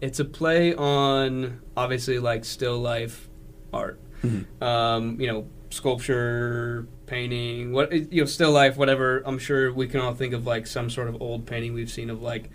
it's 0.01 0.19
a 0.19 0.25
play 0.25 0.73
on 0.73 1.62
obviously 1.75 2.19
like 2.19 2.45
still 2.45 2.79
life 2.79 3.29
art. 3.71 3.99
Mm-hmm. 4.23 4.63
Um, 4.63 5.19
you 5.19 5.27
know, 5.27 5.47
sculpture, 5.69 6.88
painting, 7.08 7.73
what 7.73 7.91
you 7.91 8.21
know, 8.21 8.25
still 8.25 8.51
life, 8.51 8.77
whatever. 8.77 9.21
I'm 9.25 9.38
sure 9.38 9.73
we 9.73 9.88
can 9.88 9.99
all 9.99 10.13
think 10.13 10.34
of 10.34 10.45
like 10.45 10.67
some 10.67 10.89
sort 10.89 11.08
of 11.08 11.21
old 11.21 11.45
painting 11.45 11.73
we've 11.73 11.91
seen 11.91 12.10
of 12.10 12.21
like 12.21 12.49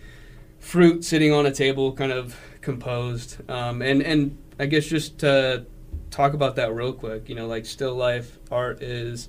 fruit 0.58 1.04
sitting 1.04 1.32
on 1.32 1.46
a 1.46 1.50
table, 1.50 1.92
kind 1.92 2.12
of 2.12 2.38
composed. 2.60 3.38
Um, 3.50 3.82
and 3.82 4.02
and 4.02 4.38
I 4.58 4.66
guess 4.66 4.86
just 4.86 5.18
to 5.18 5.66
talk 6.10 6.34
about 6.34 6.56
that 6.56 6.72
real 6.72 6.92
quick, 6.92 7.28
you 7.28 7.34
know, 7.34 7.46
like 7.46 7.66
still 7.66 7.94
life 7.94 8.38
art 8.50 8.82
is 8.82 9.28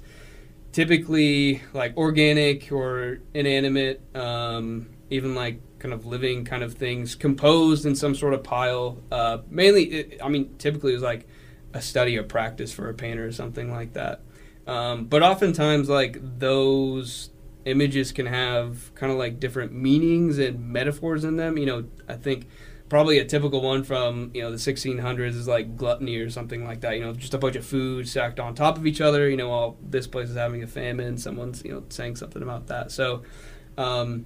typically 0.72 1.62
like 1.74 1.96
organic 1.98 2.72
or 2.72 3.20
inanimate, 3.34 4.02
um, 4.16 4.90
even 5.10 5.36
like 5.36 5.60
kind 5.80 5.94
of 5.94 6.06
living 6.06 6.46
kind 6.46 6.64
of 6.64 6.74
things 6.74 7.16
composed 7.16 7.86
in 7.86 7.96
some 7.96 8.14
sort 8.16 8.34
of 8.34 8.44
pile. 8.44 8.98
Uh, 9.12 9.40
mainly, 9.50 9.84
it, 9.86 10.22
I 10.24 10.30
mean, 10.30 10.56
typically 10.58 10.92
it 10.92 10.96
was 10.96 11.04
like 11.04 11.28
a 11.74 11.82
study 11.82 12.18
or 12.18 12.24
practice 12.24 12.72
for 12.72 12.90
a 12.90 12.94
painter 12.94 13.26
or 13.26 13.32
something 13.32 13.72
like 13.72 13.94
that. 13.94 14.22
Um, 14.68 15.06
but 15.06 15.24
oftentimes, 15.24 15.90
like 15.90 16.20
those 16.40 17.32
images 17.66 18.12
can 18.12 18.26
have 18.26 18.94
kind 18.96 19.12
of 19.12 19.18
like 19.18 19.40
different 19.40 19.74
meanings 19.74 20.38
and 20.38 20.70
metaphors 20.70 21.24
in 21.24 21.38
them. 21.38 21.58
You 21.58 21.66
know, 21.66 21.86
I 22.08 22.16
think 22.16 22.48
probably 22.90 23.20
a 23.20 23.26
typical 23.26 23.62
one 23.62 23.84
from 23.84 24.32
you 24.34 24.42
know 24.42 24.52
the 24.52 24.58
1600s 24.58 25.36
is 25.36 25.48
like 25.48 25.78
gluttony 25.78 26.18
or 26.18 26.30
something 26.30 26.66
like 26.66 26.82
that. 26.82 26.96
You 26.96 27.02
know, 27.02 27.14
just 27.14 27.34
a 27.34 27.38
bunch 27.38 27.56
of 27.56 27.66
food 27.66 28.08
stacked 28.08 28.40
on 28.40 28.56
top 28.56 28.78
of 28.78 28.86
each 28.86 29.00
other. 29.00 29.30
You 29.30 29.38
know, 29.38 29.50
while 29.50 29.78
this 29.82 30.08
place 30.08 30.30
is 30.30 30.36
having 30.36 30.64
a 30.64 30.68
famine, 30.68 31.18
someone's 31.18 31.64
you 31.64 31.72
know 31.72 31.84
saying 31.90 32.18
something 32.18 32.42
about 32.42 32.68
that. 32.68 32.92
So, 32.92 33.24
um, 33.78 34.26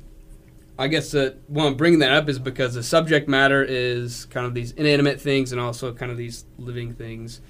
I 0.80 0.88
guess 0.88 1.12
that 1.12 1.38
why 1.48 1.66
I'm 1.66 1.76
bringing 1.76 2.00
that 2.00 2.12
up 2.12 2.30
is 2.30 2.40
because 2.40 2.74
the 2.74 2.84
subject 2.84 3.28
matter 3.28 3.64
is 3.64 4.26
kind 4.26 4.48
of 4.48 4.54
these 4.54 4.72
inanimate 4.72 5.22
things 5.22 5.52
and 5.52 5.62
also 5.62 5.94
kind 5.94 6.12
of 6.12 6.18
these 6.18 6.46
living 6.58 6.94
things, 6.94 7.42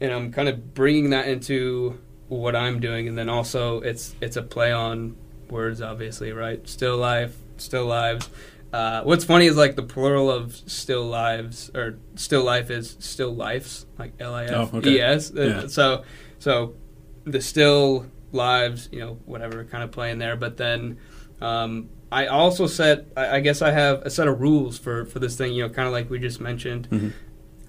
and 0.00 0.10
I'm 0.10 0.32
kind 0.32 0.48
of 0.48 0.74
bringing 0.74 1.10
that 1.10 1.28
into 1.28 2.00
what 2.28 2.56
I'm 2.56 2.80
doing, 2.80 3.08
and 3.08 3.16
then 3.16 3.28
also 3.28 3.80
it's 3.80 4.16
it's 4.20 4.36
a 4.36 4.42
play 4.42 4.72
on 4.72 5.16
words, 5.50 5.82
obviously, 5.82 6.32
right? 6.32 6.66
Still 6.66 6.96
life, 6.96 7.36
still 7.58 7.84
lives. 7.84 8.28
Uh, 8.72 9.02
what's 9.02 9.24
funny 9.24 9.46
is 9.46 9.56
like 9.56 9.76
the 9.76 9.82
plural 9.82 10.30
of 10.30 10.56
still 10.66 11.04
lives 11.04 11.70
or 11.74 11.98
still 12.14 12.42
life 12.42 12.70
is 12.70 12.96
still 13.00 13.34
lives, 13.34 13.86
like 13.98 14.12
L 14.18 14.34
I 14.34 14.44
F 14.44 14.86
E 14.86 15.00
S. 15.00 15.32
Oh. 15.36 15.42
Uh. 15.42 15.68
So 15.68 16.04
so 16.38 16.74
the 17.24 17.40
still 17.40 18.06
lives, 18.32 18.88
you 18.90 19.00
know, 19.00 19.18
whatever 19.26 19.64
kind 19.64 19.84
of 19.84 19.90
playing 19.90 20.18
there, 20.18 20.36
but 20.36 20.56
then 20.56 20.98
Um, 21.40 21.88
I 22.12 22.26
also 22.26 22.68
set, 22.68 23.06
I 23.16 23.36
I 23.36 23.40
guess 23.40 23.62
I 23.62 23.72
have 23.72 24.02
a 24.02 24.10
set 24.10 24.28
of 24.28 24.40
rules 24.40 24.78
for, 24.78 25.06
for 25.06 25.18
this 25.18 25.36
thing, 25.36 25.54
you 25.54 25.62
know, 25.62 25.68
kind 25.68 25.88
of 25.88 25.92
like 25.92 26.08
we 26.08 26.20
just 26.20 26.40
mentioned. 26.40 26.86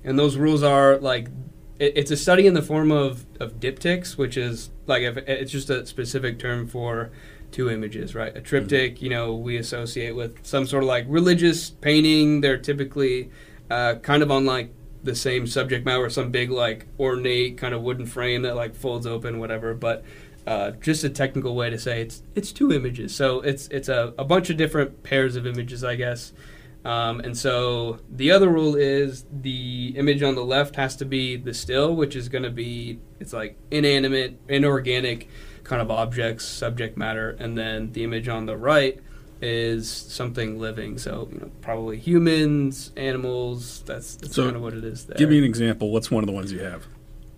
And 0.04 0.20
those 0.20 0.38
rules 0.38 0.62
are 0.64 0.98
like, 0.98 1.30
it, 1.80 1.94
it's 1.96 2.12
a 2.12 2.18
study 2.18 2.46
in 2.46 2.54
the 2.54 2.62
form 2.62 2.92
of, 2.92 3.26
of 3.40 3.60
diptychs, 3.60 4.16
which 4.16 4.38
is 4.38 4.70
like, 4.86 5.02
if, 5.02 5.18
it's 5.18 5.52
just 5.52 5.70
a 5.72 5.86
specific 5.88 6.38
term 6.38 6.68
for 6.68 7.10
two 7.54 7.70
images, 7.70 8.16
right? 8.16 8.36
A 8.36 8.42
triptych, 8.42 9.02
you 9.02 9.10
know, 9.10 9.36
we 9.36 9.56
associate 9.58 10.16
with 10.16 10.46
some 10.46 10.66
sort 10.66 10.84
of 10.84 10.88
like 10.88 11.06
religious 11.08 11.70
painting. 11.70 12.42
They're 12.42 12.58
typically 12.58 13.32
uh, 13.70 13.96
kind 13.96 14.22
of 14.22 14.32
on 14.32 14.46
like 14.46 14.74
the 15.04 15.16
same 15.16 15.48
subject 15.48 15.86
matter, 15.86 16.04
or 16.04 16.10
some 16.10 16.32
big 16.32 16.50
like 16.50 16.88
ornate 17.00 17.58
kind 17.58 17.74
of 17.74 17.82
wooden 17.82 18.06
frame 18.06 18.42
that 18.42 18.56
like 18.56 18.76
folds 18.76 19.06
open, 19.06 19.40
whatever. 19.40 19.74
But 19.74 20.04
uh, 20.46 20.72
just 20.72 21.04
a 21.04 21.10
technical 21.10 21.56
way 21.56 21.70
to 21.70 21.78
say 21.78 22.02
it's 22.02 22.24
it's 22.36 22.52
two 22.52 22.74
images. 22.74 23.16
So 23.16 23.40
it's 23.42 23.68
it's 23.68 23.88
a, 23.88 24.14
a 24.18 24.26
bunch 24.26 24.50
of 24.50 24.58
different 24.58 25.04
pairs 25.04 25.36
of 25.36 25.46
images, 25.46 25.84
I 25.84 25.96
guess. 25.96 26.34
Um, 26.86 27.22
and 27.22 27.38
so 27.38 28.00
the 28.10 28.32
other 28.32 28.50
rule 28.50 28.76
is 28.76 29.26
the 29.32 29.94
image 29.96 30.22
on 30.22 30.36
the 30.36 30.44
left 30.44 30.76
has 30.76 30.98
to 30.98 31.06
be 31.06 31.38
the 31.38 31.54
still, 31.54 31.96
which 31.96 32.16
is 32.16 32.28
going 32.28 32.44
to 32.44 32.50
be 32.50 33.00
it's 33.20 33.32
like 33.32 33.58
inanimate, 33.72 34.38
inorganic 34.50 35.30
kind 35.74 35.82
of 35.82 35.90
objects, 35.90 36.46
subject 36.46 36.96
matter, 36.98 37.36
and 37.40 37.58
then 37.58 37.92
the 37.94 38.04
image 38.04 38.28
on 38.28 38.46
the 38.46 38.56
right 38.56 39.00
is 39.42 39.90
something 39.90 40.60
living. 40.60 41.00
So 41.00 41.28
you 41.34 41.40
know, 41.40 41.50
probably 41.62 41.98
humans, 41.98 42.92
animals. 42.96 43.82
That's, 43.88 44.16
that's 44.18 44.36
So, 44.36 44.44
kind 44.44 44.56
of 44.56 44.62
what 44.62 44.76
it 44.76 44.84
is. 44.84 45.06
There. 45.06 45.18
Give 45.18 45.32
me 45.32 45.40
an 45.40 45.44
example. 45.46 45.90
What's 45.90 46.12
one 46.12 46.24
of 46.24 46.28
the 46.28 46.32
ones 46.32 46.52
you 46.52 46.60
have? 46.60 46.86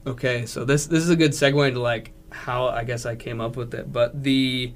Okay, 0.06 0.46
so 0.46 0.66
this 0.66 0.86
this 0.88 1.02
is 1.02 1.10
a 1.10 1.16
good 1.16 1.32
segue 1.32 1.66
into 1.66 1.80
like 1.80 2.12
how 2.30 2.68
I 2.68 2.84
guess 2.84 3.06
I 3.06 3.16
came 3.16 3.40
up 3.40 3.56
with 3.56 3.74
it. 3.74 3.94
But 3.94 4.22
the 4.22 4.74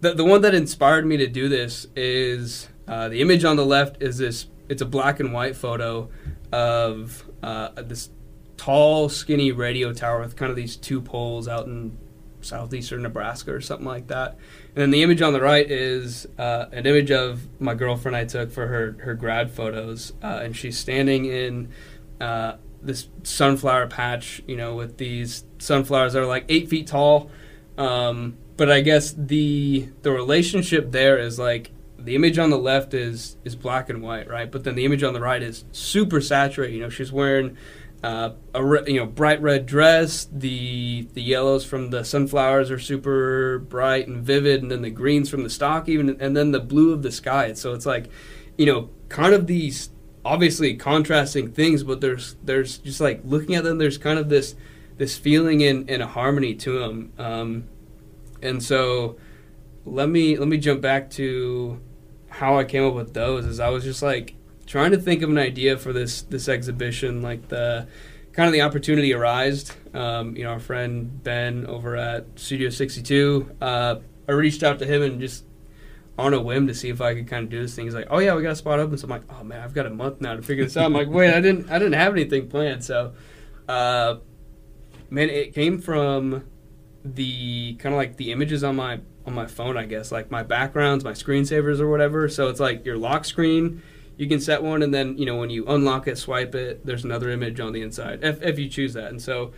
the, 0.00 0.14
the 0.14 0.24
one 0.24 0.42
that 0.42 0.54
inspired 0.54 1.04
me 1.04 1.16
to 1.16 1.26
do 1.26 1.48
this 1.48 1.88
is 1.96 2.68
uh, 2.86 3.08
the 3.08 3.20
image 3.20 3.44
on 3.44 3.56
the 3.56 3.66
left 3.66 4.00
is 4.00 4.18
this. 4.18 4.46
It's 4.68 4.80
a 4.80 4.86
black 4.86 5.18
and 5.18 5.32
white 5.32 5.56
photo 5.56 6.08
of 6.52 7.24
uh, 7.42 7.70
this 7.78 8.10
tall, 8.56 9.08
skinny 9.08 9.50
radio 9.50 9.92
tower 9.92 10.20
with 10.20 10.36
kind 10.36 10.50
of 10.50 10.56
these 10.56 10.76
two 10.76 11.00
poles 11.00 11.48
out 11.48 11.66
in 11.66 11.98
southeastern 12.46 13.02
Nebraska 13.02 13.52
or 13.52 13.60
something 13.60 13.86
like 13.86 14.06
that. 14.08 14.38
And 14.74 14.82
then 14.82 14.90
the 14.90 15.02
image 15.02 15.22
on 15.22 15.32
the 15.32 15.40
right 15.40 15.68
is 15.70 16.26
uh, 16.38 16.66
an 16.72 16.86
image 16.86 17.10
of 17.10 17.60
my 17.60 17.74
girlfriend 17.74 18.16
I 18.16 18.24
took 18.24 18.50
for 18.50 18.66
her 18.66 18.96
her 19.00 19.14
grad 19.14 19.50
photos, 19.50 20.12
uh, 20.22 20.40
and 20.42 20.56
she's 20.56 20.78
standing 20.78 21.26
in 21.26 21.68
uh, 22.20 22.56
this 22.82 23.08
sunflower 23.22 23.88
patch, 23.88 24.42
you 24.46 24.56
know, 24.56 24.74
with 24.74 24.98
these 24.98 25.44
sunflowers 25.58 26.12
that 26.12 26.22
are 26.22 26.26
like 26.26 26.44
eight 26.48 26.68
feet 26.68 26.86
tall. 26.86 27.30
Um, 27.76 28.36
but 28.56 28.70
I 28.70 28.80
guess 28.80 29.14
the 29.16 29.88
the 30.02 30.12
relationship 30.12 30.92
there 30.92 31.18
is 31.18 31.38
like 31.38 31.72
the 31.98 32.14
image 32.14 32.38
on 32.38 32.50
the 32.50 32.58
left 32.58 32.94
is 32.94 33.36
is 33.44 33.56
black 33.56 33.90
and 33.90 34.02
white, 34.02 34.28
right? 34.28 34.50
But 34.50 34.64
then 34.64 34.74
the 34.74 34.84
image 34.84 35.02
on 35.02 35.12
the 35.12 35.20
right 35.20 35.42
is 35.42 35.64
super 35.72 36.20
saturated. 36.20 36.74
You 36.74 36.82
know, 36.82 36.88
she's 36.88 37.12
wearing 37.12 37.56
uh, 38.06 38.32
a 38.54 38.64
re- 38.64 38.84
you 38.86 39.00
know 39.00 39.06
bright 39.06 39.42
red 39.42 39.66
dress. 39.66 40.28
The 40.30 41.08
the 41.14 41.22
yellows 41.22 41.64
from 41.64 41.90
the 41.90 42.04
sunflowers 42.04 42.70
are 42.70 42.78
super 42.78 43.58
bright 43.58 44.06
and 44.06 44.22
vivid, 44.22 44.62
and 44.62 44.70
then 44.70 44.82
the 44.82 44.90
greens 44.90 45.28
from 45.28 45.42
the 45.42 45.50
stock 45.50 45.88
even, 45.88 46.16
and 46.20 46.36
then 46.36 46.52
the 46.52 46.60
blue 46.60 46.92
of 46.92 47.02
the 47.02 47.10
sky. 47.10 47.52
So 47.54 47.74
it's 47.74 47.84
like, 47.84 48.08
you 48.56 48.64
know, 48.64 48.90
kind 49.08 49.34
of 49.34 49.48
these 49.48 49.90
obviously 50.24 50.76
contrasting 50.76 51.50
things, 51.50 51.82
but 51.82 52.00
there's 52.00 52.36
there's 52.44 52.78
just 52.78 53.00
like 53.00 53.22
looking 53.24 53.56
at 53.56 53.64
them. 53.64 53.78
There's 53.78 53.98
kind 53.98 54.20
of 54.20 54.28
this 54.28 54.54
this 54.98 55.18
feeling 55.18 55.64
and, 55.64 55.90
and 55.90 56.00
a 56.00 56.06
harmony 56.06 56.54
to 56.54 56.78
them. 56.78 57.12
Um, 57.18 57.64
and 58.40 58.62
so 58.62 59.16
let 59.84 60.08
me 60.08 60.36
let 60.36 60.46
me 60.46 60.58
jump 60.58 60.80
back 60.80 61.10
to 61.10 61.80
how 62.28 62.56
I 62.56 62.62
came 62.62 62.84
up 62.84 62.94
with 62.94 63.14
those. 63.14 63.46
Is 63.46 63.58
I 63.58 63.70
was 63.70 63.82
just 63.82 64.00
like 64.00 64.36
trying 64.66 64.90
to 64.90 64.98
think 64.98 65.22
of 65.22 65.30
an 65.30 65.38
idea 65.38 65.76
for 65.78 65.92
this 65.92 66.22
this 66.22 66.48
exhibition, 66.48 67.22
like 67.22 67.48
the 67.48 67.86
kind 68.32 68.46
of 68.46 68.52
the 68.52 68.60
opportunity 68.60 69.14
arised. 69.14 69.74
Um, 69.94 70.36
you 70.36 70.44
know, 70.44 70.50
our 70.50 70.60
friend 70.60 71.22
Ben 71.22 71.66
over 71.66 71.96
at 71.96 72.26
Studio 72.38 72.68
62. 72.68 73.50
Uh, 73.60 73.96
I 74.28 74.32
reached 74.32 74.62
out 74.62 74.78
to 74.80 74.86
him 74.86 75.02
and 75.02 75.20
just 75.20 75.44
on 76.18 76.34
a 76.34 76.40
whim 76.40 76.66
to 76.66 76.74
see 76.74 76.88
if 76.88 77.00
I 77.00 77.14
could 77.14 77.28
kind 77.28 77.44
of 77.44 77.50
do 77.50 77.60
this 77.60 77.74
thing. 77.74 77.84
He's 77.84 77.94
like, 77.94 78.08
"Oh 78.10 78.18
yeah, 78.18 78.34
we 78.34 78.42
got 78.42 78.52
a 78.52 78.56
spot 78.56 78.78
open." 78.78 78.98
So 78.98 79.04
I'm 79.04 79.10
like, 79.10 79.22
"Oh 79.30 79.44
man, 79.44 79.60
I've 79.60 79.74
got 79.74 79.86
a 79.86 79.90
month 79.90 80.20
now 80.20 80.34
to 80.34 80.42
figure 80.42 80.64
this 80.64 80.76
out." 80.76 80.86
I'm 80.86 80.92
like, 80.92 81.08
"Wait, 81.08 81.32
I 81.32 81.40
didn't 81.40 81.70
I 81.70 81.78
didn't 81.78 81.94
have 81.94 82.12
anything 82.12 82.48
planned." 82.48 82.84
So, 82.84 83.12
uh, 83.68 84.16
man, 85.10 85.30
it 85.30 85.54
came 85.54 85.80
from 85.80 86.44
the 87.04 87.74
kind 87.74 87.94
of 87.94 87.98
like 87.98 88.16
the 88.16 88.32
images 88.32 88.64
on 88.64 88.76
my 88.76 89.00
on 89.26 89.34
my 89.34 89.46
phone, 89.46 89.76
I 89.76 89.86
guess, 89.86 90.12
like 90.12 90.30
my 90.30 90.42
backgrounds, 90.42 91.04
my 91.04 91.12
screensavers 91.12 91.80
or 91.80 91.88
whatever. 91.88 92.28
So 92.28 92.48
it's 92.48 92.60
like 92.60 92.84
your 92.84 92.96
lock 92.96 93.24
screen. 93.24 93.82
You 94.16 94.28
can 94.28 94.40
set 94.40 94.62
one, 94.62 94.82
and 94.82 94.94
then 94.94 95.16
you 95.18 95.26
know 95.26 95.36
when 95.36 95.50
you 95.50 95.66
unlock 95.66 96.08
it, 96.08 96.18
swipe 96.18 96.54
it. 96.54 96.84
There's 96.86 97.04
another 97.04 97.30
image 97.30 97.60
on 97.60 97.72
the 97.72 97.82
inside 97.82 98.20
if 98.22 98.42
if 98.42 98.58
you 98.58 98.68
choose 98.68 98.94
that. 98.94 99.10
And 99.10 99.20
so, 99.20 99.52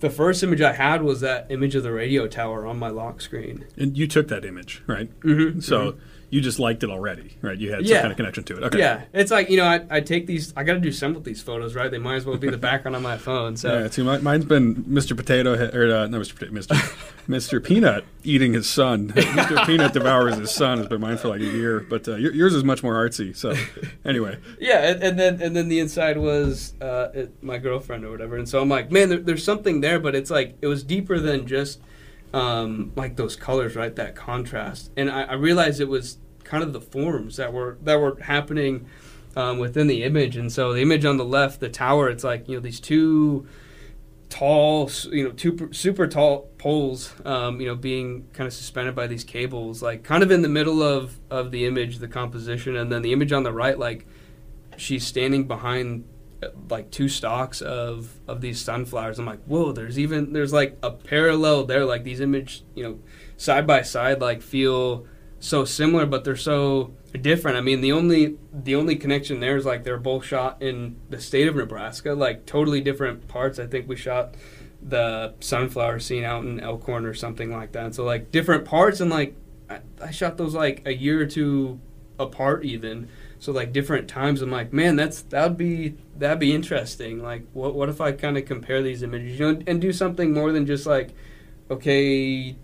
the 0.00 0.10
first 0.10 0.42
image 0.42 0.60
I 0.60 0.72
had 0.72 1.02
was 1.02 1.20
that 1.20 1.46
image 1.50 1.74
of 1.74 1.82
the 1.82 1.92
radio 1.92 2.26
tower 2.28 2.66
on 2.66 2.78
my 2.78 2.88
lock 2.88 3.20
screen. 3.20 3.66
And 3.76 3.96
you 3.96 4.06
took 4.06 4.28
that 4.28 4.44
image, 4.44 4.82
right? 4.86 5.08
Mm-hmm. 5.20 5.60
So 5.60 5.96
you 6.30 6.40
just 6.40 6.58
liked 6.58 6.82
it 6.82 6.90
already, 6.90 7.36
right? 7.40 7.56
You 7.56 7.72
had 7.72 7.86
some 7.86 7.96
kind 7.96 8.10
of 8.10 8.16
connection 8.16 8.44
to 8.44 8.56
it. 8.58 8.62
Okay. 8.64 8.78
Yeah, 8.78 9.04
it's 9.12 9.30
like 9.30 9.48
you 9.48 9.56
know, 9.56 9.64
I, 9.64 9.84
I 9.90 10.00
take 10.00 10.26
these. 10.26 10.52
I 10.56 10.62
got 10.62 10.74
to 10.74 10.80
do 10.80 10.92
some 10.92 11.14
with 11.14 11.24
these 11.24 11.42
photos, 11.42 11.74
right? 11.74 11.90
They 11.90 11.98
might 11.98 12.16
as 12.16 12.26
well 12.26 12.36
be 12.36 12.50
the 12.50 12.58
background 12.58 12.96
on 12.96 13.02
my 13.02 13.16
phone. 13.16 13.56
So 13.56 13.78
Yeah, 13.78 13.88
see, 13.88 14.02
my, 14.02 14.18
mine's 14.18 14.44
been 14.44 14.76
Mr. 14.84 15.16
Potato 15.16 15.54
or 15.54 15.94
uh, 15.94 16.06
not 16.06 16.20
Mr. 16.20 16.34
Potato, 16.34 16.52
Mr. 16.52 16.76
Mr. 17.28 17.64
Peanut 17.64 18.04
eating 18.24 18.52
his 18.52 18.68
son. 18.68 19.08
Mr. 19.12 19.66
Peanut 19.66 19.92
devours 19.92 20.36
his 20.36 20.50
son 20.50 20.78
has 20.78 20.86
been 20.86 21.00
mine 21.00 21.16
for 21.16 21.28
like 21.28 21.40
a 21.40 21.44
year, 21.44 21.80
but 21.80 22.06
uh, 22.08 22.16
yours 22.16 22.54
is 22.54 22.64
much 22.64 22.82
more 22.82 22.94
artsy. 22.94 23.34
So, 23.34 23.54
anyway, 24.04 24.38
yeah, 24.60 24.90
and, 24.90 25.02
and 25.02 25.18
then 25.18 25.40
and 25.40 25.56
then 25.56 25.68
the 25.68 25.78
inside 25.80 26.18
was 26.18 26.74
uh, 26.80 27.08
it, 27.14 27.42
my 27.42 27.58
girlfriend 27.58 28.04
or 28.04 28.10
whatever, 28.10 28.36
and 28.36 28.48
so 28.48 28.60
I'm 28.60 28.68
like, 28.68 28.90
man, 28.90 29.08
there, 29.08 29.18
there's 29.18 29.44
something 29.44 29.80
there, 29.80 29.98
but 29.98 30.14
it's 30.14 30.30
like 30.30 30.56
it 30.60 30.66
was 30.66 30.82
deeper 30.82 31.18
than 31.18 31.46
just 31.46 31.80
um, 32.32 32.92
like 32.96 33.16
those 33.16 33.36
colors, 33.36 33.76
right? 33.76 33.94
That 33.94 34.14
contrast, 34.14 34.90
and 34.96 35.10
I, 35.10 35.22
I 35.22 35.34
realized 35.34 35.80
it 35.80 35.88
was 35.88 36.18
kind 36.44 36.62
of 36.62 36.72
the 36.72 36.80
forms 36.80 37.36
that 37.36 37.52
were 37.52 37.78
that 37.82 38.00
were 38.00 38.18
happening 38.20 38.86
um, 39.36 39.58
within 39.58 39.86
the 39.86 40.02
image, 40.04 40.36
and 40.36 40.50
so 40.52 40.72
the 40.72 40.82
image 40.82 41.04
on 41.04 41.16
the 41.16 41.24
left, 41.24 41.60
the 41.60 41.68
tower, 41.68 42.08
it's 42.08 42.24
like 42.24 42.48
you 42.48 42.56
know 42.56 42.60
these 42.60 42.80
two 42.80 43.46
tall, 44.28 44.90
you 45.10 45.24
know, 45.24 45.30
two 45.30 45.72
super 45.72 46.06
tall 46.06 46.48
poles, 46.58 47.14
um, 47.24 47.60
you 47.60 47.66
know, 47.66 47.74
being 47.74 48.28
kind 48.32 48.46
of 48.46 48.52
suspended 48.52 48.94
by 48.94 49.06
these 49.06 49.24
cables, 49.24 49.82
like 49.82 50.02
kind 50.02 50.22
of 50.22 50.30
in 50.30 50.42
the 50.42 50.48
middle 50.48 50.82
of 50.82 51.18
of 51.30 51.50
the 51.50 51.66
image, 51.66 51.98
the 51.98 52.08
composition, 52.08 52.76
and 52.76 52.92
then 52.92 53.02
the 53.02 53.12
image 53.12 53.32
on 53.32 53.42
the 53.42 53.52
right, 53.52 53.78
like 53.78 54.06
she's 54.76 55.06
standing 55.06 55.44
behind 55.44 56.04
like 56.68 56.90
two 56.90 57.08
stalks 57.08 57.60
of 57.60 58.18
of 58.28 58.40
these 58.40 58.60
sunflowers. 58.60 59.18
I'm 59.18 59.26
like, 59.26 59.42
whoa, 59.44 59.72
there's 59.72 59.98
even 59.98 60.32
there's 60.32 60.52
like 60.52 60.78
a 60.82 60.90
parallel 60.90 61.64
there, 61.64 61.84
like 61.84 62.04
these 62.04 62.20
image, 62.20 62.62
you 62.74 62.84
know, 62.84 62.98
side 63.36 63.66
by 63.66 63.82
side, 63.82 64.20
like 64.20 64.42
feel 64.42 65.06
so 65.40 65.64
similar, 65.64 66.06
but 66.06 66.24
they're 66.24 66.36
so 66.36 66.94
different. 67.20 67.56
I 67.56 67.60
mean, 67.60 67.80
the 67.80 67.92
only 67.92 68.36
the 68.52 68.74
only 68.74 68.96
connection 68.96 69.40
there 69.40 69.56
is 69.56 69.66
like 69.66 69.84
they're 69.84 69.98
both 69.98 70.24
shot 70.24 70.62
in 70.62 70.96
the 71.10 71.20
state 71.20 71.48
of 71.48 71.56
Nebraska, 71.56 72.12
like 72.12 72.46
totally 72.46 72.80
different 72.80 73.28
parts. 73.28 73.58
I 73.58 73.66
think 73.66 73.88
we 73.88 73.96
shot 73.96 74.34
the 74.80 75.34
sunflower 75.40 75.98
scene 76.00 76.24
out 76.24 76.44
in 76.44 76.60
Elkhorn 76.60 77.04
or 77.04 77.14
something 77.14 77.50
like 77.50 77.72
that. 77.72 77.94
So 77.94 78.04
like 78.04 78.30
different 78.30 78.64
parts, 78.64 79.00
and 79.00 79.10
like 79.10 79.34
I, 79.68 79.80
I 80.00 80.10
shot 80.10 80.36
those 80.36 80.54
like 80.54 80.82
a 80.86 80.94
year 80.94 81.20
or 81.20 81.26
two 81.26 81.80
apart, 82.18 82.64
even. 82.64 83.08
So 83.40 83.52
like 83.52 83.72
different 83.72 84.08
times, 84.08 84.42
I'm 84.42 84.50
like, 84.50 84.72
man, 84.72 84.96
that's 84.96 85.22
that'd 85.22 85.56
be 85.56 85.94
that'd 86.16 86.40
be 86.40 86.54
interesting. 86.54 87.22
Like, 87.22 87.44
what 87.52 87.74
what 87.74 87.88
if 87.88 88.00
I 88.00 88.12
kind 88.12 88.36
of 88.36 88.44
compare 88.46 88.82
these 88.82 89.02
images, 89.02 89.38
you 89.38 89.52
know, 89.52 89.62
and 89.66 89.80
do 89.80 89.92
something 89.92 90.32
more 90.32 90.52
than 90.52 90.66
just 90.66 90.86
like, 90.86 91.10
okay, 91.70 92.56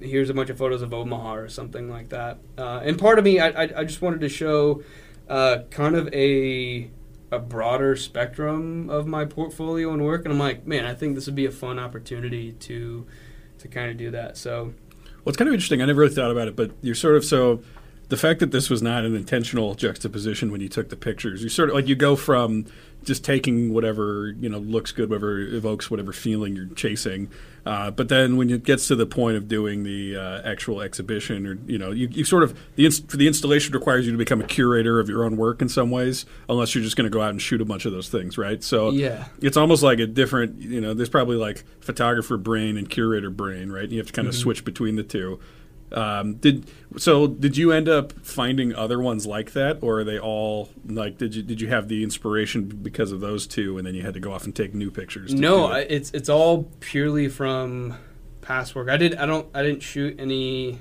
here's 0.00 0.30
a 0.30 0.34
bunch 0.34 0.50
of 0.50 0.58
photos 0.58 0.82
of 0.82 0.92
Omaha 0.92 1.34
or 1.34 1.48
something 1.48 1.88
like 1.88 2.10
that. 2.10 2.38
Uh, 2.58 2.80
and 2.84 2.98
part 2.98 3.18
of 3.18 3.24
me, 3.24 3.40
I, 3.40 3.48
I, 3.48 3.62
I 3.78 3.84
just 3.84 4.02
wanted 4.02 4.20
to 4.20 4.28
show 4.28 4.82
uh, 5.28 5.58
kind 5.70 5.96
of 5.96 6.12
a 6.12 6.90
a 7.32 7.38
broader 7.38 7.96
spectrum 7.96 8.88
of 8.90 9.06
my 9.06 9.24
portfolio 9.24 9.92
and 9.92 10.04
work. 10.04 10.24
And 10.24 10.32
I'm 10.32 10.38
like, 10.38 10.66
man, 10.66 10.84
I 10.84 10.94
think 10.94 11.14
this 11.14 11.26
would 11.26 11.34
be 11.34 11.46
a 11.46 11.50
fun 11.50 11.78
opportunity 11.78 12.52
to 12.52 13.06
to 13.58 13.68
kind 13.68 13.90
of 13.90 13.96
do 13.96 14.10
that. 14.10 14.36
So 14.36 14.74
well, 15.24 15.30
it's 15.30 15.38
kind 15.38 15.48
of 15.48 15.54
interesting. 15.54 15.80
I 15.80 15.86
never 15.86 16.02
really 16.02 16.14
thought 16.14 16.30
about 16.30 16.48
it, 16.48 16.56
but 16.56 16.72
you're 16.82 16.94
sort 16.94 17.16
of 17.16 17.24
so. 17.24 17.62
The 18.14 18.20
fact 18.20 18.38
that 18.38 18.52
this 18.52 18.70
was 18.70 18.80
not 18.80 19.04
an 19.04 19.16
intentional 19.16 19.74
juxtaposition 19.74 20.52
when 20.52 20.60
you 20.60 20.68
took 20.68 20.88
the 20.88 20.94
pictures, 20.94 21.42
you 21.42 21.48
sort 21.48 21.68
of 21.68 21.74
like 21.74 21.88
you 21.88 21.96
go 21.96 22.14
from 22.14 22.66
just 23.02 23.24
taking 23.24 23.74
whatever 23.74 24.32
you 24.38 24.48
know 24.48 24.58
looks 24.58 24.92
good, 24.92 25.10
whatever 25.10 25.40
evokes 25.40 25.90
whatever 25.90 26.12
feeling 26.12 26.54
you're 26.54 26.68
chasing, 26.76 27.28
uh, 27.66 27.90
but 27.90 28.08
then 28.08 28.36
when 28.36 28.50
it 28.50 28.62
gets 28.62 28.86
to 28.86 28.94
the 28.94 29.04
point 29.04 29.36
of 29.36 29.48
doing 29.48 29.82
the 29.82 30.14
uh, 30.16 30.42
actual 30.48 30.80
exhibition, 30.80 31.44
or 31.44 31.58
you 31.66 31.76
know, 31.76 31.90
you, 31.90 32.06
you 32.12 32.24
sort 32.24 32.44
of 32.44 32.56
the 32.76 32.84
inst- 32.86 33.10
for 33.10 33.16
the 33.16 33.26
installation 33.26 33.74
requires 33.74 34.06
you 34.06 34.12
to 34.12 34.18
become 34.18 34.40
a 34.40 34.46
curator 34.46 35.00
of 35.00 35.08
your 35.08 35.24
own 35.24 35.36
work 35.36 35.60
in 35.60 35.68
some 35.68 35.90
ways, 35.90 36.24
unless 36.48 36.72
you're 36.72 36.84
just 36.84 36.96
going 36.96 37.10
to 37.10 37.12
go 37.12 37.20
out 37.20 37.30
and 37.30 37.42
shoot 37.42 37.60
a 37.60 37.64
bunch 37.64 37.84
of 37.84 37.90
those 37.90 38.08
things, 38.08 38.38
right? 38.38 38.62
So 38.62 38.90
Yeah. 38.90 39.24
it's 39.42 39.56
almost 39.56 39.82
like 39.82 39.98
a 39.98 40.06
different, 40.06 40.60
you 40.60 40.80
know, 40.80 40.94
there's 40.94 41.08
probably 41.08 41.36
like 41.36 41.64
photographer 41.80 42.36
brain 42.36 42.76
and 42.76 42.88
curator 42.88 43.30
brain, 43.30 43.72
right? 43.72 43.88
You 43.88 43.98
have 43.98 44.06
to 44.06 44.12
kind 44.12 44.28
of 44.28 44.36
switch 44.36 44.64
between 44.64 44.94
the 44.94 45.02
two. 45.02 45.40
Um, 45.94 46.34
did 46.34 46.68
so? 46.96 47.28
Did 47.28 47.56
you 47.56 47.70
end 47.70 47.88
up 47.88 48.12
finding 48.24 48.74
other 48.74 49.00
ones 49.00 49.26
like 49.26 49.52
that, 49.52 49.78
or 49.80 50.00
are 50.00 50.04
they 50.04 50.18
all 50.18 50.68
like? 50.86 51.18
Did 51.18 51.36
you 51.36 51.42
did 51.42 51.60
you 51.60 51.68
have 51.68 51.88
the 51.88 52.02
inspiration 52.02 52.66
because 52.66 53.12
of 53.12 53.20
those 53.20 53.46
two, 53.46 53.78
and 53.78 53.86
then 53.86 53.94
you 53.94 54.02
had 54.02 54.14
to 54.14 54.20
go 54.20 54.32
off 54.32 54.44
and 54.44 54.54
take 54.54 54.74
new 54.74 54.90
pictures? 54.90 55.32
No, 55.32 55.72
it? 55.72 55.86
it's 55.90 56.10
it's 56.10 56.28
all 56.28 56.64
purely 56.80 57.28
from 57.28 57.96
past 58.40 58.74
work. 58.74 58.88
I 58.88 58.96
did 58.96 59.14
I 59.14 59.24
don't 59.24 59.48
I 59.54 59.62
didn't 59.62 59.82
shoot 59.82 60.18
any. 60.18 60.80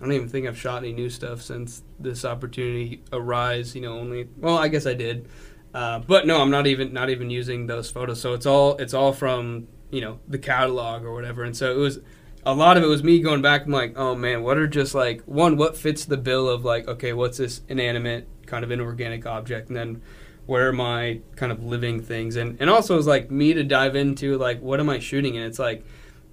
I 0.00 0.04
don't 0.04 0.12
even 0.12 0.28
think 0.28 0.48
I've 0.48 0.58
shot 0.58 0.82
any 0.82 0.92
new 0.92 1.10
stuff 1.10 1.42
since 1.42 1.82
this 2.00 2.24
opportunity 2.24 3.02
arise. 3.12 3.76
You 3.76 3.82
know, 3.82 3.98
only 4.00 4.28
well, 4.36 4.58
I 4.58 4.66
guess 4.66 4.84
I 4.84 4.94
did, 4.94 5.28
uh, 5.72 6.00
but 6.00 6.26
no, 6.26 6.40
I'm 6.40 6.50
not 6.50 6.66
even 6.66 6.92
not 6.92 7.08
even 7.08 7.30
using 7.30 7.68
those 7.68 7.88
photos. 7.88 8.20
So 8.20 8.34
it's 8.34 8.46
all 8.46 8.76
it's 8.78 8.94
all 8.94 9.12
from 9.12 9.68
you 9.92 10.00
know 10.00 10.18
the 10.26 10.38
catalog 10.38 11.04
or 11.04 11.12
whatever. 11.14 11.44
And 11.44 11.56
so 11.56 11.70
it 11.72 11.76
was 11.76 12.00
a 12.44 12.54
lot 12.54 12.76
of 12.76 12.82
it 12.82 12.86
was 12.86 13.02
me 13.02 13.20
going 13.20 13.42
back. 13.42 13.66
I'm 13.66 13.72
like, 13.72 13.94
oh 13.96 14.14
man, 14.14 14.42
what 14.42 14.56
are 14.56 14.66
just 14.66 14.94
like 14.94 15.22
one 15.22 15.56
what 15.56 15.76
fits 15.76 16.04
the 16.04 16.16
bill 16.16 16.48
of 16.48 16.64
like 16.64 16.88
okay, 16.88 17.12
what's 17.12 17.38
this 17.38 17.62
inanimate 17.68 18.28
kind 18.46 18.64
of 18.64 18.70
inorganic 18.70 19.26
object, 19.26 19.68
and 19.68 19.76
then 19.76 20.02
where 20.46 20.68
are 20.68 20.72
my 20.72 21.20
kind 21.36 21.52
of 21.52 21.62
living 21.62 22.02
things 22.02 22.34
and 22.34 22.56
and 22.60 22.68
also 22.68 22.98
it's 22.98 23.06
like 23.06 23.30
me 23.30 23.54
to 23.54 23.62
dive 23.62 23.94
into 23.94 24.36
like 24.36 24.60
what 24.60 24.80
am 24.80 24.88
I 24.88 24.98
shooting 24.98 25.36
and 25.36 25.46
it's 25.46 25.60
like 25.60 25.84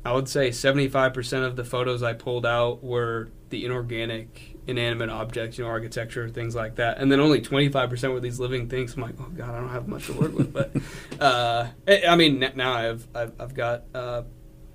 I 0.03 0.14
would 0.14 0.30
say 0.30 0.49
75% 0.49 1.45
of 1.45 1.55
the 1.55 1.64
photos 1.64 2.01
I 2.01 2.14
pulled 2.14 2.45
out 2.45 2.84
were 2.84 3.30
the 3.49 3.66
inorganic 3.66 4.55
inanimate 4.66 5.10
objects, 5.10 5.58
you 5.58 5.64
know, 5.64 5.70
architecture, 5.70 6.30
things 6.30 6.55
like 6.55 6.76
that. 6.76 6.97
And 6.97 7.12
then 7.12 7.20
only 7.20 7.41
25% 7.41 8.14
were 8.14 8.20
these 8.20 8.39
living 8.39 8.70
things. 8.70 8.95
I'm 8.95 9.01
like, 9.01 9.16
oh 9.20 9.30
God, 9.36 9.49
I 9.49 9.60
don't 9.60 9.70
have 9.70 9.88
much 9.88 10.05
to 10.08 10.14
work 10.14 10.34
with. 10.34 10.53
But, 10.53 10.72
uh, 11.22 11.68
I 11.88 12.03
I 12.08 12.16
mean, 12.16 12.39
now 12.55 12.74
I've, 12.74 13.08
I've, 13.14 13.34
I've 13.39 13.53
got, 13.53 13.84
uh, 13.93 14.24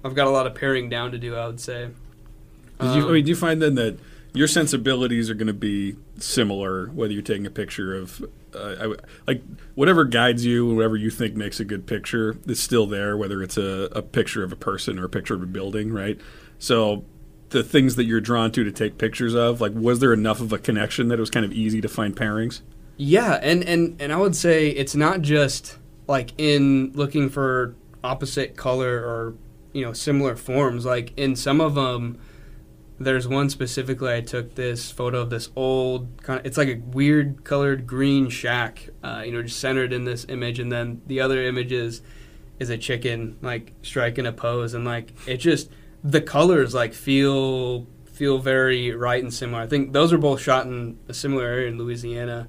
I've 0.04 0.14
got 0.14 0.26
a 0.26 0.30
lot 0.30 0.46
of 0.46 0.54
paring 0.54 0.88
down 0.88 1.12
to 1.12 1.18
do, 1.18 1.36
I 1.36 1.46
would 1.46 1.60
say. 1.60 1.90
Did 2.80 2.94
you, 2.96 3.02
I 3.02 3.06
Um, 3.06 3.12
mean, 3.12 3.24
do 3.24 3.30
you 3.30 3.36
find 3.36 3.62
then 3.62 3.74
that 3.76 3.98
your 4.34 4.48
sensibilities 4.48 5.30
are 5.30 5.34
going 5.34 5.46
to 5.46 5.52
be 5.52 5.96
similar 6.18 6.86
whether 6.88 7.12
you're 7.12 7.22
taking 7.22 7.46
a 7.46 7.50
picture 7.50 7.94
of, 7.94 8.24
uh, 8.54 8.74
I 8.80 8.94
like 9.26 9.42
whatever 9.74 10.04
guides 10.04 10.44
you, 10.44 10.74
whatever 10.74 10.96
you 10.96 11.10
think 11.10 11.36
makes 11.36 11.60
a 11.60 11.64
good 11.64 11.86
picture 11.86 12.36
is 12.46 12.58
still 12.58 12.86
there, 12.86 13.16
whether 13.16 13.42
it's 13.42 13.56
a, 13.56 13.88
a 13.92 14.02
picture 14.02 14.42
of 14.42 14.50
a 14.52 14.56
person 14.56 14.98
or 14.98 15.04
a 15.04 15.08
picture 15.08 15.34
of 15.34 15.42
a 15.42 15.46
building, 15.46 15.92
right? 15.92 16.18
So 16.58 17.04
the 17.50 17.62
things 17.62 17.96
that 17.96 18.04
you're 18.04 18.20
drawn 18.22 18.50
to 18.52 18.64
to 18.64 18.72
take 18.72 18.96
pictures 18.98 19.34
of, 19.34 19.60
like, 19.60 19.72
was 19.74 20.00
there 20.00 20.12
enough 20.14 20.40
of 20.40 20.52
a 20.52 20.58
connection 20.58 21.08
that 21.08 21.18
it 21.18 21.20
was 21.20 21.30
kind 21.30 21.44
of 21.44 21.52
easy 21.52 21.80
to 21.82 21.88
find 21.88 22.16
pairings? 22.16 22.62
Yeah, 22.96 23.34
and, 23.42 23.62
and, 23.64 24.00
and 24.00 24.12
I 24.12 24.16
would 24.16 24.34
say 24.36 24.68
it's 24.68 24.94
not 24.94 25.22
just 25.22 25.78
like 26.08 26.32
in 26.38 26.92
looking 26.94 27.28
for 27.28 27.74
opposite 28.02 28.56
color 28.56 28.98
or 28.98 29.34
you 29.72 29.84
know 29.84 29.92
similar 29.92 30.36
forms. 30.36 30.84
Like 30.84 31.12
in 31.16 31.36
some 31.36 31.60
of 31.60 31.74
them, 31.74 32.18
there's 32.98 33.26
one 33.28 33.50
specifically. 33.50 34.12
I 34.12 34.20
took 34.20 34.54
this 34.54 34.90
photo 34.90 35.20
of 35.20 35.30
this 35.30 35.50
old 35.56 36.22
kind 36.22 36.40
of. 36.40 36.46
It's 36.46 36.56
like 36.56 36.68
a 36.68 36.76
weird 36.76 37.44
colored 37.44 37.86
green 37.86 38.28
shack, 38.28 38.88
uh, 39.02 39.22
you 39.24 39.32
know, 39.32 39.42
just 39.42 39.60
centered 39.60 39.92
in 39.92 40.04
this 40.04 40.26
image, 40.28 40.58
and 40.58 40.70
then 40.70 41.02
the 41.06 41.20
other 41.20 41.42
image 41.42 41.72
is 41.72 42.02
is 42.58 42.70
a 42.70 42.78
chicken 42.78 43.38
like 43.42 43.72
striking 43.82 44.26
a 44.26 44.32
pose, 44.32 44.74
and 44.74 44.84
like 44.84 45.12
it 45.26 45.38
just 45.38 45.70
the 46.04 46.20
colors 46.20 46.74
like 46.74 46.94
feel 46.94 47.86
feel 48.12 48.38
very 48.38 48.94
right 48.94 49.22
and 49.22 49.32
similar. 49.32 49.62
I 49.62 49.66
think 49.66 49.92
those 49.92 50.12
are 50.12 50.18
both 50.18 50.40
shot 50.40 50.66
in 50.66 50.98
a 51.08 51.14
similar 51.14 51.44
area 51.44 51.68
in 51.68 51.78
Louisiana. 51.78 52.48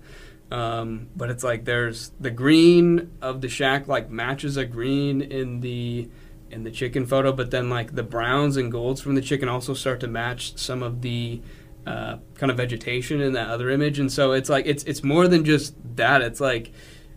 Um, 0.52 1.08
but 1.16 1.32
it's 1.32 1.44
like 1.44 1.66
there's 1.66 2.12
the 2.20 2.30
green 2.30 3.12
of 3.22 3.42
the 3.42 3.50
shack 3.50 3.88
like 3.88 4.12
matches 4.12 4.56
a 4.56 4.66
green 4.66 5.22
in 5.22 5.62
the 5.62 6.10
in 6.54 6.64
the 6.64 6.72
chicken 6.72 7.06
photo, 7.06 7.32
but 7.32 7.52
then 7.52 7.70
like 7.70 7.96
the 7.96 8.04
browns 8.04 8.58
and 8.58 8.72
golds 8.72 9.02
from 9.02 9.16
the 9.16 9.22
chicken 9.22 9.50
also 9.50 9.74
start 9.74 10.00
to 10.02 10.08
match 10.08 10.58
some 10.58 10.82
of 10.82 11.02
the 11.02 11.42
uh, 11.86 12.18
kind 12.36 12.50
of 12.50 12.58
vegetation 12.58 13.20
in 13.20 13.34
that 13.34 13.50
other 13.50 13.70
image, 13.70 14.00
and 14.00 14.12
so 14.12 14.32
it's 14.32 14.50
like 14.50 14.66
it's 14.66 14.84
it's 14.86 15.04
more 15.04 15.28
than 15.28 15.44
just 15.44 15.76
that. 15.96 16.22
It's 16.22 16.40
like 16.40 16.72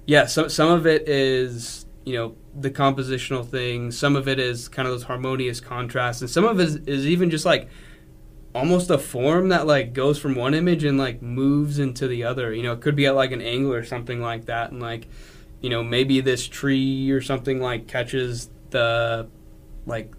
yeah, 0.07 0.27
so, 0.27 0.49
some 0.49 0.71
of 0.71 0.87
it 0.87 1.09
is 1.09 1.87
you 2.05 2.15
know 2.15 2.37
the 2.59 2.71
compositional 2.71 3.47
thing, 3.47 3.91
some 3.91 4.17
of 4.17 4.29
it 4.29 4.39
is 4.39 4.69
kind 4.69 4.87
of 4.89 4.95
those 4.95 5.03
harmonious 5.03 5.61
contrasts, 5.61 6.21
and 6.21 6.31
some 6.31 6.45
of 6.45 6.59
it 6.61 6.65
is, 6.65 6.77
is 6.77 7.07
even 7.07 7.31
just 7.31 7.45
like 7.45 7.69
almost 8.55 8.89
a 8.89 8.97
form 8.97 9.51
that 9.51 9.67
like 9.67 9.93
goes 9.93 10.19
from 10.19 10.35
one 10.35 10.55
image 10.55 10.83
and 10.85 10.97
like 10.97 11.21
moves 11.21 11.79
into 11.79 12.09
the 12.09 12.25
other. 12.25 12.55
You 12.55 12.63
know, 12.63 12.73
it 12.73 12.81
could 12.81 12.97
be 12.97 13.07
at 13.07 13.15
like 13.15 13.33
an 13.33 13.43
angle 13.43 13.73
or 13.73 13.85
something 13.85 14.21
like 14.21 14.47
that, 14.47 14.71
and 14.71 14.81
like 14.81 15.07
you 15.61 15.69
know 15.69 15.83
maybe 15.83 16.21
this 16.21 16.47
tree 16.47 17.11
or 17.11 17.21
something 17.21 17.61
like 17.61 17.89
catches 17.89 18.49
the 18.77 19.29
like 19.87 20.13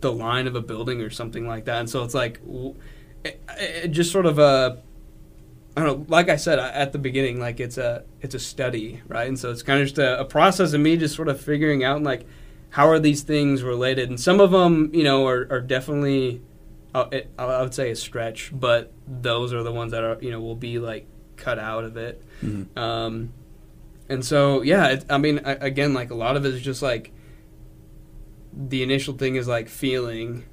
the 0.00 0.12
line 0.12 0.46
of 0.46 0.54
a 0.54 0.60
building 0.60 1.00
or 1.00 1.10
something 1.10 1.46
like 1.46 1.64
that, 1.64 1.80
and 1.80 1.90
so 1.90 2.04
it's 2.04 2.14
like 2.14 2.40
it, 3.24 3.40
it 3.58 3.88
just 3.88 4.12
sort 4.12 4.26
of 4.26 4.38
a 4.38 4.82
I 5.76 5.82
don't 5.82 5.86
know. 5.86 6.06
Like 6.08 6.28
I 6.28 6.36
said 6.36 6.58
at 6.58 6.92
the 6.92 6.98
beginning, 6.98 7.40
like 7.40 7.60
it's 7.60 7.78
a 7.78 8.04
it's 8.20 8.34
a 8.34 8.38
study, 8.38 9.02
right? 9.08 9.28
And 9.28 9.38
so 9.38 9.50
it's 9.50 9.62
kind 9.62 9.80
of 9.80 9.86
just 9.86 9.98
a, 9.98 10.20
a 10.20 10.24
process 10.24 10.72
of 10.72 10.80
me 10.80 10.96
just 10.96 11.14
sort 11.14 11.28
of 11.28 11.40
figuring 11.40 11.84
out 11.84 12.02
like 12.02 12.26
how 12.70 12.88
are 12.88 12.98
these 12.98 13.22
things 13.22 13.62
related, 13.62 14.08
and 14.08 14.20
some 14.20 14.40
of 14.40 14.50
them, 14.50 14.90
you 14.92 15.04
know, 15.04 15.26
are, 15.26 15.46
are 15.50 15.60
definitely 15.60 16.42
uh, 16.94 17.08
it, 17.12 17.30
I 17.38 17.62
would 17.62 17.74
say 17.74 17.90
a 17.90 17.96
stretch, 17.96 18.50
but 18.54 18.92
those 19.06 19.52
are 19.52 19.62
the 19.62 19.72
ones 19.72 19.92
that 19.92 20.02
are 20.02 20.18
you 20.20 20.30
know 20.30 20.40
will 20.40 20.56
be 20.56 20.78
like 20.78 21.06
cut 21.36 21.58
out 21.58 21.84
of 21.84 21.96
it. 21.96 22.22
Um, 22.76 23.32
and 24.08 24.24
so 24.24 24.62
yeah, 24.62 24.88
it, 24.88 25.04
I 25.10 25.18
mean, 25.18 25.40
I, 25.44 25.52
again, 25.52 25.92
like 25.92 26.10
a 26.10 26.14
lot 26.14 26.36
of 26.36 26.46
it 26.46 26.54
is 26.54 26.62
just 26.62 26.80
like 26.82 27.12
the 28.56 28.82
initial 28.82 29.14
thing 29.14 29.36
is 29.36 29.46
like 29.46 29.68
feeling. 29.68 30.44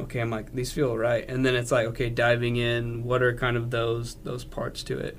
Okay, 0.00 0.20
I'm 0.20 0.30
like 0.30 0.54
these 0.54 0.72
feel 0.72 0.96
right, 0.96 1.26
and 1.28 1.44
then 1.44 1.54
it's 1.54 1.72
like 1.72 1.86
okay, 1.88 2.10
diving 2.10 2.56
in. 2.56 3.04
What 3.04 3.22
are 3.22 3.34
kind 3.34 3.56
of 3.56 3.70
those 3.70 4.16
those 4.16 4.44
parts 4.44 4.82
to 4.84 4.98
it? 4.98 5.18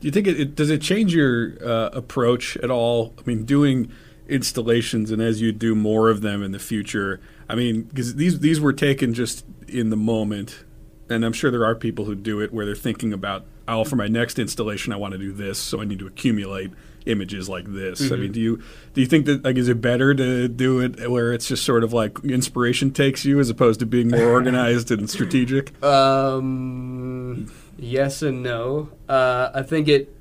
Do 0.00 0.06
you 0.06 0.12
think 0.12 0.26
it, 0.26 0.40
it 0.40 0.54
does 0.54 0.70
it 0.70 0.80
change 0.80 1.14
your 1.14 1.56
uh, 1.64 1.90
approach 1.92 2.56
at 2.58 2.70
all? 2.70 3.14
I 3.18 3.22
mean, 3.26 3.44
doing 3.44 3.90
installations 4.28 5.10
and 5.10 5.22
as 5.22 5.40
you 5.40 5.52
do 5.52 5.74
more 5.74 6.10
of 6.10 6.20
them 6.20 6.42
in 6.42 6.52
the 6.52 6.58
future, 6.58 7.20
I 7.48 7.54
mean, 7.54 7.82
because 7.82 8.16
these 8.16 8.40
these 8.40 8.60
were 8.60 8.72
taken 8.72 9.14
just 9.14 9.44
in 9.66 9.90
the 9.90 9.96
moment, 9.96 10.64
and 11.08 11.24
I'm 11.24 11.32
sure 11.32 11.50
there 11.50 11.64
are 11.64 11.74
people 11.74 12.04
who 12.04 12.14
do 12.14 12.40
it 12.40 12.52
where 12.52 12.66
they're 12.66 12.74
thinking 12.74 13.12
about, 13.12 13.44
oh, 13.66 13.84
for 13.84 13.96
my 13.96 14.08
next 14.08 14.38
installation, 14.38 14.92
I 14.92 14.96
want 14.96 15.12
to 15.12 15.18
do 15.18 15.32
this, 15.32 15.58
so 15.58 15.80
I 15.80 15.84
need 15.84 15.98
to 15.98 16.06
accumulate 16.06 16.70
images 17.06 17.48
like 17.48 17.66
this. 17.66 18.12
I 18.12 18.16
mean, 18.16 18.32
do 18.32 18.40
you 18.40 18.62
do 18.94 19.00
you 19.00 19.06
think 19.06 19.26
that 19.26 19.44
like 19.44 19.56
is 19.56 19.68
it 19.68 19.80
better 19.80 20.14
to 20.14 20.48
do 20.48 20.80
it 20.80 21.10
where 21.10 21.32
it's 21.32 21.48
just 21.48 21.64
sort 21.64 21.84
of 21.84 21.92
like 21.92 22.18
inspiration 22.24 22.90
takes 22.90 23.24
you 23.24 23.40
as 23.40 23.50
opposed 23.50 23.80
to 23.80 23.86
being 23.86 24.08
more 24.08 24.30
organized 24.30 24.90
and 24.90 25.08
strategic? 25.08 25.72
Um, 25.82 27.50
yes 27.78 28.22
and 28.22 28.42
no. 28.42 28.90
Uh, 29.08 29.50
I 29.54 29.62
think 29.62 29.88
it 29.88 30.14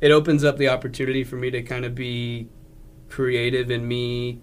it 0.00 0.10
opens 0.10 0.44
up 0.44 0.58
the 0.58 0.68
opportunity 0.68 1.24
for 1.24 1.36
me 1.36 1.50
to 1.50 1.62
kind 1.62 1.84
of 1.84 1.94
be 1.94 2.48
creative 3.08 3.70
in 3.70 3.86
me 3.86 4.40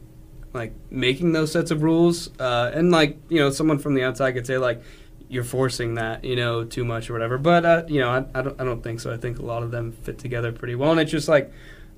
like 0.54 0.74
making 0.90 1.34
those 1.34 1.52
sets 1.52 1.72
of 1.72 1.84
rules 1.84 2.30
uh, 2.40 2.72
and 2.74 2.92
like 2.92 3.18
you 3.30 3.40
know 3.40 3.50
someone 3.50 3.80
from 3.80 3.94
the 3.94 4.04
outside 4.04 4.34
could 4.34 4.48
say 4.48 4.58
like 4.58 4.82
you're 5.30 5.44
forcing 5.44 5.96
that 5.96 6.24
you 6.24 6.36
know 6.36 6.64
too 6.64 6.86
much 6.86 7.10
or 7.10 7.14
whatever 7.14 7.38
but 7.38 7.66
uh, 7.66 7.84
you 7.88 8.00
know 8.00 8.10
I, 8.10 8.26
I, 8.38 8.42
don't, 8.42 8.62
I 8.62 8.64
don't 8.64 8.84
think 8.84 9.00
so 9.00 9.12
i 9.12 9.18
think 9.18 9.40
a 9.40 9.42
lot 9.42 9.64
of 9.64 9.72
them 9.72 9.92
fit 9.92 10.20
together 10.20 10.52
pretty 10.52 10.76
well 10.76 10.92
and 10.92 11.00
it's 11.00 11.12
just 11.12 11.28
like 11.28 11.52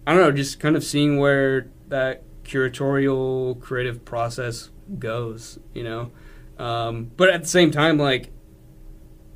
i 0.05 0.13
don't 0.13 0.21
know 0.21 0.31
just 0.31 0.59
kind 0.59 0.75
of 0.75 0.83
seeing 0.83 1.17
where 1.17 1.67
that 1.87 2.23
curatorial 2.43 3.59
creative 3.59 4.05
process 4.05 4.69
goes 4.99 5.59
you 5.73 5.83
know 5.83 6.11
um, 6.57 7.11
but 7.17 7.29
at 7.29 7.41
the 7.41 7.49
same 7.49 7.69
time 7.69 7.97
like 7.97 8.31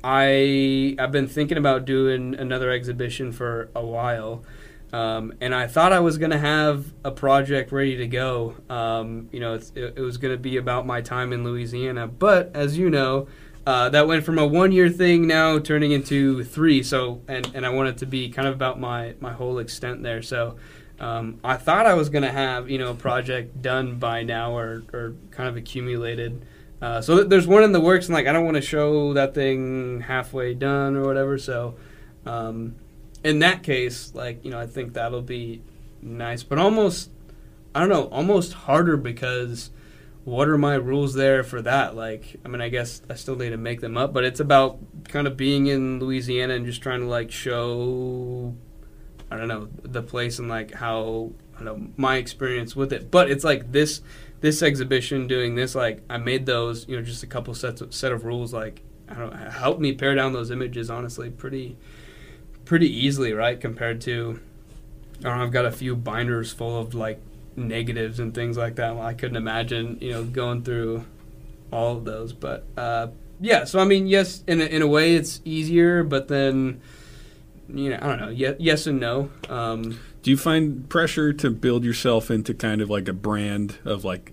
I 0.02 0.96
I've 0.98 1.12
been 1.12 1.28
thinking 1.28 1.58
about 1.58 1.84
doing 1.84 2.34
another 2.34 2.70
exhibition 2.70 3.32
for 3.32 3.70
a 3.74 3.84
while, 3.84 4.44
um, 4.92 5.34
and 5.40 5.54
I 5.54 5.66
thought 5.66 5.92
I 5.92 6.00
was 6.00 6.16
gonna 6.18 6.38
have 6.38 6.86
a 7.04 7.10
project 7.10 7.70
ready 7.70 7.96
to 7.96 8.06
go. 8.06 8.56
Um, 8.68 9.28
you 9.30 9.40
know, 9.40 9.54
it, 9.54 9.72
it 9.74 10.00
was 10.00 10.16
gonna 10.16 10.38
be 10.38 10.56
about 10.56 10.86
my 10.86 11.02
time 11.02 11.32
in 11.32 11.44
Louisiana, 11.44 12.06
but 12.06 12.50
as 12.54 12.78
you 12.78 12.88
know, 12.88 13.28
uh, 13.66 13.88
that 13.90 14.06
went 14.06 14.24
from 14.24 14.38
a 14.38 14.46
one-year 14.46 14.88
thing 14.88 15.26
now 15.26 15.58
turning 15.58 15.92
into 15.92 16.44
three. 16.44 16.82
So, 16.82 17.22
and 17.28 17.50
and 17.54 17.66
I 17.66 17.70
want 17.70 17.88
it 17.88 17.98
to 17.98 18.06
be 18.06 18.30
kind 18.30 18.48
of 18.48 18.54
about 18.54 18.78
my 18.80 19.14
my 19.20 19.32
whole 19.32 19.58
extent 19.58 20.02
there. 20.02 20.22
So. 20.22 20.56
Um, 20.98 21.40
I 21.42 21.56
thought 21.56 21.86
I 21.86 21.94
was 21.94 22.10
going 22.10 22.24
to 22.24 22.30
have 22.30 22.68
you 22.68 22.76
know 22.76 22.90
a 22.90 22.94
project 22.94 23.62
done 23.62 23.98
by 23.98 24.22
now 24.22 24.54
or, 24.54 24.82
or 24.92 25.14
kind 25.30 25.48
of 25.48 25.56
accumulated, 25.56 26.44
uh, 26.82 27.00
so 27.00 27.16
th- 27.16 27.28
there's 27.28 27.46
one 27.46 27.62
in 27.62 27.72
the 27.72 27.80
works, 27.80 28.06
and 28.06 28.14
like 28.14 28.26
I 28.26 28.32
don't 28.32 28.44
want 28.44 28.56
to 28.56 28.62
show 28.62 29.12
that 29.14 29.34
thing 29.34 30.00
halfway 30.00 30.54
done 30.54 30.96
or 30.96 31.04
whatever. 31.04 31.36
So, 31.36 31.76
um, 32.24 32.76
in 33.22 33.40
that 33.40 33.62
case, 33.62 34.14
like 34.14 34.44
you 34.44 34.50
know, 34.50 34.58
I 34.58 34.66
think 34.66 34.94
that'll 34.94 35.22
be 35.22 35.60
nice, 36.00 36.42
but 36.42 36.58
almost 36.58 37.10
I 37.74 37.80
don't 37.80 37.90
know, 37.90 38.04
almost 38.04 38.54
harder 38.54 38.96
because 38.96 39.70
what 40.30 40.48
are 40.48 40.56
my 40.56 40.74
rules 40.74 41.14
there 41.14 41.42
for 41.42 41.60
that? 41.62 41.96
Like, 41.96 42.36
I 42.44 42.48
mean, 42.48 42.60
I 42.60 42.68
guess 42.68 43.02
I 43.10 43.14
still 43.14 43.34
need 43.34 43.50
to 43.50 43.56
make 43.56 43.80
them 43.80 43.96
up, 43.96 44.12
but 44.12 44.22
it's 44.24 44.38
about 44.38 44.78
kind 45.08 45.26
of 45.26 45.36
being 45.36 45.66
in 45.66 45.98
Louisiana 45.98 46.54
and 46.54 46.64
just 46.64 46.80
trying 46.80 47.00
to 47.00 47.06
like 47.06 47.32
show 47.32 48.54
I 49.28 49.36
don't 49.36 49.48
know 49.48 49.68
the 49.82 50.02
place 50.02 50.38
and 50.38 50.48
like 50.48 50.72
how 50.72 51.32
I 51.54 51.64
don't 51.64 51.64
know 51.64 51.92
my 51.96 52.16
experience 52.16 52.76
with 52.76 52.92
it. 52.92 53.10
But 53.10 53.28
it's 53.28 53.42
like 53.42 53.72
this 53.72 54.02
this 54.40 54.62
exhibition 54.62 55.26
doing 55.26 55.56
this 55.56 55.74
like 55.74 56.02
I 56.08 56.16
made 56.16 56.46
those 56.46 56.88
you 56.88 56.96
know 56.96 57.02
just 57.02 57.24
a 57.24 57.26
couple 57.26 57.52
sets 57.54 57.80
of, 57.80 57.92
set 57.92 58.12
of 58.12 58.24
rules 58.24 58.52
like 58.52 58.82
I 59.08 59.14
don't 59.14 59.32
helped 59.32 59.80
me 59.80 59.92
pare 59.92 60.14
down 60.14 60.32
those 60.32 60.52
images 60.52 60.90
honestly 60.90 61.28
pretty 61.28 61.76
pretty 62.64 62.88
easily, 62.88 63.32
right? 63.32 63.60
Compared 63.60 64.00
to 64.02 64.38
I 65.18 65.22
don't 65.24 65.38
know, 65.38 65.44
I've 65.44 65.52
got 65.52 65.66
a 65.66 65.72
few 65.72 65.96
binders 65.96 66.52
full 66.52 66.78
of 66.78 66.94
like 66.94 67.20
negatives 67.68 68.20
and 68.20 68.34
things 68.34 68.56
like 68.56 68.76
that. 68.76 68.94
Well, 68.94 69.04
I 69.04 69.14
couldn't 69.14 69.36
imagine, 69.36 69.98
you 70.00 70.12
know, 70.12 70.24
going 70.24 70.62
through 70.62 71.04
all 71.72 71.96
of 71.96 72.04
those. 72.04 72.32
But 72.32 72.64
uh, 72.76 73.08
yeah, 73.40 73.64
so 73.64 73.78
I 73.78 73.84
mean, 73.84 74.06
yes, 74.06 74.42
in 74.46 74.60
a, 74.60 74.64
in 74.64 74.82
a 74.82 74.86
way, 74.86 75.14
it's 75.14 75.40
easier, 75.44 76.02
but 76.02 76.28
then 76.28 76.80
you 77.74 77.90
know, 77.90 77.98
I 78.00 78.06
don't 78.06 78.20
know, 78.20 78.28
yes, 78.28 78.56
yes 78.58 78.86
and 78.86 79.00
no. 79.00 79.30
Um, 79.48 79.98
Do 80.22 80.30
you 80.30 80.36
find 80.36 80.88
pressure 80.88 81.32
to 81.34 81.50
build 81.50 81.84
yourself 81.84 82.30
into 82.30 82.54
kind 82.54 82.80
of 82.80 82.90
like 82.90 83.08
a 83.08 83.12
brand 83.12 83.78
of 83.84 84.04
like 84.04 84.32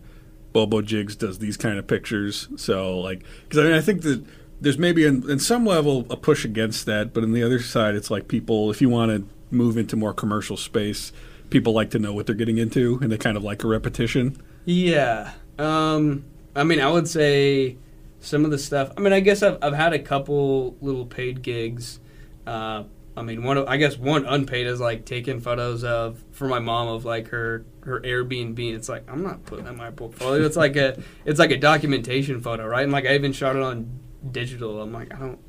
Bobo 0.53 0.82
Jigs 0.82 1.15
does 1.15 1.39
these 1.39 1.57
kind 1.57 1.78
of 1.78 1.88
pictures? 1.88 2.47
So 2.57 2.99
like, 2.99 3.23
because 3.43 3.59
I 3.59 3.63
mean, 3.63 3.73
I 3.73 3.82
think 3.82 4.01
that 4.03 4.23
there's 4.59 4.78
maybe 4.78 5.05
in, 5.05 5.30
in 5.30 5.39
some 5.39 5.65
level 5.65 6.05
a 6.09 6.17
push 6.17 6.45
against 6.45 6.86
that, 6.88 7.13
but 7.13 7.23
on 7.23 7.32
the 7.32 7.43
other 7.43 7.59
side, 7.59 7.95
it's 7.95 8.09
like 8.09 8.28
people, 8.28 8.71
if 8.71 8.82
you 8.82 8.89
want 8.89 9.11
to 9.11 9.55
move 9.55 9.78
into 9.78 9.95
more 9.95 10.13
commercial 10.13 10.57
space, 10.57 11.11
people 11.49 11.73
like 11.73 11.91
to 11.91 11.99
know 11.99 12.13
what 12.13 12.25
they're 12.25 12.35
getting 12.35 12.57
into, 12.57 12.99
and 13.01 13.11
they 13.11 13.17
kind 13.17 13.37
of 13.37 13.43
like 13.43 13.63
a 13.63 13.67
repetition. 13.67 14.41
Yeah. 14.65 15.31
Um, 15.57 16.25
I 16.55 16.63
mean, 16.63 16.81
I 16.81 16.89
would 16.89 17.07
say 17.07 17.77
some 18.19 18.45
of 18.45 18.51
the 18.51 18.57
stuff. 18.57 18.91
I 18.97 19.01
mean, 19.01 19.13
I 19.13 19.19
guess 19.19 19.43
I've, 19.43 19.57
I've 19.61 19.73
had 19.73 19.93
a 19.93 19.99
couple 19.99 20.75
little 20.81 21.05
paid 21.05 21.41
gigs. 21.41 21.99
Uh, 22.45 22.83
I 23.15 23.23
mean, 23.23 23.43
one 23.43 23.57
of, 23.57 23.67
I 23.67 23.77
guess 23.77 23.97
one 23.97 24.25
unpaid 24.25 24.67
is 24.67 24.79
like 24.79 25.05
taking 25.05 25.39
photos 25.39 25.83
of 25.83 26.23
for 26.31 26.47
my 26.47 26.59
mom 26.59 26.87
of 26.87 27.03
like 27.03 27.29
her 27.29 27.65
her 27.81 27.99
Airbnb. 28.01 28.59
It's 28.59 28.89
like 28.89 29.09
I'm 29.09 29.23
not 29.23 29.45
putting 29.45 29.65
that 29.65 29.71
in 29.71 29.77
my 29.77 29.89
portfolio. 29.89 30.45
It's 30.45 30.55
like 30.55 30.75
a 30.75 31.01
it's 31.25 31.39
like 31.39 31.51
a 31.51 31.57
documentation 31.57 32.41
photo, 32.41 32.67
right? 32.67 32.83
And 32.83 32.91
like 32.91 33.05
I 33.05 33.15
even 33.15 33.33
shot 33.33 33.55
it 33.55 33.63
on 33.63 33.99
digital. 34.31 34.81
I'm 34.81 34.93
like 34.93 35.13
I 35.13 35.17
don't. 35.17 35.39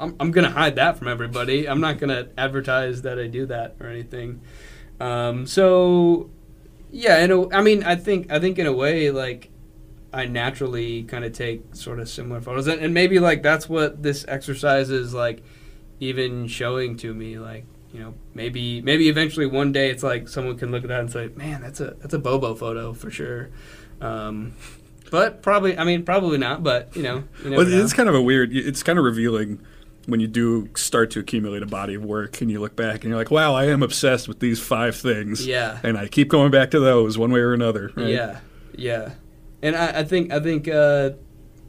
I'm, 0.00 0.16
I'm 0.20 0.30
gonna 0.30 0.50
hide 0.50 0.76
that 0.76 0.96
from 0.96 1.08
everybody. 1.08 1.68
I'm 1.68 1.80
not 1.80 1.98
gonna 1.98 2.28
advertise 2.38 3.02
that 3.02 3.18
I 3.18 3.26
do 3.26 3.46
that 3.46 3.76
or 3.80 3.88
anything. 3.88 4.40
Um, 5.00 5.46
so 5.46 6.30
yeah, 6.90 7.22
in 7.22 7.30
a, 7.30 7.48
I 7.54 7.60
mean, 7.62 7.84
I 7.84 7.96
think 7.96 8.30
I 8.32 8.38
think 8.38 8.58
in 8.58 8.66
a 8.66 8.72
way, 8.72 9.10
like 9.10 9.50
I 10.12 10.24
naturally 10.26 11.02
kind 11.04 11.24
of 11.24 11.32
take 11.32 11.74
sort 11.74 12.00
of 12.00 12.08
similar 12.08 12.40
photos, 12.40 12.66
and, 12.66 12.80
and 12.80 12.94
maybe 12.94 13.18
like 13.18 13.42
that's 13.42 13.68
what 13.68 14.02
this 14.02 14.24
exercise 14.26 14.90
is 14.90 15.14
like, 15.14 15.42
even 16.00 16.46
showing 16.48 16.96
to 16.98 17.12
me, 17.14 17.38
like 17.38 17.64
you 17.92 18.00
know, 18.00 18.14
maybe 18.34 18.80
maybe 18.82 19.08
eventually 19.08 19.46
one 19.46 19.72
day 19.72 19.90
it's 19.90 20.02
like 20.02 20.28
someone 20.28 20.56
can 20.58 20.70
look 20.70 20.82
at 20.82 20.88
that 20.88 21.00
and 21.00 21.10
say, 21.10 21.28
man, 21.36 21.60
that's 21.62 21.80
a 21.80 21.94
that's 22.00 22.14
a 22.14 22.18
Bobo 22.18 22.54
photo 22.54 22.92
for 22.92 23.10
sure. 23.10 23.50
Um, 24.00 24.54
but 25.10 25.42
probably, 25.42 25.76
I 25.78 25.84
mean, 25.84 26.04
probably 26.04 26.38
not. 26.38 26.62
But 26.62 26.94
you 26.96 27.02
know, 27.02 27.24
you 27.44 27.50
Well, 27.52 27.64
know. 27.66 27.82
it's 27.84 27.92
kind 27.92 28.08
of 28.08 28.14
a 28.14 28.22
weird. 28.22 28.54
It's 28.54 28.82
kind 28.82 28.98
of 28.98 29.04
revealing 29.04 29.60
when 30.08 30.20
you 30.20 30.26
do 30.26 30.68
start 30.74 31.10
to 31.12 31.20
accumulate 31.20 31.62
a 31.62 31.66
body 31.66 31.94
of 31.94 32.04
work, 32.04 32.40
and 32.40 32.50
you 32.50 32.58
look 32.60 32.74
back 32.74 32.96
and 33.04 33.04
you're 33.10 33.18
like, 33.18 33.30
"Wow, 33.30 33.54
I 33.54 33.66
am 33.66 33.82
obsessed 33.82 34.26
with 34.26 34.40
these 34.40 34.58
five 34.58 34.96
things." 34.96 35.46
Yeah. 35.46 35.78
and 35.82 35.96
I 35.98 36.08
keep 36.08 36.28
going 36.28 36.50
back 36.50 36.70
to 36.72 36.80
those 36.80 37.16
one 37.18 37.30
way 37.30 37.40
or 37.40 37.52
another. 37.54 37.92
right? 37.94 38.08
Yeah, 38.08 38.40
yeah, 38.74 39.10
and 39.62 39.76
I, 39.76 40.00
I 40.00 40.04
think 40.04 40.32
I 40.32 40.40
think 40.40 40.66
uh, 40.66 41.10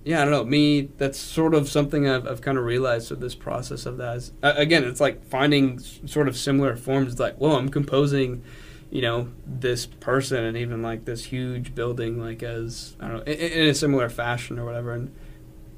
yeah, 0.06 0.22
I 0.22 0.26
don't 0.26 0.32
know. 0.34 0.46
Me, 0.46 0.90
that's 0.98 1.20
sort 1.20 1.54
of 1.54 1.68
something 1.70 2.08
I've, 2.08 2.26
I've 2.26 2.42
kind 2.42 2.58
of 2.58 2.64
realized 2.64 3.12
with 3.12 3.20
this 3.20 3.36
process 3.36 3.86
of 3.86 3.98
that. 3.98 4.16
Is, 4.18 4.32
uh, 4.42 4.54
again, 4.56 4.84
it's 4.86 5.02
like 5.02 5.24
finding 5.26 5.76
s- 5.80 6.00
sort 6.06 6.28
of 6.30 6.38
similar 6.38 6.76
forms. 6.78 7.12
It's 7.12 7.20
like, 7.20 7.40
well, 7.40 7.58
I'm 7.58 7.68
composing, 7.70 8.42
you 8.90 9.02
know, 9.02 9.28
this 9.46 9.86
person 9.86 10.46
and 10.46 10.56
even 10.56 10.82
like 10.82 11.04
this 11.04 11.26
huge 11.26 11.76
building, 11.76 12.18
like 12.20 12.42
as 12.42 12.96
I 13.02 13.08
don't 13.10 13.18
know, 13.18 13.24
in, 13.34 13.38
in 13.64 13.68
a 13.68 13.74
similar 13.76 14.08
fashion 14.10 14.58
or 14.58 14.64
whatever. 14.66 14.94
And 14.94 15.14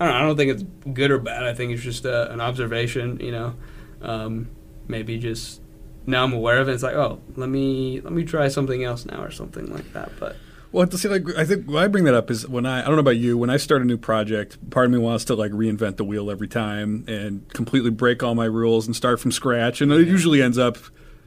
I 0.02 0.06
don't 0.06 0.14
know. 0.14 0.20
I 0.20 0.22
don't 0.26 0.38
think 0.38 0.52
it's 0.52 0.64
good 0.94 1.12
or 1.12 1.20
bad. 1.20 1.44
I 1.44 1.54
think 1.54 1.72
it's 1.74 1.84
just 1.84 2.06
uh 2.06 2.28
an 2.32 2.42
observation. 2.42 3.20
You 3.20 3.32
know, 3.32 3.56
um, 4.02 4.50
maybe 4.88 5.20
just 5.20 5.62
now 6.08 6.24
I'm 6.24 6.34
aware 6.34 6.58
of 6.58 6.68
it. 6.70 6.74
It's 6.74 6.84
like, 6.84 6.96
oh, 6.96 7.22
let 7.36 7.50
me 7.50 8.02
let 8.02 8.12
me 8.12 8.24
try 8.24 8.48
something 8.48 8.84
else 8.84 9.06
now 9.06 9.22
or 9.22 9.32
something 9.32 9.72
like 9.72 9.94
that. 9.94 10.12
But 10.20 10.38
Well, 10.72 10.88
to 10.88 10.98
see, 10.98 11.08
like, 11.08 11.24
I 11.38 11.46
think 11.46 11.70
why 11.70 11.84
I 11.84 11.88
bring 11.88 12.06
that 12.06 12.14
up 12.14 12.32
is 12.32 12.48
when 12.48 12.66
I, 12.66 12.80
I 12.82 12.86
don't 12.86 12.96
know 12.96 13.02
about 13.02 13.18
you, 13.18 13.38
when 13.38 13.50
I 13.50 13.58
start 13.58 13.82
a 13.82 13.86
new 13.86 13.98
project, 13.98 14.58
part 14.70 14.86
of 14.86 14.92
me 14.92 14.98
wants 14.98 15.26
to 15.26 15.36
like 15.36 15.52
reinvent 15.52 15.98
the 15.98 16.06
wheel 16.06 16.32
every 16.32 16.48
time 16.48 17.04
and 17.08 17.48
completely 17.54 17.92
break 17.92 18.24
all 18.24 18.34
my 18.36 18.46
rules 18.46 18.88
and 18.88 18.96
start 18.96 19.20
from 19.20 19.32
scratch. 19.32 19.82
And 19.82 19.92
it 19.92 20.08
usually 20.08 20.42
ends 20.42 20.58
up, 20.58 20.78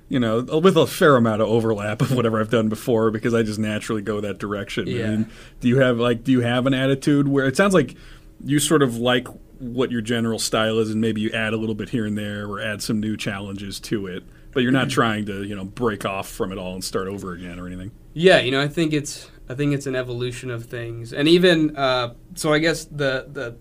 you 0.09 0.19
know, 0.19 0.41
with 0.43 0.77
a 0.77 0.87
fair 0.87 1.17
amount 1.17 1.43
of 1.43 1.49
overlap 1.49 2.01
of 2.03 2.13
whatever 2.17 2.41
I've 2.41 2.51
done 2.51 2.69
before 2.69 3.11
because 3.11 3.35
I 3.35 3.43
just 3.43 3.59
naturally 3.59 4.03
go 4.03 4.21
that 4.21 4.39
direction. 4.39 4.87
Yeah. 4.87 5.05
I 5.05 5.09
mean, 5.11 5.31
do 5.61 5.69
you 5.69 5.79
have 5.79 5.99
like, 5.99 6.25
do 6.25 6.33
you 6.33 6.41
have 6.41 6.67
an 6.67 6.75
attitude 6.75 7.29
where 7.29 7.47
it 7.47 7.57
sounds 7.57 7.75
like 7.75 7.97
you 8.45 8.59
sort 8.59 8.83
of 8.83 8.97
like 8.97 9.29
what 9.59 9.91
your 9.91 10.01
general 10.01 10.39
style 10.39 10.79
is 10.79 10.91
and 10.91 11.01
maybe 11.01 11.21
you 11.21 11.31
add 11.31 11.53
a 11.53 11.57
little 11.57 11.75
bit 11.75 11.89
here 11.89 12.05
and 12.05 12.19
there 12.19 12.47
or 12.47 12.61
add 12.61 12.83
some 12.83 13.01
new 13.01 13.17
challenges 13.17 13.81
to 13.81 14.07
it, 14.07 14.25
but 14.53 14.63
you're 14.63 14.73
not 14.73 14.91
trying 14.91 15.27
to, 15.27 15.45
you 15.45 15.55
know, 15.55 15.65
break 15.65 16.05
off 16.05 16.29
from 16.29 16.53
it 16.53 16.59
all 16.59 16.75
and 16.75 16.85
start 16.85 17.09
over 17.09 17.33
again 17.33 17.59
or 17.59 17.67
anything. 17.67 17.91
Yeah, 18.13 18.39
you 18.41 18.51
know, 18.51 18.61
I 18.61 18.69
think 18.69 18.93
it's 18.93 19.31
I 19.49 19.55
think 19.55 19.75
it's 19.75 19.87
an 19.87 19.97
evolution 19.97 20.51
of 20.51 20.65
things, 20.65 21.13
and 21.13 21.29
even 21.29 21.77
uh, 21.77 22.15
so, 22.35 22.53
I 22.53 22.59
guess 22.61 22.85
the 22.85 23.27
the 23.31 23.57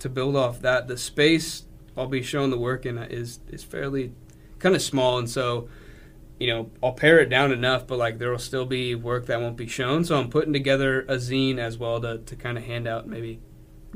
to 0.00 0.08
build 0.08 0.34
off 0.34 0.62
that, 0.62 0.88
the 0.88 0.96
space 0.96 1.64
I'll 1.96 2.06
be 2.06 2.22
showing 2.22 2.50
the 2.50 2.58
work 2.58 2.86
in 2.86 2.98
is 2.98 3.40
is 3.50 3.62
fairly 3.62 4.12
kind 4.58 4.74
of 4.74 4.82
small, 4.82 5.18
and 5.18 5.28
so 5.28 5.68
you 6.40 6.48
know 6.48 6.70
I'll 6.82 6.94
pare 6.94 7.20
it 7.20 7.28
down 7.28 7.52
enough, 7.52 7.86
but 7.86 7.98
like 7.98 8.18
there 8.18 8.30
will 8.30 8.38
still 8.38 8.66
be 8.66 8.94
work 8.94 9.26
that 9.26 9.40
won't 9.40 9.56
be 9.56 9.66
shown. 9.66 10.04
So 10.04 10.18
I'm 10.18 10.30
putting 10.30 10.52
together 10.52 11.02
a 11.02 11.16
zine 11.16 11.58
as 11.58 11.78
well 11.78 12.00
to 12.00 12.18
to 12.18 12.34
kind 12.34 12.56
of 12.56 12.64
hand 12.64 12.88
out, 12.88 13.06
maybe 13.06 13.40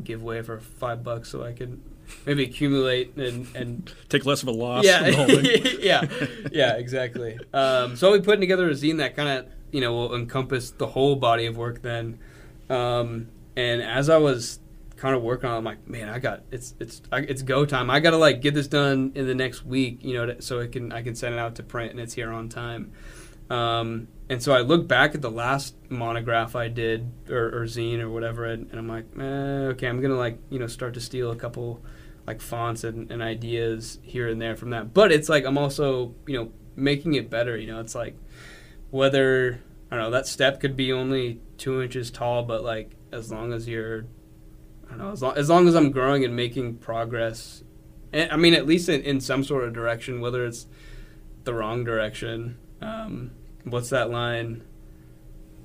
give 0.02 0.22
away 0.22 0.42
for 0.42 0.58
five 0.60 1.04
bucks, 1.04 1.28
so 1.28 1.42
I 1.42 1.52
can 1.52 1.82
maybe 2.26 2.44
accumulate 2.44 3.16
and 3.16 3.46
and 3.54 3.92
Take 4.08 4.26
less 4.26 4.42
of 4.42 4.48
a 4.48 4.52
loss. 4.52 4.84
yeah, 4.84 4.98
from 4.98 5.10
the 5.10 5.16
whole 5.16 5.26
thing. 5.26 5.76
yeah, 5.80 6.02
yeah, 6.52 6.72
exactly. 6.74 7.38
Um, 7.52 7.96
so 7.96 8.10
I'll 8.10 8.18
be 8.18 8.24
putting 8.24 8.40
together 8.40 8.68
a 8.68 8.72
zine 8.72 8.98
that 8.98 9.16
kind 9.16 9.28
of 9.28 9.46
you 9.70 9.80
know 9.80 9.92
will 9.92 10.14
encompass 10.14 10.70
the 10.70 10.86
whole 10.86 11.16
body 11.16 11.46
of 11.46 11.56
work 11.56 11.82
then. 11.82 12.18
Um, 12.70 13.28
and 13.56 13.82
as 13.82 14.08
I 14.08 14.16
was 14.16 14.58
kind 14.96 15.14
of 15.14 15.22
working 15.22 15.48
on, 15.48 15.56
it, 15.56 15.58
I'm 15.58 15.64
like, 15.64 15.88
man, 15.88 16.08
I 16.08 16.18
got 16.18 16.42
it's 16.50 16.74
it's 16.80 17.02
I, 17.12 17.18
it's 17.18 17.42
go 17.42 17.64
time. 17.66 17.90
I 17.90 18.00
got 18.00 18.10
to 18.10 18.16
like 18.16 18.40
get 18.40 18.54
this 18.54 18.66
done 18.66 19.12
in 19.14 19.26
the 19.26 19.34
next 19.34 19.64
week, 19.64 19.98
you 20.02 20.14
know, 20.14 20.26
to, 20.26 20.42
so 20.42 20.60
it 20.60 20.72
can 20.72 20.92
I 20.92 21.02
can 21.02 21.14
send 21.14 21.34
it 21.34 21.38
out 21.38 21.56
to 21.56 21.62
print 21.62 21.90
and 21.90 22.00
it's 22.00 22.14
here 22.14 22.32
on 22.32 22.48
time. 22.48 22.92
Um, 23.50 24.08
and 24.28 24.42
so 24.42 24.52
I 24.52 24.60
look 24.60 24.88
back 24.88 25.14
at 25.14 25.22
the 25.22 25.30
last 25.30 25.74
monograph 25.90 26.56
I 26.56 26.68
did 26.68 27.10
or, 27.28 27.46
or 27.46 27.64
zine 27.64 28.00
or 28.00 28.08
whatever, 28.08 28.46
and, 28.46 28.70
and 28.70 28.78
I'm 28.78 28.88
like, 28.88 29.04
eh, 29.18 29.68
okay, 29.72 29.86
I'm 29.86 30.00
gonna 30.00 30.16
like 30.16 30.38
you 30.50 30.58
know 30.58 30.66
start 30.66 30.94
to 30.94 31.00
steal 31.00 31.30
a 31.30 31.36
couple 31.36 31.82
like 32.26 32.40
fonts 32.40 32.84
and, 32.84 33.10
and 33.10 33.22
ideas 33.22 33.98
here 34.02 34.28
and 34.28 34.40
there 34.40 34.56
from 34.56 34.70
that. 34.70 34.94
But 34.94 35.12
it's 35.12 35.28
like 35.28 35.44
I'm 35.44 35.58
also 35.58 36.14
you 36.26 36.38
know 36.38 36.52
making 36.74 37.14
it 37.14 37.28
better. 37.28 37.56
You 37.56 37.66
know, 37.66 37.80
it's 37.80 37.94
like 37.94 38.16
whether 38.90 39.60
I 39.90 39.96
don't 39.96 40.04
know 40.06 40.10
that 40.12 40.26
step 40.26 40.60
could 40.60 40.76
be 40.76 40.92
only 40.92 41.40
two 41.58 41.82
inches 41.82 42.10
tall, 42.10 42.44
but 42.44 42.64
like 42.64 42.92
as 43.12 43.30
long 43.30 43.52
as 43.52 43.68
you're 43.68 44.06
I 44.86 44.90
don't 44.90 44.98
know 44.98 45.12
as 45.12 45.22
long 45.22 45.36
as, 45.36 45.48
long 45.50 45.68
as 45.68 45.74
I'm 45.74 45.90
growing 45.90 46.24
and 46.24 46.34
making 46.34 46.76
progress. 46.76 47.62
And, 48.12 48.30
I 48.30 48.36
mean, 48.36 48.54
at 48.54 48.66
least 48.66 48.88
in, 48.88 49.02
in 49.02 49.20
some 49.20 49.44
sort 49.44 49.64
of 49.64 49.72
direction, 49.72 50.20
whether 50.20 50.46
it's 50.46 50.66
the 51.44 51.52
wrong 51.52 51.84
direction. 51.84 52.58
Um, 52.84 53.30
what's 53.64 53.90
that 53.90 54.10
line? 54.10 54.62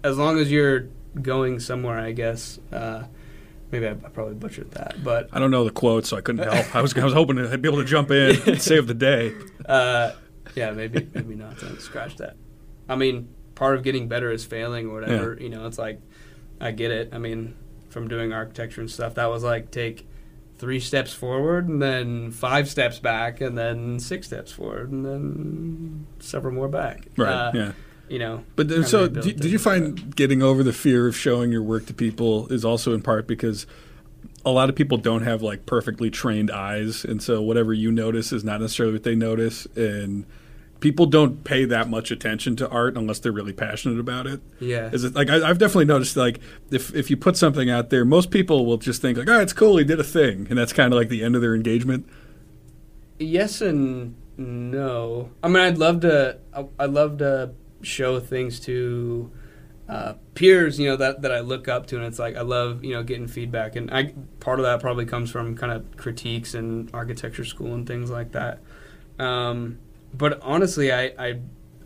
As 0.04 0.18
long 0.18 0.40
as 0.40 0.52
you're 0.52 0.88
going 1.22 1.60
somewhere, 1.60 2.00
I 2.00 2.12
guess. 2.14 2.60
Uh, 2.72 3.04
maybe 3.72 3.88
I, 3.88 3.92
I 3.92 3.96
probably 3.96 4.36
butchered 4.36 4.72
that, 4.72 5.04
but 5.04 5.30
I 5.34 5.40
don't 5.40 5.52
know 5.52 5.64
the 5.66 5.72
quote, 5.72 6.06
so 6.06 6.18
I 6.18 6.22
couldn't 6.22 6.44
help. 6.50 6.76
I 6.76 6.82
was 6.82 6.96
I 6.98 7.04
was 7.04 7.14
hoping 7.14 7.36
to 7.38 7.58
be 7.58 7.68
able 7.68 7.80
to 7.80 7.86
jump 7.86 8.12
in 8.12 8.42
and 8.48 8.62
save 8.62 8.88
the 8.88 8.94
day. 8.94 9.34
uh, 9.66 10.12
yeah, 10.56 10.72
maybe 10.72 11.08
maybe 11.14 11.36
not. 11.36 11.58
Then 11.60 11.78
scratch 11.80 12.18
that. 12.18 12.36
I 12.88 12.96
mean, 12.96 13.30
part 13.56 13.76
of 13.76 13.84
getting 13.84 14.08
better 14.08 14.32
is 14.32 14.46
failing 14.46 14.88
or 14.88 14.94
whatever. 14.94 15.38
You 15.40 15.50
know, 15.50 15.68
it's 15.68 15.78
like 15.78 16.02
I 16.62 16.72
get 16.72 16.92
it. 16.92 17.10
I 17.14 17.18
mean, 17.20 17.56
from 17.90 18.08
doing 18.08 18.34
architecture 18.34 18.82
and 18.82 18.90
stuff, 18.90 19.16
that 19.16 19.28
was 19.30 19.44
like 19.44 19.72
take 19.72 20.08
three 20.60 20.80
steps 20.80 21.14
forward 21.14 21.68
and 21.68 21.82
then 21.82 22.32
five 22.32 22.70
steps 22.70 23.00
back 23.00 23.42
and 23.42 23.58
then 23.58 23.98
six 23.98 24.28
steps 24.28 24.52
forward 24.52 24.92
and 24.92 25.06
then 25.06 26.06
several 26.20 26.54
more 26.54 26.68
back. 26.68 27.08
Right. 27.18 27.32
Uh, 27.32 27.52
yeah. 27.54 27.72
You 28.10 28.20
know. 28.20 28.44
But 28.56 28.68
kinda 28.68 28.86
so, 28.86 29.08
did, 29.08 29.40
did 29.40 29.52
you 29.52 29.60
find 29.60 30.16
getting 30.16 30.44
over 30.44 30.62
the 30.62 30.74
fear 30.74 31.08
of 31.08 31.16
showing 31.16 31.52
your 31.52 31.64
work 31.64 31.86
to 31.88 31.94
people 31.94 32.52
is 32.52 32.66
also 32.66 32.94
in 32.94 33.02
part 33.02 33.26
because 33.26 33.66
a 34.46 34.52
lot 34.52 34.70
of 34.70 34.76
people 34.76 34.98
don't 34.98 35.24
have 35.24 35.42
like 35.42 35.66
perfectly 35.66 36.10
trained 36.10 36.52
eyes, 36.52 37.04
and 37.06 37.22
so 37.22 37.42
whatever 37.42 37.74
you 37.74 37.92
notice 37.92 38.32
is 38.32 38.44
not 38.44 38.62
necessarily 38.62 38.94
what 38.94 39.04
they 39.04 39.16
notice, 39.16 39.66
and 39.76 40.26
people 40.80 41.06
don't 41.06 41.44
pay 41.44 41.66
that 41.66 41.90
much 41.90 42.12
attention 42.12 42.56
to 42.58 42.70
art 42.70 42.98
unless 42.98 43.20
they're 43.20 43.32
really 43.32 43.54
passionate 43.54 44.00
about 44.00 44.28
it. 44.28 44.42
Yeah. 44.60 44.90
Is 44.92 45.04
it 45.04 45.16
like 45.16 45.30
I, 45.30 45.48
I've 45.50 45.58
definitely 45.58 45.86
noticed 45.86 46.16
like 46.18 46.40
if 46.72 46.94
if 46.96 47.10
you 47.10 47.18
put 47.18 47.38
something 47.38 47.70
out 47.70 47.90
there, 47.90 48.06
most 48.06 48.32
people 48.32 48.66
will 48.66 48.78
just 48.78 49.02
think 49.02 49.18
like, 49.18 49.30
oh, 49.30 49.40
it's 49.42 49.54
cool, 49.54 49.78
he 49.78 49.84
did 49.84 50.00
a 50.00 50.04
thing, 50.04 50.48
and 50.50 50.58
that's 50.58 50.74
kind 50.74 50.94
of 50.94 50.98
like 50.98 51.10
the 51.10 51.24
end 51.24 51.36
of 51.36 51.42
their 51.42 51.56
engagement. 51.56 52.08
Yes 53.20 53.62
and 53.62 54.16
no. 54.38 55.32
I 55.44 55.48
mean, 55.50 55.58
I'd 55.58 55.78
love 55.78 56.02
to. 56.02 56.38
I- 56.54 56.68
I'd 56.80 56.92
love 56.92 57.18
to 57.18 57.52
show 57.82 58.20
things 58.20 58.60
to 58.62 59.32
uh, 59.90 60.14
peers, 60.36 60.80
you 60.80 60.88
know, 60.88 60.96
that, 60.98 61.22
that 61.24 61.32
I 61.32 61.40
look 61.40 61.68
up 61.68 61.88
to, 61.88 61.96
and 61.98 62.06
it's 62.06 62.20
like 62.20 62.38
I 62.38 62.42
love, 62.42 62.84
you 62.84 62.94
know, 62.94 63.04
getting 63.04 63.28
feedback, 63.28 63.76
and 63.76 63.92
I 63.92 64.14
part 64.40 64.60
of 64.60 64.66
that 64.66 64.80
probably 64.80 65.06
comes 65.06 65.32
from 65.32 65.58
kind 65.58 65.72
of 65.74 65.98
critiques 65.98 66.54
and 66.54 66.90
architecture 66.94 67.44
school 67.44 67.74
and 67.74 67.86
things 67.88 68.10
like 68.10 68.32
that. 68.34 68.60
Um, 69.18 69.80
but 70.14 70.40
honestly, 70.42 70.92
I, 70.92 71.14
I 71.18 71.40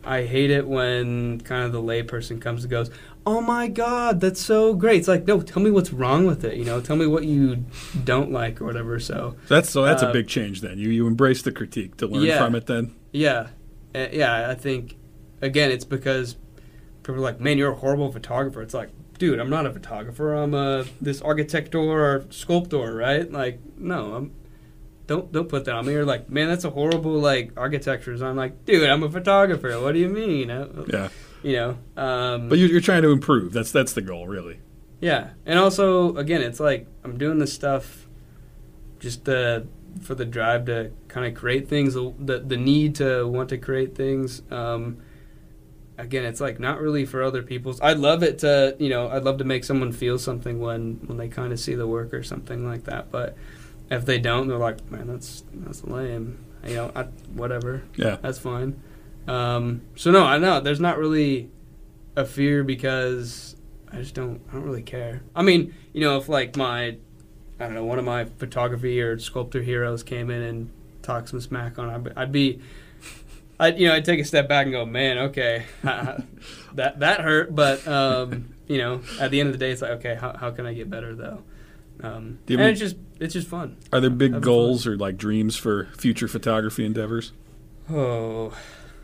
I 0.05 0.25
hate 0.25 0.51
it 0.51 0.67
when 0.67 1.39
kind 1.41 1.63
of 1.65 1.71
the 1.71 1.81
layperson 1.81 2.41
comes 2.41 2.63
and 2.63 2.71
goes, 2.71 2.89
"Oh 3.25 3.39
my 3.41 3.67
God, 3.67 4.19
that's 4.19 4.41
so 4.41 4.73
great!" 4.73 4.97
It's 4.99 5.07
like, 5.07 5.25
no, 5.27 5.41
tell 5.41 5.61
me 5.63 5.71
what's 5.71 5.93
wrong 5.93 6.25
with 6.25 6.43
it. 6.43 6.57
You 6.57 6.65
know, 6.65 6.81
tell 6.81 6.95
me 6.97 7.07
what 7.07 7.23
you 7.25 7.65
don't 8.03 8.31
like 8.31 8.59
or 8.61 8.65
whatever. 8.65 8.99
So 8.99 9.35
That's 9.47 9.69
so 9.69 9.83
that's 9.83 10.03
Uh, 10.03 10.07
a 10.09 10.13
big 10.13 10.27
change 10.27 10.61
then. 10.61 10.77
You 10.77 10.89
you 10.89 11.07
embrace 11.07 11.41
the 11.41 11.51
critique 11.51 11.97
to 11.97 12.07
learn 12.07 12.23
Yeah. 12.23 12.43
from 12.43 12.55
it 12.55 12.65
then. 12.65 12.93
Yeah, 13.11 13.47
Uh, 13.95 14.07
yeah. 14.11 14.49
I 14.49 14.55
think 14.55 14.97
again, 15.41 15.71
it's 15.71 15.85
because 15.85 16.35
people 17.03 17.15
are 17.15 17.19
like, 17.19 17.39
"Man, 17.39 17.57
you're 17.57 17.71
a 17.71 17.75
horrible 17.75 18.11
photographer." 18.11 18.61
It's 18.61 18.73
like, 18.73 18.89
dude, 19.19 19.39
I'm 19.39 19.49
not 19.49 19.65
a 19.65 19.71
photographer. 19.71 20.33
I'm 20.33 20.53
a 20.53 20.83
this 21.01 21.21
architect 21.21 21.75
or 21.75 22.25
sculptor, 22.29 22.93
right? 22.95 23.31
Like, 23.31 23.59
no, 23.77 24.15
I'm. 24.15 24.31
Don't 25.07 25.31
don't 25.31 25.49
put 25.49 25.65
that 25.65 25.75
on 25.75 25.85
me. 25.85 25.93
Or 25.95 26.05
like, 26.05 26.29
man, 26.29 26.47
that's 26.47 26.63
a 26.63 26.69
horrible 26.69 27.13
like 27.19 27.51
architecture. 27.57 28.17
So 28.17 28.25
I'm 28.25 28.35
like, 28.35 28.65
dude, 28.65 28.89
I'm 28.89 29.03
a 29.03 29.09
photographer. 29.09 29.79
What 29.81 29.93
do 29.93 29.99
you 29.99 30.09
mean? 30.09 30.49
Yeah. 30.87 31.09
you 31.41 31.53
know. 31.53 31.77
Um, 32.01 32.49
But 32.49 32.57
you're, 32.57 32.69
you're 32.69 32.81
trying 32.81 33.01
to 33.03 33.11
improve. 33.11 33.53
That's 33.53 33.71
that's 33.71 33.93
the 33.93 34.01
goal, 34.01 34.27
really. 34.27 34.59
Yeah, 35.01 35.31
and 35.45 35.59
also 35.59 36.15
again, 36.15 36.41
it's 36.41 36.61
like 36.61 36.87
I'm 37.03 37.17
doing 37.17 37.37
this 37.39 37.51
stuff 37.53 38.07
just 38.99 39.27
uh, 39.27 39.61
for 40.01 40.15
the 40.15 40.23
drive 40.25 40.65
to 40.65 40.91
kind 41.09 41.27
of 41.27 41.35
create 41.35 41.67
things, 41.67 41.93
the 41.95 42.43
the 42.45 42.55
need 42.57 42.95
to 42.95 43.27
want 43.27 43.49
to 43.49 43.57
create 43.57 43.95
things. 43.95 44.41
Um, 44.49 44.99
again, 45.97 46.23
it's 46.23 46.39
like 46.39 46.59
not 46.59 46.79
really 46.79 47.05
for 47.05 47.21
other 47.21 47.43
people's. 47.43 47.81
I'd 47.81 47.97
love 47.99 48.23
it 48.23 48.39
to, 48.39 48.75
you 48.79 48.89
know, 48.89 49.09
I'd 49.09 49.23
love 49.23 49.39
to 49.39 49.43
make 49.43 49.65
someone 49.65 49.91
feel 49.91 50.17
something 50.17 50.61
when 50.61 51.01
when 51.05 51.17
they 51.17 51.27
kind 51.27 51.51
of 51.51 51.59
see 51.59 51.75
the 51.75 51.85
work 51.87 52.13
or 52.13 52.23
something 52.23 52.65
like 52.65 52.85
that. 52.85 53.11
But 53.11 53.35
if 53.95 54.05
they 54.05 54.19
don't, 54.19 54.47
they're 54.47 54.57
like, 54.57 54.89
man, 54.91 55.07
that's 55.07 55.43
that's 55.53 55.83
lame. 55.83 56.43
You 56.65 56.75
know, 56.75 56.91
I, 56.95 57.03
whatever 57.33 57.83
Yeah. 57.97 58.17
that's 58.21 58.39
fine. 58.39 58.81
Um, 59.27 59.81
so 59.95 60.11
no, 60.11 60.23
I 60.25 60.37
know 60.37 60.59
there's 60.61 60.79
not 60.79 60.97
really 60.97 61.49
a 62.15 62.25
fear 62.25 62.63
because 62.63 63.55
I 63.91 63.97
just 63.97 64.13
don't 64.15 64.41
I 64.49 64.53
don't 64.53 64.63
really 64.63 64.81
care. 64.83 65.23
I 65.35 65.41
mean, 65.43 65.73
you 65.93 66.01
know, 66.01 66.17
if 66.17 66.29
like 66.29 66.55
my 66.55 66.97
I 67.59 67.65
don't 67.65 67.73
know 67.75 67.85
one 67.85 67.99
of 67.99 68.05
my 68.05 68.25
photography 68.25 69.01
or 69.01 69.17
sculptor 69.19 69.61
heroes 69.61 70.03
came 70.03 70.29
in 70.29 70.41
and 70.41 70.69
talked 71.01 71.29
some 71.29 71.39
smack 71.41 71.77
on, 71.79 71.89
I'd, 71.89 72.13
I'd 72.17 72.31
be. 72.31 72.59
I'd, 73.59 73.77
you 73.79 73.87
know, 73.87 73.93
I'd 73.93 74.03
take 74.03 74.19
a 74.19 74.25
step 74.25 74.49
back 74.49 74.65
and 74.65 74.73
go, 74.73 74.83
man, 74.85 75.17
okay, 75.19 75.63
that 75.83 76.99
that 76.99 77.21
hurt, 77.21 77.53
but 77.53 77.87
um, 77.87 78.53
you 78.67 78.77
know, 78.79 79.01
at 79.19 79.31
the 79.31 79.39
end 79.39 79.47
of 79.47 79.53
the 79.53 79.59
day, 79.59 79.71
it's 79.71 79.81
like, 79.81 79.91
okay, 79.91 80.15
how, 80.15 80.35
how 80.35 80.49
can 80.51 80.65
I 80.65 80.73
get 80.73 80.89
better 80.89 81.15
though? 81.15 81.43
Um, 82.01 82.39
and 82.47 82.57
mean- 82.57 82.59
it's 82.61 82.79
just 82.79 82.95
it's 83.23 83.33
just 83.33 83.47
fun. 83.47 83.77
Are 83.91 83.99
there 83.99 84.09
big 84.09 84.33
Having 84.33 84.43
goals 84.43 84.85
or 84.87 84.97
like 84.97 85.17
dreams 85.17 85.55
for 85.55 85.85
future 85.97 86.27
photography 86.27 86.85
endeavors? 86.85 87.31
Oh, 87.89 88.53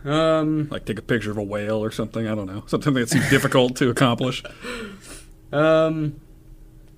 um, 0.05 0.69
Like 0.69 0.85
take 0.85 0.99
a 0.99 1.01
picture 1.01 1.31
of 1.31 1.37
a 1.37 1.43
whale 1.43 1.83
or 1.83 1.91
something? 1.91 2.27
I 2.27 2.35
don't 2.35 2.45
know. 2.47 2.63
Something 2.67 2.93
that 2.93 3.09
seems 3.09 3.29
difficult 3.29 3.75
to 3.77 3.89
accomplish. 3.89 4.43
Um, 5.51 6.19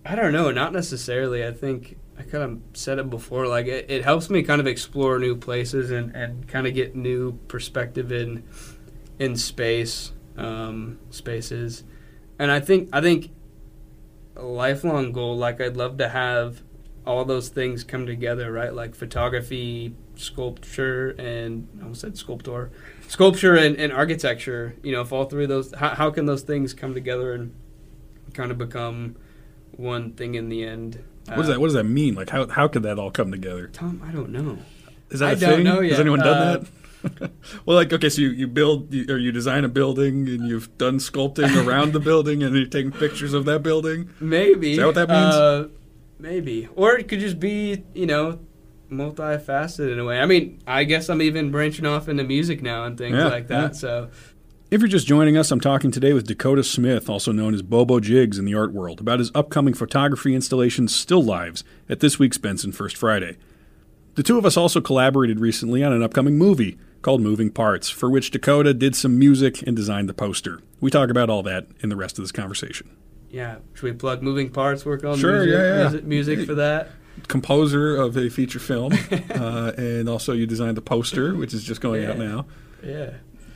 I 0.06 0.16
don't 0.16 0.34
know. 0.34 0.52
Not 0.52 0.74
necessarily. 0.74 1.46
I 1.48 1.54
think 1.54 1.98
I 2.20 2.24
kind 2.24 2.44
of 2.44 2.60
said 2.78 3.00
it 3.00 3.10
before. 3.10 3.48
Like 3.48 3.68
it, 3.68 3.90
it 3.90 4.04
helps 4.04 4.30
me 4.30 4.44
kind 4.44 4.60
of 4.60 4.68
explore 4.68 5.20
new 5.20 5.38
places 5.38 5.90
and, 5.90 6.14
and 6.14 6.46
kind 6.50 6.68
of 6.68 6.74
get 6.74 6.94
new 6.94 7.40
perspective 7.48 8.12
in 8.12 8.44
in 9.20 9.38
space 9.38 10.12
um, 10.36 11.00
spaces. 11.12 11.86
And 12.40 12.52
I 12.52 12.60
think 12.60 12.90
I 12.92 13.00
think 13.00 13.32
a 14.36 14.44
lifelong 14.44 15.14
goal. 15.14 15.38
Like 15.38 15.62
I'd 15.62 15.78
love 15.78 15.98
to 16.00 16.10
have 16.10 16.62
all 17.06 17.26
those 17.26 17.50
things 17.50 17.84
come 17.84 18.06
together. 18.06 18.52
Right, 18.52 18.74
like 18.74 18.96
photography, 18.96 19.94
sculpture, 20.16 21.12
and 21.12 21.68
I 21.80 21.84
almost 21.84 22.02
said 22.02 22.18
sculptor, 22.18 22.72
sculpture 23.08 23.56
and, 23.56 23.76
and 23.78 23.92
architecture. 23.92 24.76
You 24.84 24.92
know, 24.94 25.02
if 25.02 25.12
all 25.12 25.26
three 25.26 25.44
of 25.44 25.50
those, 25.50 25.74
how, 25.74 25.90
how 25.90 26.12
can 26.12 26.26
those 26.26 26.44
things 26.44 26.74
come 26.74 26.94
together 26.94 27.34
and 27.34 27.54
kind 28.34 28.52
of 28.52 28.58
become 28.58 29.16
one 29.72 30.14
thing 30.14 30.36
in 30.36 30.50
the 30.50 30.64
end. 30.64 31.04
What 31.28 31.38
does 31.38 31.48
that 31.48 31.60
What 31.60 31.68
does 31.68 31.74
that 31.76 31.84
mean? 31.84 32.16
Like 32.16 32.30
how 32.30 32.48
how 32.48 32.68
could 32.68 32.84
that 32.84 33.00
all 33.00 33.12
come 33.12 33.32
together? 33.32 33.68
Tom, 33.68 34.02
I 34.08 34.12
don't 34.12 34.30
know. 34.30 34.58
Is 35.10 35.20
that 35.20 35.30
I 35.30 35.32
a 35.32 35.36
don't 35.36 35.64
thing? 35.66 35.90
Has 35.90 36.00
anyone 36.00 36.20
done 36.20 36.38
Uh, 36.38 36.58
that? 36.58 37.32
well, 37.66 37.76
like 37.76 37.92
okay, 37.92 38.10
so 38.10 38.22
you, 38.22 38.30
you 38.30 38.48
build 38.48 38.94
you, 38.94 39.06
or 39.10 39.18
you 39.18 39.32
design 39.32 39.64
a 39.64 39.70
building 39.70 40.28
and 40.28 40.48
you've 40.48 40.76
done 40.78 40.98
sculpting 40.98 41.66
around 41.66 41.94
the 41.94 42.00
building 42.00 42.44
and 42.44 42.56
you're 42.56 42.66
taking 42.66 42.92
pictures 42.92 43.34
of 43.34 43.46
that 43.46 43.64
building. 43.64 44.10
Maybe. 44.20 44.72
Is 44.74 44.78
that 44.78 44.86
what 44.86 44.96
that 44.96 45.10
means? 45.10 45.36
Uh, 45.36 45.68
maybe. 46.22 46.68
Or 46.76 46.96
it 46.98 47.08
could 47.08 47.20
just 47.20 47.40
be, 47.40 47.84
you 47.94 48.06
know, 48.06 48.40
multifaceted 48.90 49.92
in 49.94 50.00
a 50.00 50.06
way. 50.06 50.20
I 50.20 50.26
mean, 50.26 50.60
I 50.68 50.84
guess 50.84 51.10
I'm 51.10 51.22
even 51.22 51.52
branching 51.52 51.86
off 51.86 52.08
into 52.10 52.24
music 52.24 52.62
now 52.62 52.86
and 52.86 52.98
things 52.98 53.16
Yeah, 53.16 53.28
like 53.28 53.48
that. 53.48 53.72
yeah. 53.72 53.72
So, 53.72 54.10
If 54.70 54.80
you're 54.82 54.88
just 54.88 55.08
joining 55.08 55.38
us, 55.38 55.52
I'm 55.52 55.60
talking 55.60 55.92
today 55.92 56.14
with 56.14 56.28
Dakota 56.28 56.64
Smith, 56.64 57.10
also 57.10 57.32
known 57.32 57.54
as 57.54 57.62
Bobo 57.62 58.00
Jigs 58.00 58.38
in 58.38 58.46
the 58.46 58.56
art 58.56 58.72
world, 58.72 59.02
about 59.02 59.20
his 59.20 59.32
upcoming 59.36 59.74
photography 59.74 60.34
installation 60.36 60.88
Still 60.88 61.24
Lives 61.24 61.64
at 61.90 62.00
this 62.00 62.20
week's 62.20 62.38
Benson 62.38 62.72
First 62.72 62.96
Friday. 62.96 63.38
The 64.16 64.24
two 64.24 64.38
of 64.38 64.46
us 64.46 64.58
also 64.58 64.82
collaborated 64.82 65.40
recently 65.40 65.84
on 65.84 65.94
an 65.94 66.04
upcoming 66.04 66.38
movie 66.38 66.78
called 67.02 67.22
Moving 67.22 67.50
Parts, 67.50 67.90
for 67.90 68.10
which 68.10 68.30
Dakota 68.32 68.74
did 68.74 68.96
some 68.96 69.18
music 69.18 69.62
and 69.66 69.76
designed 69.76 70.08
the 70.10 70.14
poster. 70.14 70.60
We 70.82 70.92
talk 70.92 71.10
about 71.10 71.30
all 71.30 71.44
that 71.44 71.68
in 71.80 71.90
the 71.90 71.96
rest 71.96 72.18
of 72.20 72.24
this 72.24 72.32
conversation. 72.32 72.92
Yeah. 73.32 73.58
Should 73.74 73.84
we 73.84 73.94
plug 73.94 74.22
moving 74.22 74.50
parts, 74.50 74.86
work 74.86 75.04
on 75.04 75.18
Sure, 75.18 75.44
music, 75.44 75.54
yeah, 75.60 75.68
yeah. 75.68 75.82
music, 75.90 76.04
music 76.06 76.46
for 76.48 76.56
that? 76.56 76.90
Composer 77.28 77.96
of 77.96 78.18
a 78.18 78.30
feature 78.30 78.60
film, 78.60 78.94
uh, 79.32 79.72
and 79.78 80.08
also 80.10 80.34
you 80.34 80.46
designed 80.48 80.78
the 80.78 80.82
poster, 80.82 81.36
which 81.36 81.54
is 81.54 81.64
just 81.64 81.82
going 81.82 82.06
out 82.06 82.18
now. 82.18 82.46
Yeah. 82.84 83.12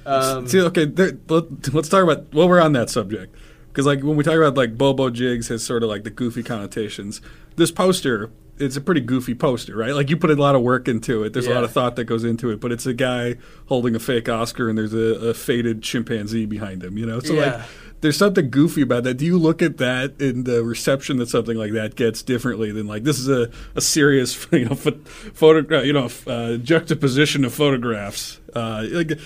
Um, 0.05 0.47
See, 0.47 0.61
okay, 0.61 0.85
there, 0.85 1.13
let, 1.29 1.73
let's 1.73 1.89
talk 1.89 2.03
about 2.03 2.31
while 2.33 2.47
we're 2.47 2.61
on 2.61 2.73
that 2.73 2.89
subject, 2.89 3.35
because 3.67 3.85
like 3.85 4.03
when 4.03 4.17
we 4.17 4.23
talk 4.23 4.35
about 4.35 4.55
like 4.55 4.77
Bobo 4.77 5.09
Jigs 5.09 5.47
has 5.47 5.63
sort 5.63 5.83
of 5.83 5.89
like 5.89 6.03
the 6.03 6.09
goofy 6.11 6.43
connotations. 6.43 7.21
This 7.55 7.71
poster, 7.71 8.29
it's 8.59 8.75
a 8.75 8.81
pretty 8.81 8.99
goofy 9.01 9.33
poster, 9.33 9.75
right? 9.75 9.93
Like 9.95 10.09
you 10.09 10.17
put 10.17 10.29
a 10.29 10.35
lot 10.35 10.55
of 10.55 10.61
work 10.61 10.87
into 10.89 11.23
it. 11.23 11.31
There's 11.33 11.47
a 11.47 11.53
lot 11.53 11.63
of 11.63 11.71
thought 11.71 11.95
that 11.95 12.03
goes 12.03 12.23
into 12.25 12.51
it, 12.51 12.59
but 12.59 12.71
it's 12.71 12.85
a 12.85 12.93
guy 12.93 13.35
holding 13.67 13.95
a 13.95 13.99
fake 13.99 14.27
Oscar, 14.29 14.69
and 14.69 14.77
there's 14.77 14.93
a, 14.93 15.29
a 15.29 15.33
faded 15.33 15.81
chimpanzee 15.81 16.45
behind 16.45 16.83
him. 16.83 16.97
You 16.97 17.05
know, 17.05 17.19
so 17.21 17.33
like 17.33 17.45
Yeah. 17.53 17.65
There's 18.05 18.17
something 18.17 18.51
goofy 18.51 18.83
about 18.83 19.03
that. 19.05 19.15
Do 19.15 19.25
you 19.25 19.39
look 19.39 19.63
at 19.63 19.77
that 19.77 20.21
in 20.21 20.43
the 20.43 20.63
reception 20.63 21.17
that 21.17 21.27
something 21.27 21.57
like 21.57 21.73
that 21.73 21.95
gets 21.95 22.21
differently 22.21 22.71
than 22.71 22.85
like 22.85 23.03
this 23.03 23.17
is 23.17 23.27
a, 23.27 23.49
a 23.73 23.81
serious 23.81 24.45
you 24.51 24.65
know 24.65 24.75
pho- 24.75 24.99
photo 25.33 25.81
you 25.81 25.91
know 25.91 26.07
uh, 26.27 26.57
juxtaposition 26.57 27.43
of 27.43 27.51
photographs? 27.51 28.39
Uh, 28.53 28.85
like, 28.91 29.19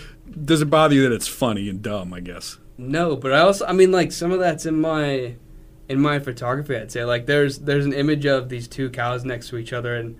does 0.46 0.62
it 0.62 0.70
bother 0.70 0.96
you 0.96 1.04
that 1.04 1.12
it's 1.12 1.28
funny 1.28 1.68
and 1.68 1.82
dumb? 1.82 2.14
I 2.14 2.22
guess. 2.22 2.58
No, 2.78 3.18
but 3.18 3.34
I 3.34 3.40
also 3.40 3.66
I 3.66 3.74
mean 3.74 3.92
like 3.92 4.14
some 4.14 4.32
of 4.32 4.40
that's 4.40 4.66
in 4.66 4.80
my 4.80 5.36
in 5.90 6.00
my 6.00 6.20
photography 6.20 6.78
I'd 6.78 6.90
say 6.90 7.04
like 7.04 7.26
there's 7.26 7.60
there's 7.60 7.86
an 7.86 7.92
image 7.92 8.26
of 8.26 8.48
these 8.48 8.70
two 8.70 8.90
cows 8.90 9.26
next 9.26 9.50
to 9.50 9.58
each 9.58 9.74
other 9.74 9.94
and 9.94 10.18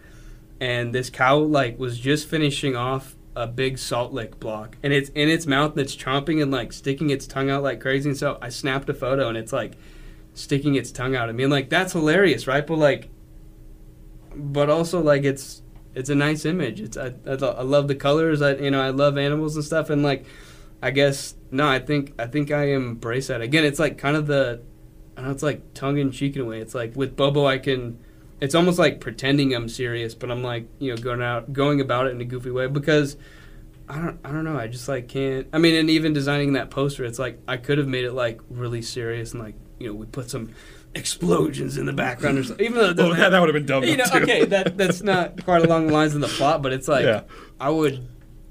and 0.60 0.94
this 0.94 1.10
cow 1.10 1.38
like 1.38 1.80
was 1.80 1.98
just 1.98 2.28
finishing 2.28 2.76
off 2.76 3.16
a 3.40 3.48
big 3.48 3.78
salt 3.78 4.12
lick 4.12 4.40
block 4.40 4.78
and 4.84 4.92
it's 4.92 5.10
in 5.10 5.30
its 5.30 5.46
mouth 5.46 5.78
it's 5.78 5.96
chomping 5.96 6.42
and 6.42 6.52
like 6.52 6.74
sticking 6.74 7.10
its 7.10 7.26
tongue 7.26 7.50
out 7.50 7.64
like 7.64 7.80
crazy 7.80 8.10
and 8.10 8.18
so 8.18 8.38
I 8.42 8.50
snapped 8.50 8.90
a 8.90 8.94
photo 8.94 9.30
and 9.30 9.38
it's 9.38 9.54
like 9.54 9.74
sticking 10.34 10.76
its 10.76 10.92
tongue 10.92 11.16
out 11.16 11.30
at 11.30 11.36
me 11.36 11.44
and 11.44 11.52
like 11.52 11.70
that's 11.70 11.94
hilarious 11.94 12.48
right 12.48 12.66
but 12.66 12.78
like 12.78 13.10
but 14.36 14.70
also 14.70 15.02
like 15.02 15.24
it's 15.24 15.62
it's 15.96 16.10
a 16.10 16.16
nice 16.16 16.46
image 16.46 16.82
it's 16.82 16.98
I, 16.98 17.14
I, 17.26 17.34
I 17.34 17.64
love 17.64 17.88
the 17.88 17.96
colors 17.96 18.42
I 18.42 18.56
you 18.56 18.72
know 18.72 18.82
I 18.82 18.90
love 18.90 19.18
animals 19.18 19.56
and 19.56 19.64
stuff 19.66 19.90
and 19.90 20.04
like 20.04 20.26
I 20.82 20.92
guess 20.92 21.36
no. 21.52 21.68
I 21.68 21.80
think 21.80 22.14
I 22.20 22.28
think 22.28 22.52
I 22.52 22.68
embrace 22.68 23.28
that. 23.28 23.42
Again, 23.42 23.66
it's 23.66 23.80
like 23.80 23.98
kind 23.98 24.16
of 24.16 24.28
the, 24.28 24.62
I 25.18 25.22
know. 25.22 25.32
It's 25.32 25.44
like 25.44 25.74
tongue 25.74 25.98
in 25.98 26.12
cheek 26.12 26.36
in 26.36 26.42
a 26.42 26.46
way. 26.46 26.60
It's 26.60 26.74
like 26.74 26.96
with 26.96 27.16
Bobo, 27.16 27.46
I 27.46 27.58
can. 27.58 28.00
It's 28.42 28.56
almost 28.56 28.80
like 28.80 29.00
pretending 29.02 29.54
I'm 29.54 29.68
serious, 29.70 30.16
but 30.16 30.32
I'm 30.32 30.44
like 30.44 30.68
you 30.80 30.94
know 30.96 31.02
going 31.02 31.22
out 31.22 31.52
going 31.54 31.82
about 31.82 32.08
it 32.08 32.12
in 32.12 32.22
a 32.22 32.26
goofy 32.26 32.52
way 32.52 32.68
because 32.68 33.18
I 33.88 33.98
don't 33.98 34.20
I 34.24 34.32
don't 34.32 34.44
know. 34.44 34.58
I 34.58 34.68
just 34.68 34.88
like 34.88 35.08
can't. 35.08 35.48
I 35.52 35.58
mean, 35.58 35.76
and 35.76 35.90
even 35.90 36.14
designing 36.14 36.54
that 36.54 36.70
poster, 36.70 37.04
it's 37.06 37.20
like 37.20 37.40
I 37.48 37.58
could 37.58 37.78
have 37.78 37.88
made 37.88 38.06
it 38.06 38.14
like 38.14 38.40
really 38.50 38.82
serious 38.82 39.34
and 39.34 39.42
like 39.44 39.56
you 39.80 39.88
know 39.88 39.94
we 39.94 40.06
put 40.06 40.30
some 40.30 40.54
explosions 40.96 41.78
in 41.78 41.86
the 41.86 41.94
background 41.94 42.38
or 42.38 42.44
something. 42.44 42.66
Even 42.66 42.78
though 42.78 42.90
oh, 42.90 42.94
doesn't 42.94 43.12
Oh, 43.12 43.16
that, 43.16 43.30
that 43.30 43.40
would 43.40 43.50
have 43.50 43.54
been 43.54 43.66
dumb. 43.66 43.84
you 43.84 43.98
know, 43.98 44.06
too. 44.06 44.20
okay, 44.20 44.46
that 44.46 44.78
that's 44.78 45.02
not 45.02 45.44
quite 45.46 45.64
along 45.64 45.88
the 45.88 45.94
lines 45.94 46.16
of 46.16 46.22
the 46.22 46.28
plot, 46.28 46.62
but 46.62 46.72
it's 46.74 46.88
like 46.88 47.06
Yeah. 47.06 47.24
I 47.60 47.70
would, 47.70 48.08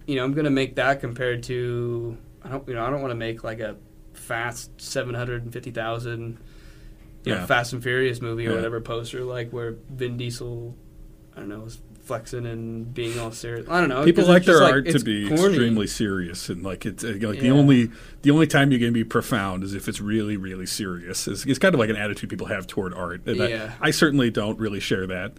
you 0.06 0.16
know, 0.16 0.24
I'm 0.24 0.34
gonna 0.34 0.50
make 0.50 0.76
that 0.76 1.00
compared 1.00 1.42
to 1.44 2.16
I 2.42 2.50
don't, 2.50 2.68
you 2.68 2.74
know, 2.74 2.84
I 2.84 2.90
don't 2.90 3.00
want 3.00 3.10
to 3.12 3.16
make 3.16 3.42
like 3.44 3.60
a 3.60 3.76
fast 4.12 4.80
seven 4.80 5.14
hundred 5.14 5.42
and 5.44 5.52
fifty 5.52 5.70
thousand, 5.70 6.38
you 7.24 7.32
know, 7.32 7.38
Yeah. 7.40 7.46
Fast 7.46 7.72
and 7.72 7.82
Furious 7.82 8.20
movie 8.20 8.46
or 8.46 8.50
Yeah. 8.50 8.56
whatever 8.56 8.80
poster 8.80 9.24
like 9.24 9.50
where 9.50 9.76
Vin 9.90 10.16
Diesel, 10.16 10.76
I 11.36 11.40
don't 11.40 11.48
know, 11.48 11.64
is 11.64 11.78
flexing 12.02 12.46
and 12.46 12.94
being 12.94 13.18
all 13.18 13.30
serious. 13.32 13.66
I 13.68 13.80
don't 13.80 13.90
know. 13.90 14.02
People 14.02 14.24
like 14.24 14.44
their 14.44 14.62
art 14.62 14.86
to 14.88 14.98
be 15.00 15.28
corny. 15.28 15.44
extremely 15.48 15.86
serious 15.86 16.48
and 16.48 16.62
like 16.62 16.86
it's 16.86 17.04
uh, 17.04 17.08
like 17.20 17.40
the 17.40 17.50
only 17.50 17.90
the 18.22 18.30
only 18.30 18.46
time 18.46 18.72
you 18.72 18.78
can 18.78 18.94
be 18.94 19.04
profound 19.04 19.62
is 19.62 19.74
if 19.74 19.88
it's 19.88 20.00
really 20.00 20.36
really 20.38 20.64
serious. 20.64 21.28
It's, 21.28 21.44
it's 21.44 21.58
kind 21.58 21.74
of 21.74 21.78
like 21.78 21.90
an 21.90 21.96
attitude 21.96 22.30
people 22.30 22.46
have 22.46 22.66
toward 22.66 22.94
art. 22.94 23.26
And 23.26 23.42
I- 23.42 23.48
Yeah. 23.48 23.72
I, 23.80 23.90
certainly 23.90 24.30
don't 24.30 24.58
really 24.58 24.80
share 24.80 25.06
that. 25.06 25.34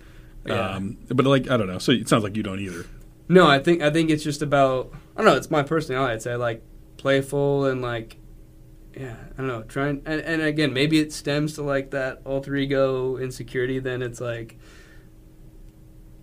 Yeah. 0.46 0.76
Um, 0.76 0.98
but 1.08 1.26
like 1.26 1.50
I 1.50 1.58
don't 1.58 1.68
know. 1.68 1.80
So 1.80 1.92
it 1.92 2.08
sounds 2.08 2.24
like 2.24 2.38
you 2.38 2.44
don't 2.44 2.60
either. 2.60 2.86
No, 3.28 3.48
I 3.48 3.58
think 3.60 3.82
I 3.82 3.90
think 3.90 4.12
it's 4.12 4.24
just 4.24 4.44
about 4.44 4.92
I 5.18 5.24
don't 5.24 5.32
know. 5.32 5.38
It's 5.38 5.50
my 5.50 5.64
personality. 5.64 6.14
I'd 6.14 6.22
say 6.22 6.36
like 6.36 6.62
playful 6.98 7.66
and 7.66 7.82
like 7.82 8.18
yeah. 9.00 9.16
I 9.34 9.38
don't 9.38 9.48
know. 9.48 9.64
Trying 9.64 10.02
and, 10.06 10.22
and 10.22 10.42
again, 10.42 10.74
maybe 10.74 11.00
it 11.00 11.14
stems 11.14 11.54
to 11.56 11.64
like 11.64 11.92
that 11.92 12.22
alter 12.26 12.56
ego 12.56 13.18
insecurity. 13.18 13.80
Then 13.80 14.02
it's 14.02 14.20
like 14.22 14.58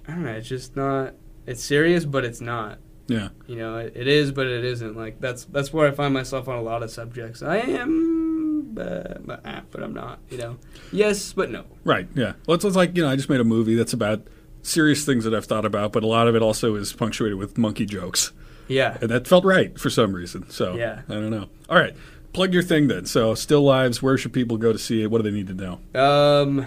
I 0.07 0.13
don't 0.13 0.25
know. 0.25 0.33
It's 0.33 0.49
just 0.49 0.77
not. 0.77 1.15
It's 1.47 1.63
serious, 1.63 2.05
but 2.05 2.25
it's 2.25 2.41
not. 2.41 2.79
Yeah. 3.09 3.29
You 3.47 3.57
know, 3.57 3.79
it, 3.79 3.93
it 3.97 4.09
is, 4.09 4.33
but 4.33 4.47
it 4.47 4.65
isn't. 4.65 4.97
Like 4.97 5.21
that's 5.21 5.45
that's 5.47 5.73
where 5.73 5.89
I 5.89 5.91
find 5.93 6.13
myself 6.13 6.49
on 6.49 6.57
a 6.57 6.63
lot 6.63 6.83
of 6.83 6.91
subjects. 6.91 7.43
I 7.43 7.59
am, 7.59 8.73
but, 8.75 9.27
but, 9.27 9.41
ah, 9.45 9.63
but 9.71 9.83
I'm 9.83 9.95
not. 9.95 10.19
You 10.31 10.39
know, 10.39 10.59
yes, 10.93 11.33
but 11.33 11.51
no. 11.51 11.65
Right. 11.85 12.09
Yeah. 12.15 12.33
Well, 12.47 12.57
it's, 12.57 12.65
it's 12.65 12.77
like 12.77 12.97
you 12.97 13.03
know 13.03 13.09
I 13.09 13.17
just 13.17 13.29
made 13.29 13.41
a 13.41 13.45
movie 13.45 13.75
that's 13.75 13.93
about 13.93 14.27
serious 14.63 15.05
things 15.05 15.23
that 15.25 15.33
I've 15.35 15.45
thought 15.45 15.65
about, 15.65 15.93
but 15.93 16.03
a 16.03 16.07
lot 16.09 16.27
of 16.27 16.35
it 16.35 16.43
also 16.43 16.75
is 16.75 16.93
punctuated 16.93 17.39
with 17.39 17.57
monkey 17.57 17.87
jokes, 17.87 18.33
Yeah. 18.67 18.99
and 19.01 19.09
that 19.11 19.29
felt 19.29 19.45
right 19.45 19.79
for 19.79 19.89
some 19.91 20.13
reason. 20.13 20.51
So 20.51 20.75
Yeah. 20.75 21.03
I 21.09 21.13
don't 21.15 21.31
know. 21.31 21.47
All 21.69 21.79
right. 21.79 21.95
Plug 22.37 22.53
your 22.53 22.63
thing 22.63 22.89
then. 22.89 23.07
So, 23.07 23.35
Still 23.35 23.63
Lives. 23.63 24.03
Where 24.03 24.19
should 24.19 24.35
people 24.35 24.59
go 24.59 24.71
to 24.71 24.79
see 24.79 25.03
it? 25.03 25.11
What 25.11 25.23
do 25.23 25.31
they 25.31 25.35
need 25.35 25.47
to 25.47 25.55
know? 25.55 25.81
Um. 25.99 26.67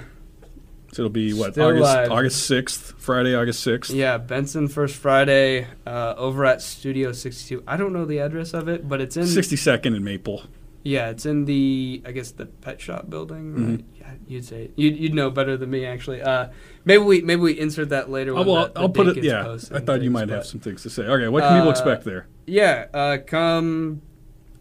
So 0.91 1.03
it'll 1.03 1.11
be 1.11 1.31
what 1.31 1.55
August 1.59 1.83
Lives. 1.83 2.09
August 2.09 2.47
sixth, 2.47 2.95
Friday, 2.97 3.35
August 3.35 3.61
sixth. 3.61 3.91
Yeah, 3.91 4.17
Benson 4.17 4.67
First 4.67 4.95
Friday 4.95 5.67
uh, 5.85 6.15
over 6.17 6.43
at 6.45 6.63
Studio 6.63 7.11
62. 7.11 7.63
I 7.67 7.77
don't 7.77 7.93
know 7.93 8.05
the 8.05 8.17
address 8.17 8.55
of 8.55 8.67
it, 8.67 8.89
but 8.89 8.99
it's 8.99 9.15
in 9.15 9.27
Sixty 9.27 9.55
second 9.55 9.93
in 9.93 10.03
Maple. 10.03 10.41
Yeah, 10.81 11.09
it's 11.11 11.27
in 11.27 11.45
the 11.45 12.01
I 12.03 12.13
guess 12.13 12.31
the 12.31 12.47
pet 12.47 12.81
shop 12.81 13.07
building. 13.07 13.51
Mm-hmm. 13.53 13.69
Right? 13.69 13.85
Yeah, 13.99 14.13
you'd 14.27 14.45
say. 14.45 14.71
You'd, 14.75 14.97
you'd 14.97 15.13
know 15.13 15.29
better 15.29 15.55
than 15.55 15.69
me 15.69 15.85
actually. 15.85 16.23
Uh, 16.23 16.47
maybe 16.83 17.03
we 17.03 17.21
maybe 17.21 17.41
we 17.41 17.59
insert 17.59 17.89
that 17.89 18.09
later. 18.09 18.35
Oh, 18.35 18.41
well, 18.41 18.69
the 18.69 18.79
I'll 18.79 18.89
put 18.89 19.15
it. 19.15 19.23
Yeah, 19.23 19.51
I 19.51 19.57
thought 19.57 20.01
you 20.01 20.09
things, 20.09 20.09
might 20.09 20.29
have 20.29 20.47
some 20.47 20.61
things 20.61 20.81
to 20.81 20.89
say. 20.89 21.03
Okay, 21.03 21.27
what 21.27 21.43
can 21.43 21.57
people 21.59 21.67
Uh, 21.67 21.71
expect 21.73 22.05
there? 22.05 22.25
Yeah, 22.47 22.87
uh, 22.91 23.17
come 23.23 24.01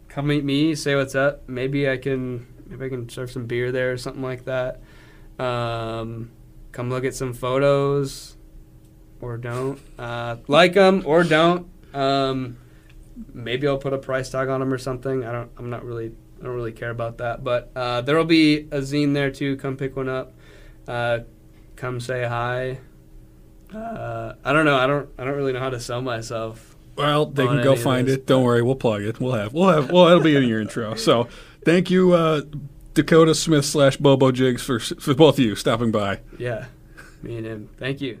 come 0.09 0.27
meet 0.27 0.43
me. 0.43 0.75
Say 0.75 0.95
what's 0.95 1.15
up. 1.15 1.47
Maybe 1.47 1.89
I 1.89 1.97
can 1.97 2.47
maybe 2.67 2.85
I 2.85 2.89
can 2.89 3.07
serve 3.09 3.31
some 3.31 3.45
beer 3.45 3.71
there 3.71 3.93
or 3.93 3.97
something 3.97 4.21
like 4.21 4.45
that. 4.45 4.81
Um, 5.37 6.31
come 6.71 6.89
look 6.89 7.05
at 7.05 7.15
some 7.15 7.33
photos, 7.33 8.35
or 9.21 9.37
don't 9.37 9.79
uh, 9.97 10.37
like 10.47 10.73
them 10.73 11.03
or 11.05 11.23
don't. 11.23 11.69
Um, 11.93 12.57
maybe 13.33 13.67
I'll 13.67 13.77
put 13.77 13.93
a 13.93 13.97
price 13.97 14.29
tag 14.29 14.49
on 14.49 14.59
them 14.59 14.73
or 14.73 14.77
something. 14.77 15.23
I 15.23 15.31
don't. 15.31 15.51
I'm 15.57 15.69
not 15.69 15.85
really. 15.85 16.11
I 16.39 16.43
don't 16.43 16.55
really 16.55 16.71
care 16.71 16.89
about 16.91 17.17
that. 17.17 17.43
But 17.43 17.71
uh, 17.75 18.01
there 18.01 18.15
will 18.15 18.25
be 18.25 18.59
a 18.71 18.79
zine 18.79 19.13
there 19.13 19.31
too. 19.31 19.57
Come 19.57 19.77
pick 19.77 19.95
one 19.95 20.09
up. 20.09 20.33
Uh, 20.87 21.19
come 21.75 21.99
say 21.99 22.25
hi. 22.25 22.79
Uh, 23.73 24.33
I 24.43 24.53
don't 24.53 24.65
know. 24.65 24.77
I 24.77 24.87
don't. 24.87 25.09
I 25.17 25.23
don't 25.23 25.35
really 25.35 25.53
know 25.53 25.59
how 25.59 25.69
to 25.69 25.79
sell 25.79 26.01
myself. 26.01 26.68
Well, 26.99 27.25
they 27.25 27.45
can 27.47 27.63
go 27.63 27.75
find 27.75 28.09
it. 28.09 28.27
Don't 28.27 28.43
worry, 28.43 28.61
we'll 28.61 28.75
plug 28.75 29.01
it. 29.03 29.19
We'll 29.19 29.33
have. 29.33 29.53
We'll 29.53 29.69
have. 29.69 29.91
Well, 29.91 30.07
it'll 30.07 30.21
be 30.23 30.35
in 30.35 30.43
your 30.43 30.61
intro. 30.61 30.95
So, 31.09 31.27
thank 31.65 31.89
you, 31.89 32.13
uh, 32.13 32.41
Dakota 32.93 33.33
Smith 33.33 33.65
slash 33.65 33.97
Bobo 33.97 34.31
Jigs 34.31 34.61
for 34.61 34.79
for 34.79 35.13
both 35.13 35.39
of 35.39 35.45
you 35.45 35.55
stopping 35.55 35.91
by. 35.91 36.19
Yeah, 36.37 36.65
me 37.23 37.37
and 37.37 37.45
him. 37.45 37.69
Thank 37.77 38.01
you. 38.01 38.19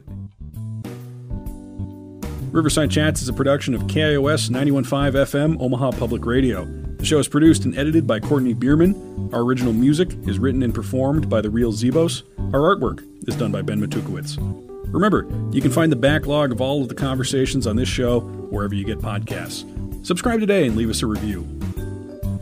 Riverside 2.51 2.89
Chats 2.89 3.21
is 3.21 3.29
a 3.29 3.33
production 3.33 3.75
of 3.75 3.83
KIOS 3.83 4.49
91.5 4.49 5.13
FM, 5.13 5.61
Omaha 5.61 5.91
Public 5.91 6.25
Radio. 6.25 6.65
The 6.97 7.05
show 7.05 7.19
is 7.19 7.27
produced 7.27 7.63
and 7.65 7.77
edited 7.77 8.07
by 8.07 8.19
Courtney 8.19 8.53
Bierman. 8.55 9.29
Our 9.33 9.41
original 9.41 9.71
music 9.71 10.13
is 10.27 10.39
written 10.39 10.63
and 10.63 10.73
performed 10.73 11.29
by 11.29 11.41
The 11.41 11.49
Real 11.51 11.71
Zebos. 11.71 12.23
Our 12.53 12.75
artwork 12.75 13.05
is 13.27 13.35
done 13.35 13.51
by 13.51 13.61
Ben 13.61 13.79
Matukowitz. 13.79 14.68
Remember, 14.91 15.27
you 15.51 15.61
can 15.61 15.71
find 15.71 15.91
the 15.91 15.95
backlog 15.95 16.51
of 16.51 16.61
all 16.61 16.81
of 16.81 16.89
the 16.89 16.95
conversations 16.95 17.67
on 17.67 17.75
this 17.75 17.89
show 17.89 18.21
wherever 18.21 18.73
you 18.73 18.85
get 18.85 18.99
podcasts. 18.99 19.65
Subscribe 20.05 20.39
today 20.39 20.67
and 20.67 20.75
leave 20.75 20.89
us 20.89 21.01
a 21.01 21.05
review. 21.05 21.47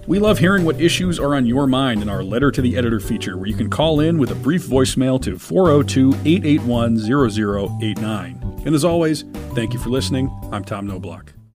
We 0.07 0.19
love 0.19 0.39
hearing 0.39 0.63
what 0.63 0.79
issues 0.79 1.19
are 1.19 1.35
on 1.35 1.45
your 1.45 1.67
mind 1.67 2.01
in 2.01 2.07
our 2.07 2.23
Letter 2.23 2.49
to 2.51 2.61
the 2.61 2.77
Editor 2.77 3.01
feature, 3.01 3.37
where 3.37 3.47
you 3.47 3.55
can 3.55 3.69
call 3.69 3.99
in 3.99 4.17
with 4.17 4.31
a 4.31 4.35
brief 4.35 4.63
voicemail 4.63 5.21
to 5.23 5.37
402 5.37 6.13
881 6.23 6.97
0089. 6.97 8.63
And 8.65 8.73
as 8.73 8.85
always, 8.85 9.23
thank 9.53 9.73
you 9.73 9.79
for 9.79 9.89
listening. 9.89 10.31
I'm 10.53 10.63
Tom 10.63 10.87
Noblock. 10.87 11.36